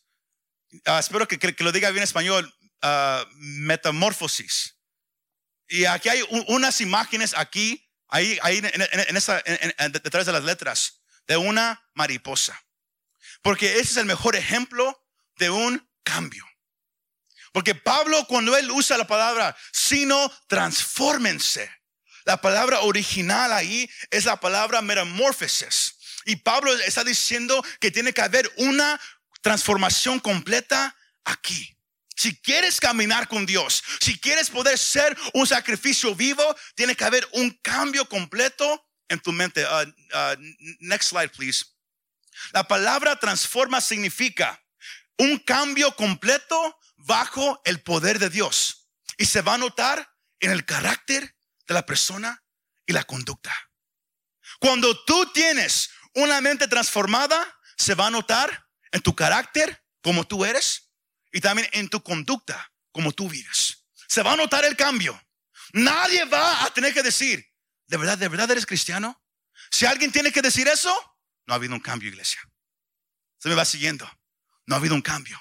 Ah, 0.85 0.98
espero 0.98 1.27
que, 1.27 1.38
que, 1.38 1.64
lo 1.64 1.72
diga 1.72 1.90
bien 1.90 1.98
en 1.98 2.05
español. 2.05 2.55
Uh, 2.83 3.27
metamorfosis. 3.35 4.79
Y 5.68 5.85
aquí 5.85 6.09
hay 6.09 6.22
unas 6.46 6.81
imágenes 6.81 7.35
aquí, 7.37 7.90
ahí, 8.09 8.38
ahí 8.42 8.59
en, 8.59 9.16
esa, 9.16 9.42
detrás 9.90 10.24
de 10.24 10.33
las 10.33 10.44
letras, 10.44 11.03
de 11.27 11.37
una 11.37 11.85
mariposa. 11.94 12.59
Porque 13.42 13.74
ese 13.74 13.83
es 13.83 13.96
el 13.98 14.07
mejor 14.07 14.35
ejemplo 14.35 15.05
de 15.37 15.51
un 15.51 15.87
cambio. 16.03 16.46
Porque 17.53 17.74
Pablo 17.74 18.27
cuando 18.27 18.57
él 18.57 18.70
usa 18.70 18.96
la 18.96 19.07
palabra, 19.07 19.57
sino 19.72 20.31
transfórmense. 20.46 21.70
La 22.28 22.36
palabra 22.42 22.80
original 22.80 23.54
ahí 23.54 23.90
es 24.10 24.26
la 24.26 24.38
palabra 24.38 24.82
metamorfosis. 24.82 25.94
Y 26.26 26.36
Pablo 26.36 26.76
está 26.80 27.02
diciendo 27.02 27.64
que 27.80 27.90
tiene 27.90 28.12
que 28.12 28.20
haber 28.20 28.52
una 28.58 29.00
transformación 29.40 30.20
completa 30.20 30.94
aquí. 31.24 31.74
Si 32.14 32.38
quieres 32.42 32.80
caminar 32.80 33.28
con 33.28 33.46
Dios, 33.46 33.82
si 34.00 34.18
quieres 34.18 34.50
poder 34.50 34.76
ser 34.76 35.16
un 35.32 35.46
sacrificio 35.46 36.14
vivo, 36.14 36.44
tiene 36.74 36.94
que 36.94 37.04
haber 37.04 37.26
un 37.32 37.50
cambio 37.62 38.06
completo 38.06 38.86
en 39.08 39.20
tu 39.20 39.32
mente. 39.32 39.64
Uh, 39.64 39.88
uh, 39.88 40.36
next 40.80 41.08
slide, 41.08 41.30
please. 41.30 41.64
La 42.52 42.68
palabra 42.68 43.18
transforma 43.18 43.80
significa 43.80 44.62
un 45.16 45.38
cambio 45.38 45.96
completo 45.96 46.78
bajo 46.98 47.62
el 47.64 47.80
poder 47.80 48.18
de 48.18 48.28
Dios. 48.28 48.90
Y 49.16 49.24
se 49.24 49.40
va 49.40 49.54
a 49.54 49.58
notar 49.58 50.14
en 50.40 50.50
el 50.50 50.66
carácter 50.66 51.38
de 51.68 51.74
la 51.74 51.87
persona 51.87 52.42
y 52.87 52.92
la 52.92 53.04
conducta. 53.04 53.54
Cuando 54.59 55.04
tú 55.04 55.31
tienes 55.33 55.90
una 56.14 56.40
mente 56.40 56.66
transformada, 56.66 57.61
se 57.76 57.94
va 57.94 58.09
a 58.09 58.11
notar 58.11 58.66
en 58.90 59.02
tu 59.02 59.14
carácter, 59.14 59.85
como 60.02 60.26
tú 60.26 60.44
eres, 60.44 60.90
y 61.31 61.40
también 61.40 61.68
en 61.72 61.88
tu 61.88 62.02
conducta, 62.02 62.72
como 62.90 63.12
tú 63.12 63.28
vives. 63.28 63.87
Se 64.09 64.22
va 64.22 64.33
a 64.33 64.37
notar 64.37 64.64
el 64.64 64.76
cambio. 64.76 65.20
Nadie 65.74 66.24
va 66.24 66.64
a 66.64 66.72
tener 66.72 66.94
que 66.94 67.02
decir, 67.02 67.46
¿de 67.87 67.96
verdad, 67.96 68.18
de 68.18 68.28
verdad 68.28 68.50
eres 68.50 68.66
cristiano? 68.66 69.22
Si 69.70 69.85
alguien 69.85 70.11
tiene 70.11 70.33
que 70.33 70.42
decir 70.42 70.66
eso, 70.66 70.92
no 71.46 71.52
ha 71.52 71.57
habido 71.57 71.74
un 71.74 71.81
cambio, 71.81 72.09
iglesia. 72.09 72.40
Se 73.38 73.48
me 73.48 73.54
va 73.54 73.64
siguiendo. 73.64 74.11
No 74.66 74.74
ha 74.74 74.78
habido 74.78 74.94
un 74.94 75.02
cambio. 75.02 75.40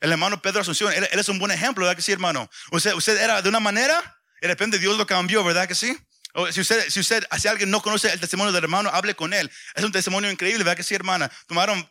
El 0.00 0.12
hermano 0.12 0.40
Pedro 0.42 0.62
Asunción, 0.62 0.92
él, 0.92 1.08
es 1.10 1.28
un 1.28 1.38
buen 1.38 1.50
ejemplo, 1.50 1.84
¿verdad 1.84 1.96
que 1.96 2.02
sí, 2.02 2.12
hermano? 2.12 2.50
Usted, 2.70 3.16
era 3.16 3.40
de 3.40 3.48
una 3.48 3.60
manera 3.60 4.18
de 4.44 4.48
repente 4.48 4.78
Dios 4.78 4.98
lo 4.98 5.06
cambió, 5.06 5.42
¿verdad 5.42 5.66
que 5.66 5.74
sí? 5.74 5.96
O 6.34 6.52
si 6.52 6.60
usted, 6.60 6.90
si 6.90 7.00
usted, 7.00 7.24
si 7.38 7.48
alguien 7.48 7.70
no 7.70 7.80
conoce 7.80 8.12
el 8.12 8.20
testimonio 8.20 8.52
del 8.52 8.64
hermano, 8.64 8.90
hable 8.92 9.16
con 9.16 9.32
él. 9.32 9.50
Es 9.74 9.82
un 9.82 9.90
testimonio 9.90 10.30
increíble, 10.30 10.62
¿verdad 10.64 10.76
que 10.76 10.82
sí, 10.82 10.94
hermana? 10.94 11.32
Tomaron 11.46 11.90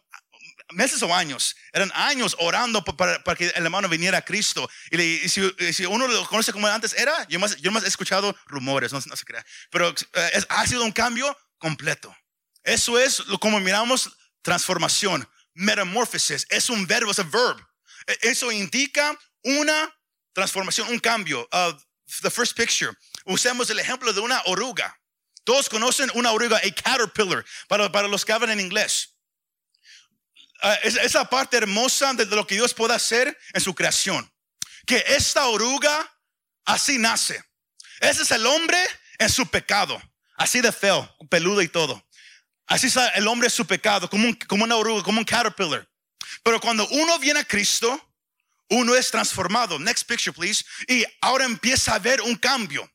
meses 0.69 1.01
o 1.01 1.15
años, 1.15 1.55
eran 1.71 1.91
años 1.95 2.35
orando 2.37 2.83
para, 2.83 3.23
que 3.35 3.47
el 3.47 3.63
hermano 3.63 3.89
viniera 3.89 4.19
a 4.19 4.21
Cristo. 4.21 4.69
Y, 4.91 5.27
si, 5.29 5.85
uno 5.87 6.07
lo 6.07 6.27
conoce 6.27 6.53
como 6.53 6.67
antes 6.67 6.93
era, 6.93 7.27
yo 7.27 7.39
más, 7.39 7.57
yo 7.57 7.71
más 7.71 7.85
he 7.85 7.87
escuchado 7.87 8.35
rumores, 8.45 8.93
no, 8.93 9.01
se 9.01 9.25
crea. 9.25 9.43
Pero 9.71 9.89
eh, 9.89 10.43
ha 10.49 10.67
sido 10.67 10.83
un 10.83 10.91
cambio 10.91 11.35
completo. 11.57 12.15
Eso 12.63 12.99
es 12.99 13.19
como 13.39 13.59
miramos 13.59 14.11
transformación, 14.43 15.27
metamorfosis. 15.55 16.45
Es 16.51 16.69
un 16.69 16.85
verbo, 16.85 17.09
es 17.09 17.17
un 17.17 17.31
verb. 17.31 17.65
E, 18.05 18.29
eso 18.29 18.51
indica 18.51 19.17
una 19.41 19.91
transformación, 20.33 20.89
un 20.89 20.99
cambio. 20.99 21.49
Uh, 21.51 21.75
the 22.21 22.29
first 22.29 22.55
picture. 22.55 22.93
Usemos 23.25 23.69
el 23.69 23.79
ejemplo 23.79 24.13
de 24.13 24.21
una 24.21 24.41
oruga. 24.45 24.97
Todos 25.43 25.67
conocen 25.69 26.09
una 26.13 26.31
oruga, 26.31 26.57
a 26.57 26.71
caterpillar, 26.71 27.45
para, 27.67 27.91
para 27.91 28.07
los 28.07 28.23
que 28.23 28.31
hablan 28.31 28.51
en 28.51 28.59
inglés. 28.59 29.09
Ah, 30.61 30.75
esa 30.83 31.29
parte 31.29 31.57
hermosa 31.57 32.13
de 32.13 32.25
lo 32.25 32.47
que 32.47 32.55
Dios 32.55 32.73
puede 32.73 32.93
hacer 32.93 33.37
en 33.53 33.61
su 33.61 33.75
creación. 33.75 34.31
Que 34.85 35.03
esta 35.07 35.47
oruga 35.47 36.09
así 36.63 36.97
nace. 36.97 37.43
Ese 37.99 38.23
es 38.23 38.31
el 38.31 38.45
hombre 38.45 38.77
en 39.19 39.29
su 39.29 39.45
pecado. 39.47 40.01
Así 40.37 40.61
de 40.61 40.71
feo, 40.71 41.13
peludo 41.29 41.61
y 41.61 41.67
todo. 41.67 42.05
Así 42.65 42.87
es 42.87 42.97
el 43.15 43.27
hombre 43.27 43.47
en 43.47 43.51
su 43.51 43.67
pecado, 43.67 44.09
como, 44.09 44.25
un, 44.25 44.33
como 44.35 44.63
una 44.63 44.77
oruga, 44.77 45.03
como 45.03 45.19
un 45.19 45.25
caterpillar. 45.25 45.87
Pero 46.43 46.61
cuando 46.61 46.87
uno 46.87 47.19
viene 47.19 47.41
a 47.41 47.45
Cristo, 47.45 48.12
uno 48.69 48.95
es 48.95 49.11
transformado. 49.11 49.79
Next 49.79 50.07
picture, 50.07 50.33
please. 50.33 50.63
Y 50.87 51.05
ahora 51.21 51.45
empieza 51.45 51.95
a 51.95 51.99
ver 51.99 52.21
un 52.21 52.35
cambio. 52.35 52.89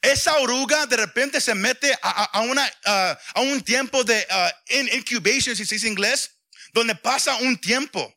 Esa 0.00 0.36
oruga 0.36 0.86
de 0.86 0.96
repente 0.96 1.40
se 1.40 1.54
mete 1.54 1.96
a, 2.02 2.40
una, 2.40 2.68
a 2.84 3.40
un 3.40 3.62
tiempo 3.62 4.02
de 4.04 4.26
uh, 4.30 4.96
incubation, 4.96 5.54
si 5.54 5.66
se 5.66 5.74
dice 5.74 5.88
inglés, 5.88 6.38
donde 6.72 6.94
pasa 6.94 7.36
un 7.36 7.58
tiempo, 7.58 8.12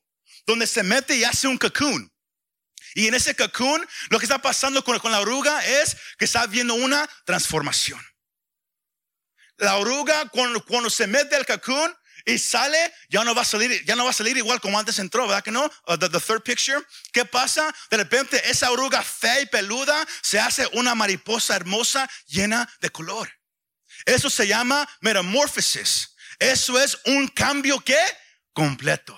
donde 0.45 0.67
se 0.67 0.83
mete 0.83 1.15
y 1.15 1.23
hace 1.23 1.47
un 1.47 1.57
cocoon. 1.57 2.11
Y 2.95 3.07
en 3.07 3.13
ese 3.13 3.35
cocoon, 3.35 3.85
lo 4.09 4.19
que 4.19 4.25
está 4.25 4.41
pasando 4.41 4.83
con, 4.83 4.99
la 5.11 5.19
oruga 5.19 5.65
es 5.65 5.97
que 6.17 6.25
está 6.25 6.47
viendo 6.47 6.75
una 6.75 7.07
transformación. 7.25 8.01
La 9.57 9.75
oruga, 9.75 10.29
cuando, 10.29 10.63
cuando 10.65 10.89
se 10.89 11.05
mete 11.05 11.35
al 11.35 11.45
cocoon, 11.45 11.93
y 12.25 12.39
sale, 12.39 12.93
ya 13.09 13.23
no 13.23 13.35
va 13.35 13.43
a 13.43 13.45
salir, 13.45 13.85
ya 13.85 13.95
no 13.95 14.03
va 14.03 14.09
a 14.09 14.13
salir 14.13 14.35
igual 14.35 14.59
como 14.59 14.79
antes 14.79 14.97
entró, 14.97 15.27
¿verdad 15.27 15.43
que 15.43 15.51
no? 15.51 15.65
Uh, 15.87 15.97
the, 15.97 16.09
third 16.09 16.41
picture. 16.41 16.83
¿Qué 17.13 17.23
pasa? 17.23 17.73
De 17.91 17.97
repente 17.97 18.41
esa 18.49 18.71
oruga 18.71 19.03
fea 19.03 19.41
y 19.41 19.45
peluda 19.45 20.05
se 20.21 20.39
hace 20.39 20.67
una 20.73 20.95
mariposa 20.95 21.55
hermosa 21.55 22.09
llena 22.27 22.67
de 22.81 22.89
color. 22.89 23.31
Eso 24.05 24.29
se 24.29 24.47
llama 24.47 24.87
metamorfosis. 25.01 26.15
Eso 26.39 26.81
es 26.81 26.97
un 27.05 27.27
cambio 27.27 27.79
que 27.79 27.97
completo. 28.53 29.17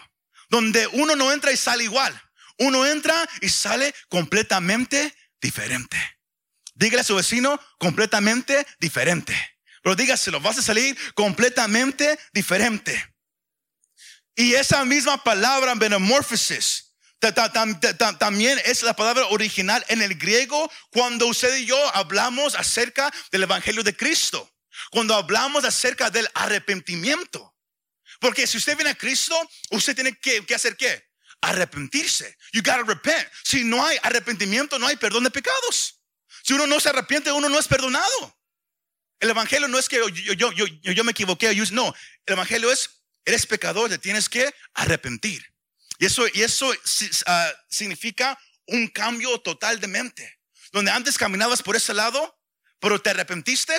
Donde 0.50 0.86
uno 0.88 1.16
no 1.16 1.32
entra 1.32 1.52
y 1.52 1.58
sale 1.58 1.86
igual. 1.86 2.22
Uno 2.60 2.86
entra 2.86 3.28
y 3.42 3.50
sale 3.50 3.94
completamente 4.10 5.16
diferente. 5.40 5.98
Dígale 6.76 7.02
a 7.02 7.06
su 7.06 7.16
vecino 7.16 7.60
completamente 7.80 8.68
diferente. 8.80 9.57
Pero 9.84 9.96
dígaselo, 9.96 10.40
vas 10.40 10.58
a 10.58 10.62
salir 10.62 10.98
completamente 11.14 12.18
diferente. 12.34 13.14
Y 14.36 14.54
esa 14.54 14.86
misma 14.86 15.24
palabra, 15.24 15.74
metamorphosis, 15.76 16.88
también 18.20 18.62
es 18.66 18.84
la 18.84 18.96
palabra 18.96 19.26
original 19.28 19.84
en 19.88 20.02
el 20.02 20.16
griego 20.16 20.72
cuando 20.92 21.26
usted 21.28 21.56
y 21.58 21.66
yo 21.66 21.96
hablamos 21.96 22.56
acerca 22.56 23.12
del 23.32 23.44
Evangelio 23.44 23.84
de 23.84 23.96
Cristo. 23.96 24.52
Cuando 24.92 25.16
hablamos 25.16 25.66
acerca 25.66 26.12
del 26.12 26.30
arrepentimiento. 26.36 27.56
Porque 28.20 28.46
si 28.46 28.58
usted 28.58 28.76
viene 28.76 28.92
a 28.92 28.96
Cristo, 28.96 29.36
usted 29.72 29.96
tiene 29.96 30.18
que, 30.18 30.46
hacer 30.54 30.78
qué? 30.78 31.08
Arrepentirse. 31.42 32.38
You 32.52 32.62
gotta 32.62 32.84
repent. 32.84 33.28
Si 33.44 33.64
no 33.64 33.84
hay 33.84 33.98
arrepentimiento, 34.04 34.78
no 34.78 34.88
hay 34.88 34.96
perdón 34.96 35.24
de 35.24 35.32
pecados. 35.32 36.00
Si 36.44 36.54
uno 36.54 36.68
no 36.68 36.80
se 36.80 36.90
arrepiente, 36.90 37.32
uno 37.32 37.50
no 37.50 37.60
es 37.60 37.68
perdonado. 37.68 38.37
El 39.20 39.30
evangelio 39.32 39.68
no 39.68 39.80
es 39.80 39.90
que 39.90 39.98
yo, 39.98 40.52
yo, 40.52 40.52
yo, 40.52 41.04
me 41.04 41.12
equivoqué. 41.12 41.54
No, 41.72 41.94
el 42.26 42.34
evangelio 42.34 42.72
es, 42.72 43.04
eres 43.26 43.46
pecador, 43.46 43.90
te 43.90 43.98
tienes 43.98 44.30
que 44.30 44.54
arrepentir. 44.74 45.46
Y 46.00 46.06
eso, 46.06 46.26
y 46.34 46.42
eso 46.44 46.72
ah, 47.26 47.52
significa 47.70 48.38
un 48.68 48.88
cambio 48.88 49.40
total 49.40 49.80
de 49.80 49.88
mente. 49.88 50.40
Donde 50.72 50.92
antes 50.92 51.18
caminabas 51.18 51.64
por 51.64 51.76
ese 51.76 51.94
lado, 51.94 52.40
pero 52.80 53.02
te 53.02 53.10
arrepentiste, 53.10 53.76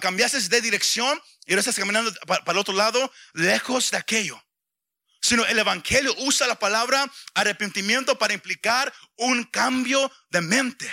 cambiaste 0.00 0.40
de 0.40 0.60
dirección 0.60 1.20
y 1.46 1.52
ahora 1.52 1.60
estás 1.60 1.76
caminando 1.76 2.12
para, 2.26 2.42
el 2.46 2.58
otro 2.58 2.74
lado, 2.74 3.12
lejos 3.32 3.90
de 3.90 3.98
aquello. 3.98 4.42
Sino 5.20 5.46
el 5.46 5.58
Evangelio 5.58 6.14
usa 6.18 6.46
la 6.46 6.58
palabra 6.58 7.10
arrepentimiento 7.34 8.18
para 8.18 8.34
implicar 8.34 8.92
un 9.16 9.44
cambio 9.44 10.12
de 10.30 10.42
mente. 10.42 10.90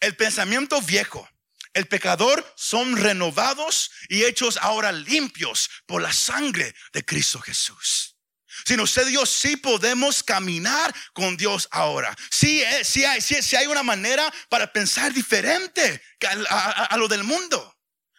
El 0.00 0.16
pensamiento 0.16 0.80
viejo, 0.82 1.28
el 1.74 1.86
pecador 1.86 2.44
son 2.56 2.96
renovados 2.96 3.90
y 4.08 4.24
hechos 4.24 4.58
ahora 4.58 4.92
limpios 4.92 5.70
por 5.86 6.02
la 6.02 6.12
sangre 6.12 6.74
de 6.92 7.04
Cristo 7.04 7.40
Jesús. 7.40 8.16
Si 8.66 8.76
no 8.76 8.86
sé 8.86 9.04
Dios, 9.06 9.30
sí 9.30 9.56
podemos 9.56 10.22
caminar 10.22 10.94
con 11.14 11.36
Dios 11.36 11.68
ahora. 11.70 12.14
Sí, 12.30 12.62
eh, 12.62 12.84
sí, 12.84 13.04
hay, 13.04 13.20
sí, 13.20 13.56
hay 13.56 13.66
una 13.66 13.82
manera 13.82 14.32
para 14.48 14.70
pensar 14.70 15.12
diferente 15.12 16.02
a, 16.28 16.96
lo 16.96 17.08
del 17.08 17.24
mundo. 17.24 17.76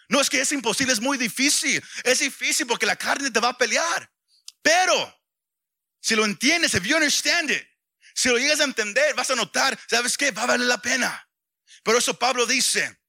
No 0.10 0.20
es 0.20 0.30
que 0.30 0.42
es 0.42 0.52
imposible, 0.52 0.92
es 0.92 1.00
muy 1.00 1.18
difícil. 1.18 1.82
Es 2.04 2.20
difícil 2.20 2.68
porque 2.68 2.86
la 2.86 2.96
carne 2.96 3.32
te 3.32 3.40
va 3.40 3.50
a 3.50 3.58
pelear. 3.58 4.12
Pero 4.62 5.22
si 6.02 6.16
lo 6.16 6.26
entiendes, 6.26 6.74
if 6.74 6.84
you 6.84 6.96
understand 6.96 7.52
it, 7.52 7.64
si 8.16 8.30
lo 8.30 8.38
llegas 8.38 8.60
a 8.60 8.66
entender, 8.66 9.14
vas 9.16 9.30
a 9.30 9.36
notar, 9.36 9.80
¿sabes 9.90 10.18
qué? 10.18 10.32
Va 10.32 10.44
a 10.44 10.48
valer 10.48 10.68
la 10.68 10.82
pena. 10.82 11.30
Por 11.84 11.96
eso 11.96 12.18
Pablo 12.18 12.46
dice, 12.46 13.03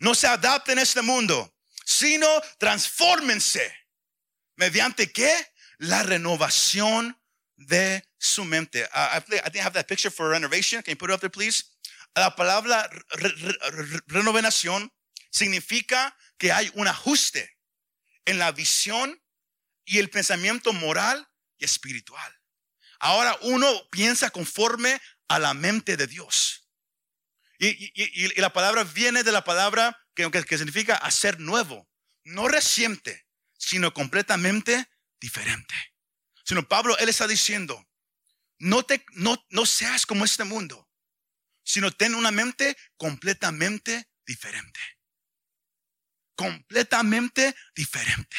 no 0.00 0.14
se 0.14 0.26
adapten 0.26 0.78
a 0.78 0.82
este 0.82 1.02
mundo, 1.02 1.54
sino 1.84 2.26
transfórmense. 2.58 3.74
¿Mediante 4.56 5.10
qué? 5.10 5.32
la 5.80 6.02
renovación 6.02 7.18
de 7.56 8.04
su 8.18 8.44
mente. 8.44 8.84
Uh, 8.94 9.16
I, 9.16 9.20
think 9.20 9.56
I 9.56 9.58
have 9.60 9.72
that 9.72 9.88
picture 9.88 10.10
for 10.10 10.28
renovation. 10.28 10.82
Can 10.82 10.92
you 10.92 10.96
put 10.96 11.10
it 11.10 11.14
up 11.14 11.20
there, 11.20 11.30
please? 11.30 11.64
La 12.16 12.34
palabra 12.36 12.88
renovación 14.08 14.90
significa 15.30 16.14
que 16.38 16.52
hay 16.52 16.70
un 16.74 16.86
ajuste 16.86 17.56
en 18.26 18.38
la 18.38 18.52
visión 18.52 19.22
y 19.84 19.98
el 19.98 20.10
pensamiento 20.10 20.72
moral 20.72 21.26
y 21.58 21.64
espiritual. 21.64 22.30
Ahora 22.98 23.38
uno 23.42 23.88
piensa 23.90 24.30
conforme 24.30 25.00
a 25.28 25.38
la 25.38 25.54
mente 25.54 25.96
de 25.96 26.06
Dios. 26.06 26.68
Y, 27.62 28.40
la 28.40 28.54
palabra 28.54 28.84
viene 28.84 29.22
de 29.22 29.32
la 29.32 29.44
palabra 29.44 29.96
que, 30.14 30.30
significa 30.56 30.96
hacer 30.96 31.38
nuevo, 31.40 31.86
no 32.24 32.48
reciente, 32.48 33.26
sino 33.58 33.92
completamente 33.92 34.88
diferente. 35.20 35.74
Sino 36.42 36.66
Pablo, 36.66 36.96
él 36.96 37.10
está 37.10 37.26
diciendo, 37.26 37.86
no, 38.58 39.66
seas 39.66 40.06
como 40.06 40.24
este 40.24 40.44
mundo, 40.44 40.88
sino 41.62 41.90
ten 41.92 42.14
una 42.14 42.30
mente 42.30 42.78
completamente 42.96 44.08
diferente. 44.24 44.80
Completamente 46.34 47.54
diferente. 47.74 48.36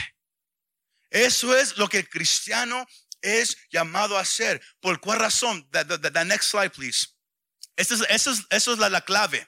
Eso 1.11 1.55
es 1.55 1.77
lo 1.77 1.87
que 1.87 1.99
el 1.99 2.09
cristiano 2.09 2.87
es 3.21 3.55
llamado 3.69 4.17
a 4.17 4.21
hacer. 4.21 4.59
¿Por 4.79 4.99
cuál 4.99 5.19
razón? 5.19 5.69
The, 5.69 6.25
next 6.25 6.49
slide, 6.49 6.71
please. 6.71 7.05
Eso 7.75 7.95
es, 7.95 8.05
eso 8.09 8.31
es, 8.31 8.45
eso 8.49 8.73
es 8.73 8.79
la, 8.79 8.89
la 8.89 9.01
clave. 9.01 9.47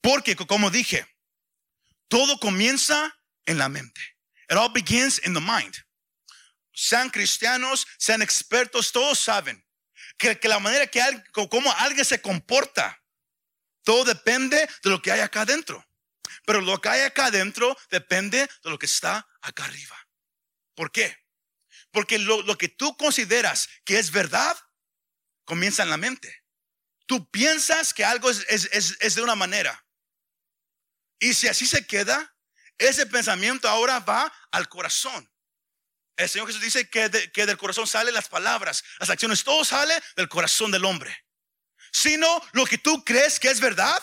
Porque, 0.00 0.34
como 0.36 0.70
dije, 0.70 1.06
todo 2.08 2.38
comienza 2.38 3.16
en 3.46 3.58
la 3.58 3.68
mente. 3.68 4.00
It 4.50 4.56
all 4.56 4.72
begins 4.72 5.20
in 5.24 5.34
the 5.34 5.40
mind 5.40 5.74
sean 6.72 7.10
cristianos, 7.10 7.86
sean 7.98 8.22
expertos, 8.22 8.92
todos 8.92 9.18
saben 9.18 9.64
que, 10.16 10.38
la 10.44 10.58
manera 10.58 10.86
que 10.86 11.02
alguien, 11.02 11.24
como 11.32 11.72
alguien 11.72 12.04
se 12.04 12.20
comporta, 12.20 13.02
todo 13.82 14.04
depende 14.04 14.68
de 14.82 14.90
lo 14.90 15.02
que 15.02 15.12
hay 15.12 15.20
acá 15.20 15.42
adentro. 15.42 15.84
Pero 16.44 16.60
lo 16.60 16.80
que 16.80 16.88
hay 16.88 17.02
acá 17.02 17.26
adentro 17.26 17.76
depende 17.90 18.38
de 18.38 18.70
lo 18.70 18.78
que 18.78 18.86
está 18.86 19.28
acá 19.40 19.64
arriba. 19.64 19.96
¿Por 20.74 20.90
qué? 20.90 21.16
Porque 21.90 22.18
lo, 22.18 22.56
que 22.56 22.68
tú 22.68 22.96
consideras 22.96 23.68
que 23.84 23.98
es 23.98 24.10
verdad 24.10 24.56
comienza 25.44 25.82
en 25.82 25.90
la 25.90 25.96
mente. 25.96 26.41
Tú 27.12 27.28
piensas 27.30 27.92
que 27.92 28.06
algo 28.06 28.30
es, 28.30 29.14
de 29.14 29.20
una 29.20 29.34
manera. 29.34 29.84
Y 31.20 31.34
si 31.34 31.46
así 31.46 31.66
se 31.66 31.86
queda, 31.86 32.34
ese 32.78 33.04
pensamiento 33.04 33.68
ahora 33.68 34.00
va 34.00 34.32
al 34.50 34.66
corazón. 34.70 35.30
El 36.16 36.30
Señor 36.30 36.46
Jesús 36.46 36.62
dice 36.62 36.88
que, 36.88 37.10
del 37.10 37.58
corazón 37.58 37.86
salen 37.86 38.14
las 38.14 38.30
palabras, 38.30 38.82
las 38.98 39.10
acciones, 39.10 39.44
todo 39.44 39.62
sale 39.62 39.92
del 40.16 40.30
corazón 40.30 40.70
del 40.70 40.86
hombre. 40.86 41.14
Sino 41.92 42.26
lo 42.52 42.64
que 42.64 42.78
tú 42.78 43.04
crees 43.04 43.38
que 43.38 43.50
es 43.50 43.60
verdad, 43.60 44.02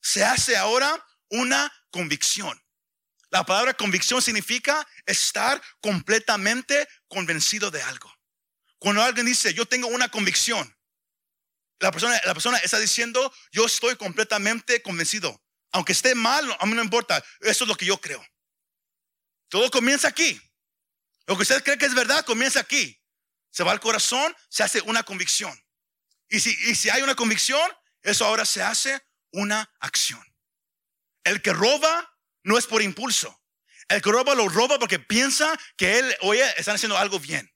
se 0.00 0.24
hace 0.24 0.56
ahora 0.56 1.04
una 1.30 1.72
convicción. 1.90 2.56
La 3.30 3.44
palabra 3.44 3.74
convicción 3.74 4.22
significa 4.22 4.86
estar 5.06 5.60
completamente 5.80 6.88
convencido 7.08 7.72
de 7.72 7.82
algo. 7.82 8.14
Cuando 8.78 9.02
alguien 9.02 9.26
dice, 9.26 9.52
yo 9.54 9.66
tengo 9.66 9.88
una 9.88 10.08
convicción, 10.08 10.72
la 11.80 11.92
persona, 11.92 12.20
la 12.24 12.34
persona 12.34 12.58
está 12.58 12.78
diciendo, 12.78 13.32
yo 13.52 13.66
estoy 13.66 13.96
completamente 13.96 14.82
convencido. 14.82 15.40
Aunque 15.72 15.92
esté 15.92 16.14
mal, 16.14 16.56
a 16.58 16.66
mí 16.66 16.74
no 16.74 16.82
importa, 16.82 17.22
eso 17.40 17.64
es 17.64 17.68
lo 17.68 17.76
que 17.76 17.86
yo 17.86 18.00
creo. 18.00 18.24
Todo 19.48 19.70
comienza 19.70 20.08
aquí. 20.08 20.40
Lo 21.26 21.36
que 21.36 21.42
usted 21.42 21.62
cree 21.62 21.78
que 21.78 21.86
es 21.86 21.94
verdad 21.94 22.24
comienza 22.24 22.60
aquí. 22.60 23.00
Se 23.50 23.62
va 23.62 23.72
al 23.72 23.80
corazón, 23.80 24.34
se 24.48 24.62
hace 24.62 24.80
una 24.82 25.02
convicción. 25.02 25.56
Y 26.28 26.40
si, 26.40 26.50
y 26.70 26.74
si 26.74 26.90
hay 26.90 27.02
una 27.02 27.14
convicción, 27.14 27.70
eso 28.02 28.24
ahora 28.24 28.44
se 28.44 28.62
hace 28.62 29.00
una 29.32 29.70
acción. 29.80 30.22
El 31.24 31.42
que 31.42 31.52
roba 31.52 32.16
no 32.42 32.58
es 32.58 32.66
por 32.66 32.82
impulso. 32.82 33.42
El 33.88 34.02
que 34.02 34.10
roba 34.10 34.34
lo 34.34 34.48
roba 34.48 34.78
porque 34.78 34.98
piensa 34.98 35.58
que 35.76 35.98
él, 35.98 36.16
oye, 36.20 36.44
están 36.56 36.74
haciendo 36.74 36.96
algo 36.96 37.18
bien. 37.18 37.50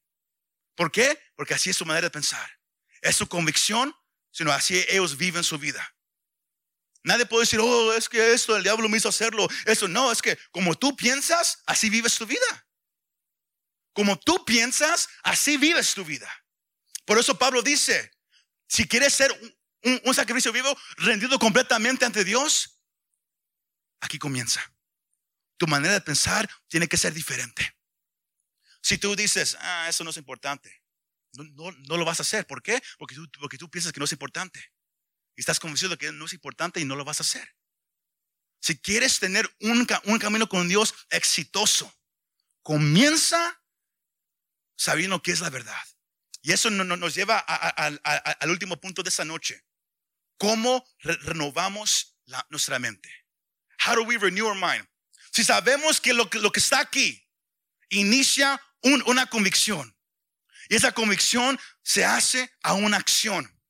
¿Por 0.75 0.91
qué? 0.91 1.19
Porque 1.37 1.55
así 1.55 1.71
es 1.71 1.77
su 1.77 1.85
manera 1.85 2.07
de 2.07 2.11
pensar. 2.11 2.59
Es 3.03 3.17
su 3.17 3.29
convicción, 3.29 3.95
sino 4.33 4.53
así 4.53 4.85
ellos 4.89 5.17
viven 5.17 5.45
su 5.45 5.59
vida. 5.59 5.95
Nadie 7.05 7.27
puede 7.27 7.43
decir, 7.43 7.61
oh, 7.61 7.93
es 7.95 8.09
que 8.09 8.33
esto, 8.33 8.57
el 8.57 8.63
diablo 8.63 8.89
me 8.89 8.97
hizo 8.97 9.09
hacerlo. 9.09 9.49
Eso 9.67 9.89
no, 9.89 10.11
es 10.13 10.23
que 10.23 10.39
como 10.51 10.75
tú 10.75 10.97
piensas, 10.97 11.63
así 11.67 11.91
vives 11.91 12.17
tu 12.17 12.27
vida. 12.27 12.67
Como 13.93 14.19
tú 14.19 14.45
piensas, 14.45 15.09
así 15.23 15.57
vives 15.57 15.95
tu 15.95 16.05
vida. 16.05 16.31
Por 17.05 17.19
eso 17.19 17.39
Pablo 17.39 17.63
dice, 17.63 18.13
si 18.69 18.87
quieres 18.87 19.13
ser 19.13 19.33
un, 19.83 20.15
sacrificio 20.15 20.53
vivo, 20.53 20.75
rendido 20.97 21.39
completamente 21.39 22.05
ante 22.05 22.25
Dios, 22.25 22.81
aquí 24.01 24.19
comienza. 24.19 24.63
Tu 25.57 25.67
manera 25.67 25.95
de 25.95 26.01
pensar 26.01 26.49
tiene 26.69 26.89
que 26.89 26.97
ser 26.97 27.13
diferente. 27.13 27.77
Si 28.81 28.99
tú 28.99 29.15
dices, 29.15 29.57
ah, 29.61 29.87
eso 29.89 30.05
no 30.05 30.11
es 30.11 30.17
importante, 30.17 30.82
no, 31.33 31.97
lo 31.97 32.05
vas 32.05 32.21
a 32.21 32.23
hacer. 32.23 32.47
¿Por 32.47 32.63
qué? 32.63 32.83
Porque 32.99 33.15
tú, 33.15 33.29
porque 33.41 33.59
tú 33.59 33.71
piensas 33.71 33.93
que 33.93 34.01
no 34.01 34.05
es 34.05 34.13
importante. 34.13 34.73
Y 35.37 35.41
estás 35.41 35.61
convencido 35.61 35.91
de 35.91 35.99
que 35.99 36.13
no 36.13 36.27
es 36.27 36.33
importante 36.33 36.81
y 36.81 36.85
no 36.85 36.97
lo 36.97 37.05
vas 37.05 37.21
a 37.21 37.23
hacer. 37.23 37.57
Si 38.61 38.79
quieres 38.79 39.19
tener 39.19 39.51
un, 39.61 39.87
un 40.05 40.19
camino 40.19 40.49
con 40.49 40.69
Dios 40.69 40.95
exitoso, 41.11 41.93
comienza 42.63 43.61
sabiendo 44.77 45.23
qué 45.23 45.33
es 45.33 45.41
la 45.41 45.51
verdad. 45.51 45.83
Y 46.43 46.53
eso 46.53 46.71
nos 46.71 47.15
lleva 47.15 47.39
al 47.39 48.51
último 48.51 48.81
punto 48.81 49.03
de 49.03 49.09
esta 49.09 49.25
noche. 49.25 49.65
¿Cómo 50.39 50.85
renovamos 51.01 52.19
nuestra 52.51 52.79
mente? 52.79 53.09
How 53.87 53.95
do 53.95 54.03
we 54.03 54.19
renew 54.19 54.47
our 54.47 54.55
mind? 54.55 54.89
Si 55.31 55.45
sabemos 55.45 56.01
que 56.01 56.13
lo, 56.13 56.29
que 56.29 56.41
está 56.61 56.81
aquí 56.81 57.29
inicia 57.91 58.61
una 58.83 59.27
convicción 59.27 59.92
y 60.73 60.77
esa 60.77 60.93
convicción 60.93 61.61
se 61.83 62.03
hace 62.03 62.51
a 62.63 62.73
una 62.73 62.97
acción. 62.97 63.61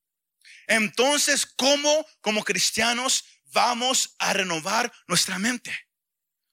Entonces, 0.69 1.45
¿cómo 1.45 2.07
como 2.21 2.45
cristianos 2.45 3.25
vamos 3.47 4.15
a 4.21 4.33
renovar 4.33 4.93
nuestra 5.09 5.37
mente? 5.41 5.77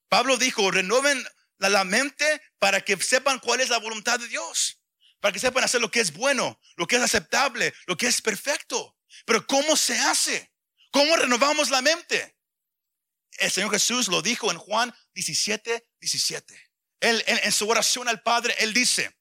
Pablo 0.08 0.38
dijo, 0.38 0.72
renueven 0.72 1.24
la, 1.60 1.84
mente 1.84 2.42
para 2.58 2.82
que 2.82 2.98
sepan 2.98 3.38
cuál 3.38 3.62
es 3.62 3.70
la 3.70 3.78
voluntad 3.78 4.20
de 4.20 4.28
Dios, 4.28 4.82
para 5.20 5.32
que 5.32 5.38
sepan 5.38 5.66
hacer 5.66 5.82
lo 5.82 5.92
que 5.92 6.00
es 6.00 6.14
bueno, 6.14 6.60
lo 6.78 6.88
que 6.88 6.96
es 6.96 7.04
aceptable, 7.04 7.72
lo 7.86 7.96
que 7.96 8.08
es 8.08 8.20
perfecto. 8.20 8.98
Pero 9.28 9.46
¿cómo 9.46 9.78
se 9.78 10.00
hace? 10.00 10.52
¿Cómo 10.90 11.16
renovamos 11.16 11.70
la 11.70 11.84
mente? 11.84 12.40
El 13.38 13.52
Señor 13.52 13.70
Jesús 13.70 14.08
lo 14.08 14.24
dijo 14.24 14.50
en 14.50 14.58
Juan 14.58 14.96
17, 15.14 15.88
17. 16.00 16.72
Él, 17.02 17.24
en 17.28 17.52
su 17.52 17.70
oración 17.70 18.10
al 18.10 18.24
Padre, 18.24 18.56
Él 18.58 18.74
dice, 18.74 19.19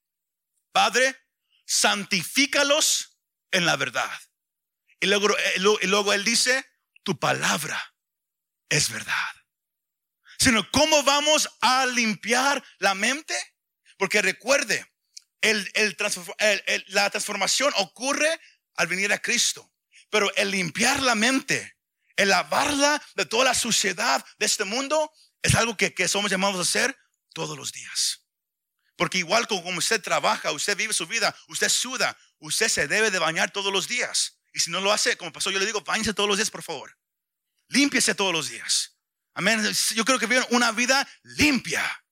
Padre, 0.78 1.16
santifícalos 1.66 3.18
en 3.50 3.66
la 3.66 3.76
verdad. 3.76 4.10
Y 5.00 5.06
luego, 5.06 5.28
y 5.80 5.86
luego 5.86 6.12
Él 6.12 6.24
dice, 6.24 6.64
tu 7.02 7.18
palabra 7.18 7.94
es 8.68 8.90
verdad 8.90 9.38
sino 10.38 10.70
cómo 10.70 11.02
vamos 11.02 11.48
a 11.60 11.86
limpiar 11.86 12.64
la 12.78 12.94
mente. 12.94 13.34
Porque 13.98 14.22
recuerde, 14.22 14.86
el, 15.40 15.68
la 16.88 17.10
transformación 17.10 17.72
ocurre 17.76 18.40
al 18.76 18.86
venir 18.86 19.12
a 19.12 19.18
Cristo. 19.18 19.72
Pero 20.10 20.34
el 20.36 20.50
limpiar 20.50 21.02
la 21.02 21.14
mente, 21.14 21.76
el 22.16 22.28
lavarla 22.28 23.02
de 23.16 23.26
toda 23.26 23.46
la 23.46 23.54
suciedad 23.54 24.24
de 24.38 24.46
este 24.46 24.64
mundo, 24.64 25.12
es 25.42 25.54
algo 25.54 25.76
que, 25.76 25.92
que 25.92 26.08
somos 26.08 26.30
llamados 26.30 26.58
a 26.58 26.62
hacer 26.62 26.96
todos 27.34 27.58
los 27.58 27.72
días. 27.72 28.17
Porque 28.98 29.18
igual 29.18 29.46
como 29.46 29.78
usted 29.78 30.02
trabaja, 30.02 30.50
usted 30.50 30.76
vive 30.76 30.92
su 30.92 31.06
vida, 31.06 31.32
usted 31.46 31.68
suda, 31.68 32.18
usted 32.40 32.68
se 32.68 32.88
debe 32.88 33.12
de 33.12 33.20
bañar 33.20 33.52
todos 33.52 33.72
los 33.72 33.86
días. 33.86 34.40
Y 34.52 34.58
si 34.58 34.72
no 34.72 34.80
lo 34.80 34.92
hace, 34.92 35.16
como 35.16 35.32
pasó, 35.32 35.52
yo 35.52 35.60
le 35.60 35.66
digo, 35.66 35.82
bañese 35.82 36.12
todos 36.12 36.28
los 36.28 36.36
días, 36.36 36.50
por 36.50 36.64
favor. 36.64 36.98
Límpiese 37.68 38.16
todos 38.16 38.32
los 38.32 38.48
días. 38.48 38.98
Amén. 39.34 39.62
Yo 39.94 40.04
creo 40.04 40.18
que 40.18 40.26
viven 40.26 40.44
una 40.50 40.72
vida 40.72 41.08
limpia. 41.22 42.04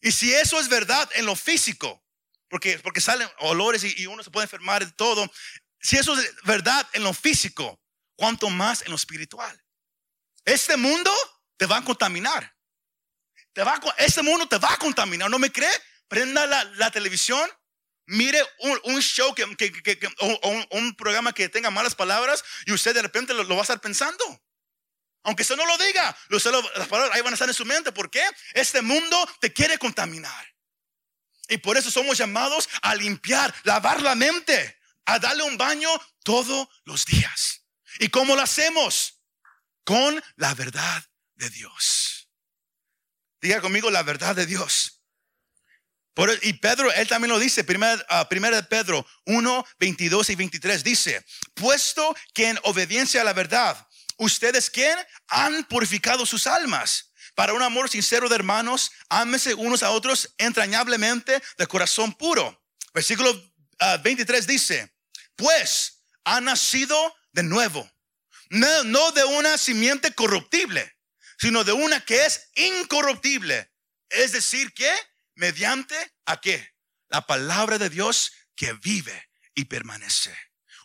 Y 0.00 0.12
si 0.12 0.32
eso 0.32 0.60
es 0.60 0.68
verdad 0.68 1.10
en 1.14 1.26
lo 1.26 1.34
físico, 1.34 2.04
porque, 2.48 2.78
porque 2.78 3.00
salen 3.00 3.28
olores 3.40 3.82
y, 3.82 4.06
uno 4.06 4.22
se 4.22 4.30
puede 4.30 4.44
enfermar 4.44 4.86
de 4.86 4.92
todo, 4.92 5.28
si 5.80 5.96
eso 5.96 6.16
es 6.16 6.32
verdad 6.44 6.88
en 6.92 7.02
lo 7.02 7.12
físico, 7.12 7.82
cuanto 8.14 8.50
más 8.50 8.82
en 8.82 8.90
lo 8.90 8.96
espiritual. 8.96 9.60
Este 10.44 10.76
mundo 10.76 11.10
te 11.56 11.66
va 11.66 11.78
a 11.78 11.84
contaminar. 11.84 12.54
Te 13.52 13.64
va 13.64 13.80
este 13.98 14.22
mundo 14.22 14.46
te 14.46 14.58
va 14.58 14.74
a 14.74 14.78
contaminar. 14.78 15.28
¿No 15.28 15.40
me 15.40 15.50
cree? 15.50 15.72
Prenda 16.08 16.46
la, 16.46 16.90
televisión, 16.90 17.50
mire 18.06 18.40
un, 18.84 19.00
show 19.00 19.34
que, 19.34 19.44
o, 20.20 20.66
un, 20.70 20.94
programa 20.96 21.32
que 21.32 21.48
tenga 21.48 21.70
malas 21.70 21.94
palabras 21.94 22.44
y 22.66 22.72
usted 22.72 22.94
de 22.94 23.02
repente 23.02 23.34
lo, 23.34 23.48
va 23.48 23.58
a 23.58 23.62
estar 23.62 23.80
pensando. 23.80 24.24
Aunque 25.22 25.42
usted 25.42 25.56
no 25.56 25.64
lo 25.64 25.78
diga, 25.78 26.16
las 26.28 26.88
palabras 26.88 27.14
ahí 27.14 27.22
van 27.22 27.32
a 27.32 27.34
estar 27.34 27.48
en 27.48 27.54
su 27.54 27.64
mente. 27.64 27.92
¿Por 27.92 28.10
qué? 28.10 28.22
Este 28.52 28.82
mundo 28.82 29.28
te 29.40 29.52
quiere 29.52 29.78
contaminar. 29.78 30.54
Y 31.48 31.58
por 31.58 31.76
eso 31.76 31.90
somos 31.90 32.18
llamados 32.18 32.68
a 32.82 32.94
limpiar, 32.94 33.54
lavar 33.64 34.02
la 34.02 34.14
mente 34.14 34.78
a 35.06 35.18
darle 35.18 35.42
un 35.42 35.56
baño 35.56 35.88
todos 36.22 36.68
los 36.84 37.04
días. 37.04 37.62
¿Y 37.98 38.08
cómo 38.08 38.34
lo 38.34 38.42
hacemos? 38.42 39.20
Con 39.84 40.22
la 40.36 40.54
verdad 40.54 41.04
de 41.34 41.50
Dios. 41.50 42.30
Diga 43.40 43.60
conmigo 43.60 43.90
la 43.90 44.02
verdad 44.02 44.34
de 44.34 44.46
Dios. 44.46 44.93
Por, 46.14 46.30
y 46.42 46.52
Pedro, 46.54 46.92
él 46.92 47.08
también 47.08 47.30
lo 47.30 47.38
dice, 47.38 47.64
primera, 47.64 47.94
uh, 48.08 48.28
primera 48.28 48.56
de 48.56 48.62
Pedro 48.62 49.04
1, 49.26 49.66
22 49.78 50.30
y 50.30 50.34
23, 50.36 50.84
dice, 50.84 51.24
puesto 51.54 52.14
que 52.32 52.48
en 52.48 52.58
obediencia 52.62 53.20
a 53.20 53.24
la 53.24 53.32
verdad, 53.32 53.76
ustedes 54.18 54.70
quien 54.70 54.96
han 55.26 55.64
purificado 55.64 56.24
sus 56.24 56.46
almas 56.46 57.12
para 57.34 57.52
un 57.52 57.62
amor 57.62 57.90
sincero 57.90 58.28
de 58.28 58.36
hermanos, 58.36 58.92
ámese 59.08 59.54
unos 59.54 59.82
a 59.82 59.90
otros 59.90 60.34
entrañablemente 60.38 61.42
de 61.58 61.66
corazón 61.66 62.12
puro. 62.12 62.62
Versículo 62.92 63.52
23 64.02 64.44
uh, 64.44 64.46
dice, 64.46 64.94
pues 65.34 66.04
ha 66.24 66.40
nacido 66.40 66.96
de 67.32 67.42
nuevo, 67.42 67.90
no, 68.50 69.12
de 69.12 69.24
una 69.24 69.58
simiente 69.58 70.12
corruptible, 70.14 70.96
sino 71.38 71.64
de 71.64 71.72
una 71.72 72.04
que 72.04 72.24
es 72.24 72.50
incorruptible. 72.54 73.70
Es 74.08 74.32
decir, 74.32 74.72
que 74.72 74.92
mediante 75.34 75.96
a 76.26 76.40
qué? 76.40 76.74
La 77.08 77.26
palabra 77.26 77.78
de 77.78 77.90
Dios 77.90 78.32
que 78.56 78.72
vive 78.74 79.30
y 79.54 79.66
permanece. 79.66 80.36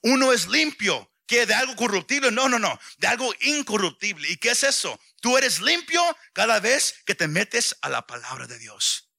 Uno 0.02 0.32
es 0.32 0.48
limpio, 0.48 1.12
que 1.30 1.46
de 1.46 1.54
algo 1.54 1.76
corruptible, 1.76 2.32
no, 2.32 2.50
no, 2.50 2.58
no, 2.58 2.80
de 2.98 3.08
algo 3.08 3.32
incorruptible. 3.42 4.28
¿Y 4.32 4.38
qué 4.38 4.50
es 4.52 4.64
eso? 4.64 5.00
Tú 5.22 5.38
eres 5.38 5.62
limpio 5.62 6.02
cada 6.34 6.60
vez 6.60 6.96
que 7.06 7.14
te 7.14 7.28
metes 7.28 7.78
a 7.82 7.90
la 7.90 8.08
palabra 8.08 8.48
de 8.48 8.58
Dios. 8.58 9.12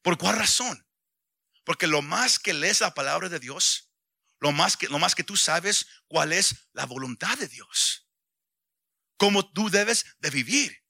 ¿Por 0.00 0.16
cuál 0.16 0.36
razón? 0.36 0.86
Porque 1.64 1.86
lo 1.86 2.00
más 2.00 2.38
que 2.38 2.54
lees 2.54 2.80
la 2.80 2.94
palabra 2.94 3.28
de 3.28 3.38
Dios, 3.38 3.92
lo 4.40 4.52
más 4.52 4.78
que, 4.78 4.88
lo 4.88 4.98
más 4.98 5.14
que 5.14 5.24
tú 5.24 5.36
sabes 5.36 5.86
cuál 6.06 6.32
es 6.32 6.70
la 6.72 6.86
voluntad 6.86 7.36
de 7.36 7.48
Dios. 7.48 8.08
Cómo 9.18 9.52
tú 9.52 9.68
debes 9.68 10.06
de 10.20 10.30
vivir. 10.30 10.82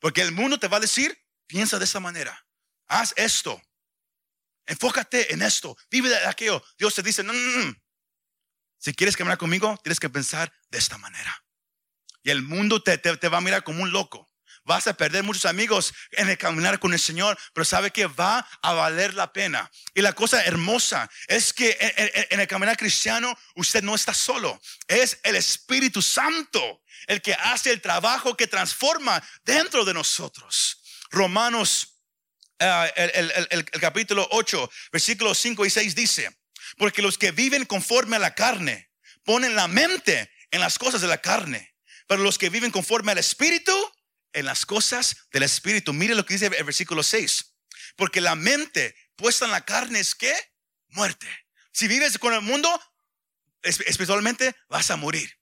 Porque 0.00 0.22
el 0.22 0.32
mundo 0.32 0.58
te 0.58 0.66
va 0.66 0.78
a 0.78 0.80
decir, 0.80 1.16
piensa 1.46 1.78
de 1.78 1.84
esta 1.84 2.00
manera. 2.00 2.47
Haz 2.88 3.12
esto. 3.16 3.60
Enfócate 4.66 5.32
en 5.32 5.42
esto. 5.42 5.76
Vive 5.90 6.08
de 6.08 6.26
aquello. 6.26 6.62
Dios 6.78 6.94
te 6.94 7.02
dice, 7.02 7.22
no. 7.22 7.32
Si 8.78 8.94
quieres 8.94 9.16
caminar 9.16 9.38
conmigo, 9.38 9.78
tienes 9.82 10.00
que 10.00 10.10
pensar 10.10 10.52
de 10.70 10.78
esta 10.78 10.98
manera. 10.98 11.44
Y 12.22 12.30
el 12.30 12.42
mundo 12.42 12.82
te, 12.82 12.98
te 12.98 13.28
va 13.28 13.38
a 13.38 13.42
mirar 13.42 13.64
como 13.64 13.82
un 13.82 13.92
loco. 13.92 14.28
Vas 14.64 14.86
a 14.86 14.92
perder 14.92 15.22
muchos 15.22 15.46
amigos 15.46 15.94
en 16.10 16.28
el 16.28 16.36
caminar 16.36 16.78
con 16.78 16.92
el 16.92 17.00
Señor, 17.00 17.38
pero 17.54 17.64
sabe 17.64 17.90
que 17.90 18.06
va 18.06 18.46
a 18.60 18.74
valer 18.74 19.14
la 19.14 19.32
pena. 19.32 19.70
Y 19.94 20.02
la 20.02 20.12
cosa 20.12 20.44
hermosa 20.44 21.08
es 21.26 21.54
que 21.54 21.76
en, 22.30 22.38
el 22.38 22.46
caminar 22.46 22.76
cristiano 22.76 23.34
usted 23.54 23.82
no 23.82 23.94
está 23.94 24.12
solo. 24.12 24.60
Es 24.86 25.20
el 25.22 25.36
Espíritu 25.36 26.02
Santo 26.02 26.82
el 27.06 27.22
que 27.22 27.32
hace 27.32 27.70
el 27.70 27.80
trabajo 27.80 28.36
que 28.36 28.46
transforma 28.46 29.22
dentro 29.42 29.86
de 29.86 29.94
nosotros. 29.94 30.82
Romanos, 31.10 31.97
eh, 32.58 33.10
el, 33.14 33.50
el 33.50 33.80
capítulo 33.80 34.26
8, 34.30 34.70
versículos 34.92 35.38
5 35.38 35.66
y 35.66 35.70
6 35.70 35.94
dice, 35.94 36.38
porque 36.76 37.02
los 37.02 37.18
que 37.18 37.32
viven 37.32 37.64
conforme 37.64 38.16
a 38.16 38.20
la 38.20 38.34
carne 38.34 38.90
ponen 39.24 39.54
la 39.54 39.68
mente 39.68 40.30
en 40.50 40.60
las 40.60 40.78
cosas 40.78 41.00
de 41.00 41.06
la 41.06 41.18
carne, 41.18 41.74
pero 42.06 42.22
los 42.22 42.38
que 42.38 42.50
viven 42.50 42.70
conforme 42.70 43.12
al 43.12 43.18
Espíritu, 43.18 43.72
en 44.32 44.46
las 44.46 44.66
cosas 44.66 45.28
del 45.32 45.42
Espíritu. 45.42 45.92
Mire 45.92 46.14
lo 46.14 46.24
que 46.24 46.34
dice 46.34 46.46
el 46.46 46.64
versículo 46.64 47.02
6. 47.02 47.54
Porque 47.96 48.20
la 48.20 48.34
mente 48.34 48.94
puesta 49.16 49.44
en 49.44 49.50
la 49.50 49.64
carne 49.64 50.00
es 50.00 50.14
que 50.14 50.34
muerte. 50.88 51.26
Si 51.72 51.88
vives 51.88 52.18
con 52.18 52.32
el 52.34 52.40
mundo, 52.40 52.68
espiritualmente 53.62 54.54
vas 54.68 54.90
a 54.90 54.96
morir. 54.96 55.38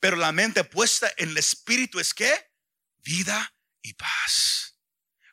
Pero 0.00 0.16
la 0.16 0.32
mente 0.32 0.64
puesta 0.64 1.12
en 1.16 1.30
el 1.30 1.38
Espíritu 1.38 1.98
es 1.98 2.14
que 2.14 2.32
vida 2.98 3.54
y 3.82 3.94
paz. 3.94 4.67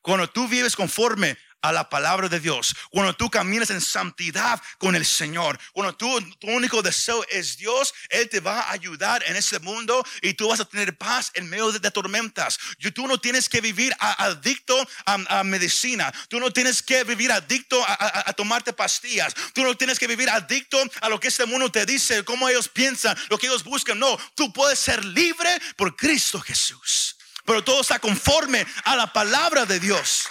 Cuando 0.05 0.29
tú 0.29 0.47
vives 0.47 0.75
conforme 0.75 1.35
a 1.63 1.71
la 1.71 1.89
palabra 1.89 2.29
de 2.29 2.39
Dios, 2.39 2.75
cuando 2.91 3.15
tú 3.15 3.27
caminas 3.27 3.71
en 3.71 3.81
santidad 3.81 4.61
con 4.77 4.95
el 4.95 5.03
Señor, 5.03 5.59
cuando 5.73 5.95
tú, 5.95 6.21
tu 6.39 6.45
único 6.45 6.83
deseo 6.83 7.25
es 7.27 7.57
Dios, 7.57 7.91
Él 8.09 8.29
te 8.29 8.39
va 8.39 8.59
a 8.59 8.71
ayudar 8.73 9.23
en 9.25 9.35
este 9.35 9.57
mundo 9.57 10.05
y 10.21 10.35
tú 10.35 10.47
vas 10.47 10.59
a 10.59 10.65
tener 10.65 10.95
paz 10.95 11.31
en 11.33 11.49
medio 11.49 11.71
de, 11.71 11.89
tormentas. 11.89 12.59
tú 12.93 13.07
no 13.07 13.17
tienes 13.17 13.49
que 13.49 13.61
vivir 13.61 13.95
adicto 13.97 14.77
a, 15.07 15.43
medicina, 15.43 16.13
tú 16.29 16.39
no 16.39 16.51
tienes 16.51 16.83
que 16.83 17.03
vivir 17.03 17.31
adicto 17.31 17.83
a, 17.87 18.31
tomarte 18.33 18.73
pastillas, 18.73 19.33
tú 19.55 19.63
no 19.63 19.75
tienes 19.75 19.97
que 19.97 20.05
vivir 20.05 20.29
adicto 20.29 20.79
a 21.01 21.09
lo 21.09 21.19
que 21.19 21.29
este 21.29 21.47
mundo 21.47 21.71
te 21.71 21.83
dice, 21.87 22.23
cómo 22.23 22.47
ellos 22.47 22.69
piensan, 22.69 23.17
lo 23.29 23.39
que 23.39 23.47
ellos 23.47 23.63
buscan. 23.63 23.97
No, 23.97 24.19
tú 24.35 24.53
puedes 24.53 24.77
ser 24.77 25.03
libre 25.03 25.49
por 25.75 25.95
Cristo 25.95 26.39
Jesús. 26.39 27.14
Pero 27.45 27.63
todo 27.63 27.81
está 27.81 27.99
conforme 27.99 28.65
a 28.83 28.95
la 28.95 29.13
palabra 29.13 29.65
de 29.65 29.79
Dios. 29.79 30.27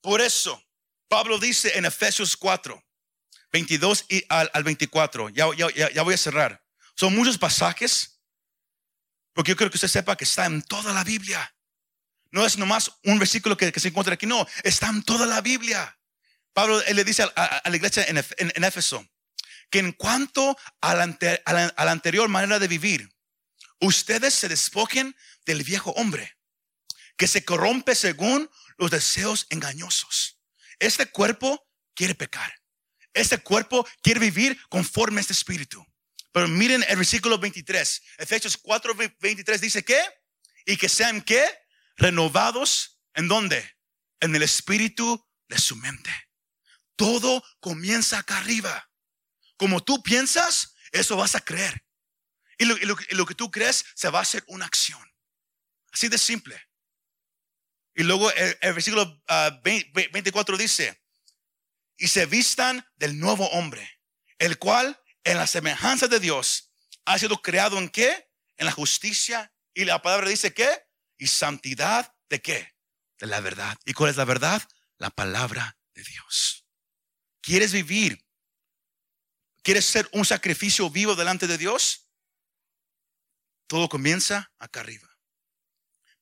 Por 0.00 0.20
eso, 0.20 0.62
Pablo 1.08 1.38
dice 1.38 1.76
en 1.76 1.84
Efesios 1.84 2.36
4, 2.36 2.82
22 3.52 4.06
y 4.08 4.24
al, 4.28 4.62
24, 4.62 5.28
ya, 5.30 5.44
voy 6.02 6.14
a 6.14 6.16
cerrar. 6.16 6.64
Son 6.94 7.14
muchos 7.14 7.36
pasajes, 7.36 8.20
porque 9.34 9.50
yo 9.50 9.56
quiero 9.56 9.70
que 9.70 9.76
usted 9.76 9.88
sepa 9.88 10.16
que 10.16 10.24
está 10.24 10.46
en 10.46 10.62
toda 10.62 10.92
la 10.92 11.02
Biblia. 11.02 11.54
No 12.30 12.46
es 12.46 12.56
nomás 12.56 12.92
un 13.02 13.18
versículo 13.18 13.56
que, 13.56 13.72
se 13.78 13.88
encuentra 13.88 14.14
aquí, 14.14 14.26
no, 14.26 14.46
está 14.62 14.88
en 14.88 15.02
toda 15.02 15.26
la 15.26 15.40
Biblia. 15.40 15.98
Pablo 16.52 16.80
le 16.80 17.04
dice 17.04 17.24
a, 17.24 17.62
la 17.64 17.76
iglesia 17.76 18.04
en, 18.04 18.24
en, 18.38 18.64
Éfeso 18.64 19.04
que 19.70 19.78
en 19.78 19.92
cuanto 19.92 20.56
a 20.80 20.94
la, 20.94 21.90
anterior 21.90 22.28
manera 22.28 22.58
de 22.58 22.68
vivir, 22.68 23.08
ustedes 23.80 24.34
se 24.34 24.48
despojen 24.48 25.16
del 25.46 25.62
viejo 25.62 25.92
hombre, 25.92 26.36
que 27.16 27.26
se 27.26 27.44
corrompe 27.44 27.94
según 27.94 28.50
los 28.76 28.90
deseos 28.90 29.46
engañosos. 29.50 30.40
Este 30.78 31.06
cuerpo 31.06 31.66
quiere 31.94 32.14
pecar. 32.14 32.52
Este 33.12 33.38
cuerpo 33.38 33.86
quiere 34.02 34.20
vivir 34.20 34.60
conforme 34.68 35.20
a 35.20 35.22
este 35.22 35.32
espíritu. 35.32 35.84
Pero 36.32 36.48
miren 36.48 36.84
el 36.88 36.96
versículo 36.96 37.38
23. 37.38 38.02
Efesios 38.18 38.56
4, 38.56 38.94
23 39.20 39.60
dice 39.60 39.84
que, 39.84 40.00
y 40.64 40.76
que 40.76 40.88
sean 40.88 41.22
que, 41.22 41.44
renovados, 41.96 43.00
¿en 43.14 43.28
dónde? 43.28 43.76
En 44.20 44.34
el 44.34 44.42
espíritu 44.42 45.26
de 45.48 45.58
su 45.58 45.76
mente. 45.76 46.10
Todo 46.96 47.42
comienza 47.60 48.18
acá 48.18 48.38
arriba. 48.38 48.89
Como 49.60 49.84
tú 49.84 50.02
piensas, 50.02 50.74
eso 50.90 51.14
vas 51.18 51.34
a 51.34 51.40
creer. 51.42 51.84
Y 52.56 52.64
lo, 52.64 53.26
que 53.26 53.34
tú 53.34 53.50
crees 53.50 53.84
se 53.94 54.08
va 54.08 54.20
a 54.20 54.22
hacer 54.22 54.42
una 54.48 54.64
acción. 54.64 54.98
Así 55.92 56.08
de 56.08 56.16
simple. 56.16 56.58
Y 57.94 58.02
luego 58.02 58.32
el, 58.32 58.56
versículo 58.72 59.22
24 59.62 60.54
ah, 60.54 60.58
dice, 60.58 61.02
y 61.98 62.08
se 62.08 62.24
vistan 62.24 62.82
del 62.96 63.18
nuevo 63.18 63.46
hombre, 63.50 64.00
el 64.38 64.58
cual 64.58 64.98
en 65.24 65.36
la 65.36 65.46
semejanza 65.46 66.08
de 66.08 66.20
Dios 66.20 66.72
ha 67.04 67.18
sido 67.18 67.42
creado 67.42 67.76
en 67.76 67.90
qué? 67.90 68.30
En 68.56 68.64
la 68.64 68.72
justicia. 68.72 69.52
Y 69.74 69.84
la 69.84 70.00
palabra 70.00 70.30
dice 70.30 70.54
qué? 70.54 70.86
Y 71.18 71.26
santidad 71.26 72.14
de 72.30 72.40
qué? 72.40 72.74
De 73.18 73.26
la 73.26 73.40
verdad. 73.40 73.76
¿Y 73.84 73.92
cuál 73.92 74.10
es 74.10 74.16
la 74.16 74.24
verdad? 74.24 74.66
la 75.00 75.10
palabra 75.10 75.76
de 75.94 76.04
Dios. 76.04 76.66
¿Quieres 77.40 77.72
vivir? 77.72 78.22
¿Quieres 79.70 79.86
ser 79.86 80.08
un 80.10 80.24
sacrificio 80.24 80.90
vivo 80.90 81.14
delante 81.14 81.46
de 81.46 81.56
Dios? 81.56 82.10
Todo 83.68 83.88
comienza 83.88 84.52
acá 84.58 84.80
arriba. 84.80 85.08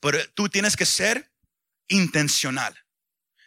Pero 0.01 0.18
tú 0.34 0.51
tienes 0.51 0.76
que 0.76 0.84
ser 0.84 1.32
intencional. 1.86 2.78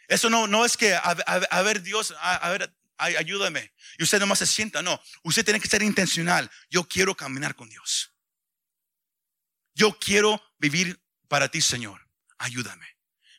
Eso 0.08 0.28
no, 0.28 0.48
no 0.48 0.64
es 0.64 0.76
que, 0.76 0.92
a, 0.92 1.62
ver 1.62 1.82
Dios, 1.82 2.12
a, 2.18 2.50
ver, 2.50 2.76
ayúdame. 2.96 3.72
Y 3.96 4.02
usted 4.02 4.18
nomás 4.18 4.40
se 4.40 4.46
sienta. 4.48 4.82
No, 4.82 5.00
usted 5.22 5.44
tiene 5.44 5.60
que 5.60 5.68
ser 5.68 5.84
intencional. 5.84 6.50
Yo 6.68 6.82
quiero 6.82 7.14
caminar 7.14 7.54
con 7.54 7.68
Dios. 7.68 8.12
Yo 9.72 9.96
quiero 10.00 10.42
vivir 10.58 11.00
para 11.28 11.48
ti, 11.48 11.60
Señor. 11.60 12.10
Ayúdame. 12.38 12.88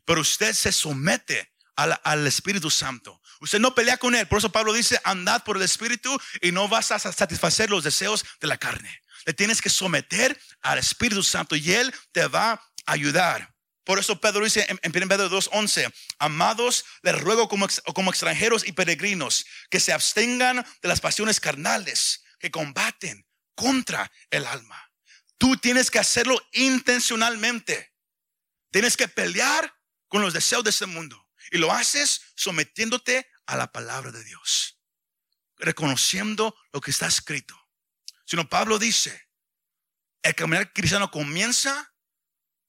Pero 0.05 0.21
usted 0.21 0.53
se 0.53 0.71
somete 0.71 1.53
al, 1.75 2.25
Espíritu 2.25 2.69
Santo. 2.69 3.21
Usted 3.43 3.59
no 3.59 3.75
pelea 3.75 3.97
con 3.97 4.15
Él. 4.15 4.25
Por 4.25 4.37
eso 4.37 4.53
Pablo 4.53 4.71
dice, 4.71 5.01
andad 5.03 5.43
por 5.43 5.57
el 5.57 5.63
Espíritu 5.63 6.17
y 6.41 6.53
no 6.53 6.69
vas 6.69 6.91
a 6.91 6.99
satisfacer 6.99 7.69
los 7.69 7.83
deseos 7.83 8.23
de 8.39 8.47
la 8.47 8.57
carne. 8.57 9.01
Le 9.25 9.33
tienes 9.33 9.61
que 9.61 9.69
someter 9.69 10.39
al 10.61 10.77
Espíritu 10.77 11.21
Santo 11.23 11.57
y 11.57 11.73
Él 11.73 11.93
te 12.13 12.25
va 12.27 12.53
a 12.53 12.61
ayudar. 12.85 13.53
Por 13.83 13.99
eso 13.99 14.21
Pedro 14.21 14.45
dice 14.45 14.65
en, 14.69 14.79
en 14.81 14.95
1 14.95 15.09
Pedro 15.09 15.29
2.11, 15.29 15.93
amados, 16.19 16.85
les 17.01 17.19
ruego 17.19 17.49
como, 17.49 17.67
como 17.93 18.11
extranjeros 18.11 18.65
y 18.65 18.71
peregrinos 18.71 19.45
que 19.69 19.81
se 19.81 19.91
abstengan 19.91 20.65
de 20.81 20.87
las 20.87 21.01
pasiones 21.01 21.41
carnales 21.41 22.23
que 22.39 22.49
combaten 22.49 23.25
contra 23.55 24.09
el 24.31 24.45
alma. 24.45 24.89
Tú 25.37 25.57
tienes 25.57 25.91
que 25.91 25.99
hacerlo 25.99 26.41
intencionalmente. 26.53 27.91
Tienes 28.71 28.95
que 28.95 29.09
pelear 29.09 29.75
con 30.07 30.21
los 30.21 30.33
deseos 30.33 30.63
de 30.63 30.69
este 30.69 30.85
mundo. 30.85 31.27
Y 31.51 31.57
lo 31.57 31.73
haces 31.73 32.21
sometiéndote 32.35 33.27
a 33.45 33.57
la 33.57 33.71
palabra 33.71 34.11
de 34.11 34.23
Dios. 34.23 34.79
Reconociendo 35.57 36.55
lo 36.71 36.81
que 36.81 36.91
está 36.91 37.07
escrito. 37.07 37.59
Sino 38.25 38.47
Pablo 38.49 38.79
dice, 38.79 39.29
el 40.21 40.35
caminar 40.35 40.71
cristiano 40.73 41.11
comienza 41.11 41.93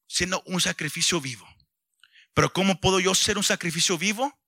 siendo 0.07 0.43
un 0.47 0.61
sacrificio 0.61 1.21
vivo. 1.21 1.49
Pero 2.35 2.53
¿cómo 2.53 2.81
puedo 2.81 3.01
yo 3.01 3.15
ser 3.15 3.39
un 3.39 3.45
sacrificio 3.45 3.97
vivo? 3.97 4.41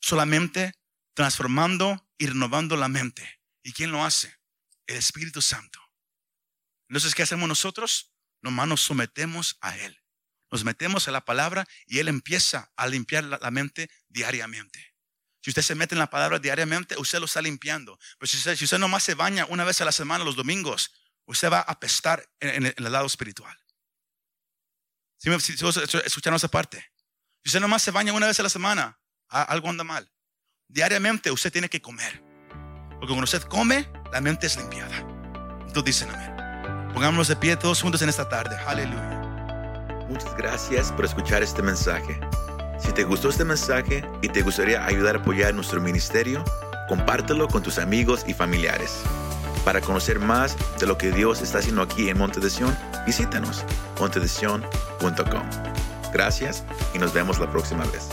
Solamente 0.00 0.74
transformando 1.14 2.08
y 2.18 2.26
renovando 2.26 2.76
la 2.76 2.88
mente. 2.88 3.40
¿Y 3.62 3.72
quién 3.72 3.90
lo 3.90 4.04
hace? 4.04 4.38
El 4.86 4.96
Espíritu 4.96 5.40
Santo. 5.40 5.80
Entonces, 6.88 7.14
¿qué 7.14 7.22
hacemos 7.22 7.48
nosotros? 7.48 8.12
Nomás 8.42 8.68
nos 8.68 8.80
sometemos 8.80 9.56
a 9.60 9.76
Él. 9.76 10.00
Nos 10.50 10.64
metemos 10.64 11.08
a 11.08 11.10
la 11.10 11.24
palabra 11.24 11.66
y 11.86 11.98
Él 11.98 12.08
empieza 12.08 12.70
a 12.76 12.86
limpiar 12.86 13.24
la, 13.24 13.50
mente 13.50 13.90
diariamente. 14.08 14.94
Si 15.42 15.50
usted 15.50 15.62
se 15.62 15.74
mete 15.74 15.94
en 15.94 15.98
la 15.98 16.10
palabra 16.10 16.38
diariamente, 16.38 16.96
usted 16.98 17.18
lo 17.18 17.26
está 17.26 17.42
limpiando. 17.42 17.98
Pero 18.18 18.30
si 18.30 18.36
usted, 18.36 18.56
si 18.56 18.64
usted 18.64 18.78
nomás 18.78 19.02
se 19.02 19.14
baña 19.14 19.46
una 19.46 19.64
vez 19.64 19.80
a 19.80 19.84
la 19.84 19.92
semana, 19.92 20.24
los 20.24 20.36
domingos, 20.36 20.92
usted 21.26 21.50
va 21.50 21.58
a 21.58 21.72
apestar 21.72 22.28
en, 22.40 22.66
el, 22.66 22.74
lado 22.78 23.06
espiritual. 23.06 23.56
Si, 25.18 25.30
me, 25.30 25.36
escucharon 25.36 26.36
esa 26.36 26.48
parte. 26.48 26.92
Si 27.42 27.48
usted 27.48 27.60
nomás 27.60 27.82
se 27.82 27.90
baña 27.90 28.12
una 28.12 28.26
vez 28.26 28.38
a 28.40 28.42
la 28.42 28.48
semana, 28.48 28.98
algo 29.28 29.68
anda 29.68 29.84
mal. 29.84 30.10
Diariamente 30.68 31.30
usted 31.30 31.52
tiene 31.52 31.68
que 31.68 31.80
comer. 31.80 32.22
Porque 32.98 33.08
cuando 33.08 33.24
usted 33.24 33.42
come, 33.42 33.90
la 34.12 34.20
mente 34.20 34.46
es 34.46 34.56
limpiada. 34.56 34.96
Entonces 35.66 35.84
dicen 35.84 36.10
amén. 36.10 36.92
Pongámonos 36.92 37.28
de 37.28 37.36
pie 37.36 37.56
todos 37.56 37.82
juntos 37.82 38.00
en 38.02 38.08
esta 38.08 38.28
tarde. 38.28 38.56
Aleluya. 38.66 39.15
Muchas 40.08 40.36
gracias 40.36 40.92
por 40.92 41.04
escuchar 41.04 41.42
este 41.42 41.62
mensaje. 41.62 42.18
Si 42.78 42.92
te 42.92 43.04
gustó 43.04 43.28
este 43.28 43.44
mensaje 43.44 44.04
y 44.22 44.28
te 44.28 44.42
gustaría 44.42 44.84
ayudar 44.84 45.16
a 45.16 45.18
apoyar 45.18 45.54
nuestro 45.54 45.80
ministerio, 45.80 46.44
compártelo 46.88 47.48
con 47.48 47.62
tus 47.62 47.78
amigos 47.78 48.24
y 48.26 48.34
familiares. 48.34 49.02
Para 49.64 49.80
conocer 49.80 50.20
más 50.20 50.56
de 50.78 50.86
lo 50.86 50.96
que 50.96 51.10
Dios 51.10 51.42
está 51.42 51.58
haciendo 51.58 51.82
aquí 51.82 52.08
en 52.08 52.18
Monte 52.18 52.38
de 52.38 52.50
visítanos 53.04 53.64
montedesion.com. 53.98 55.42
Gracias 56.12 56.64
y 56.94 56.98
nos 56.98 57.12
vemos 57.12 57.38
la 57.38 57.50
próxima 57.50 57.84
vez. 57.86 58.08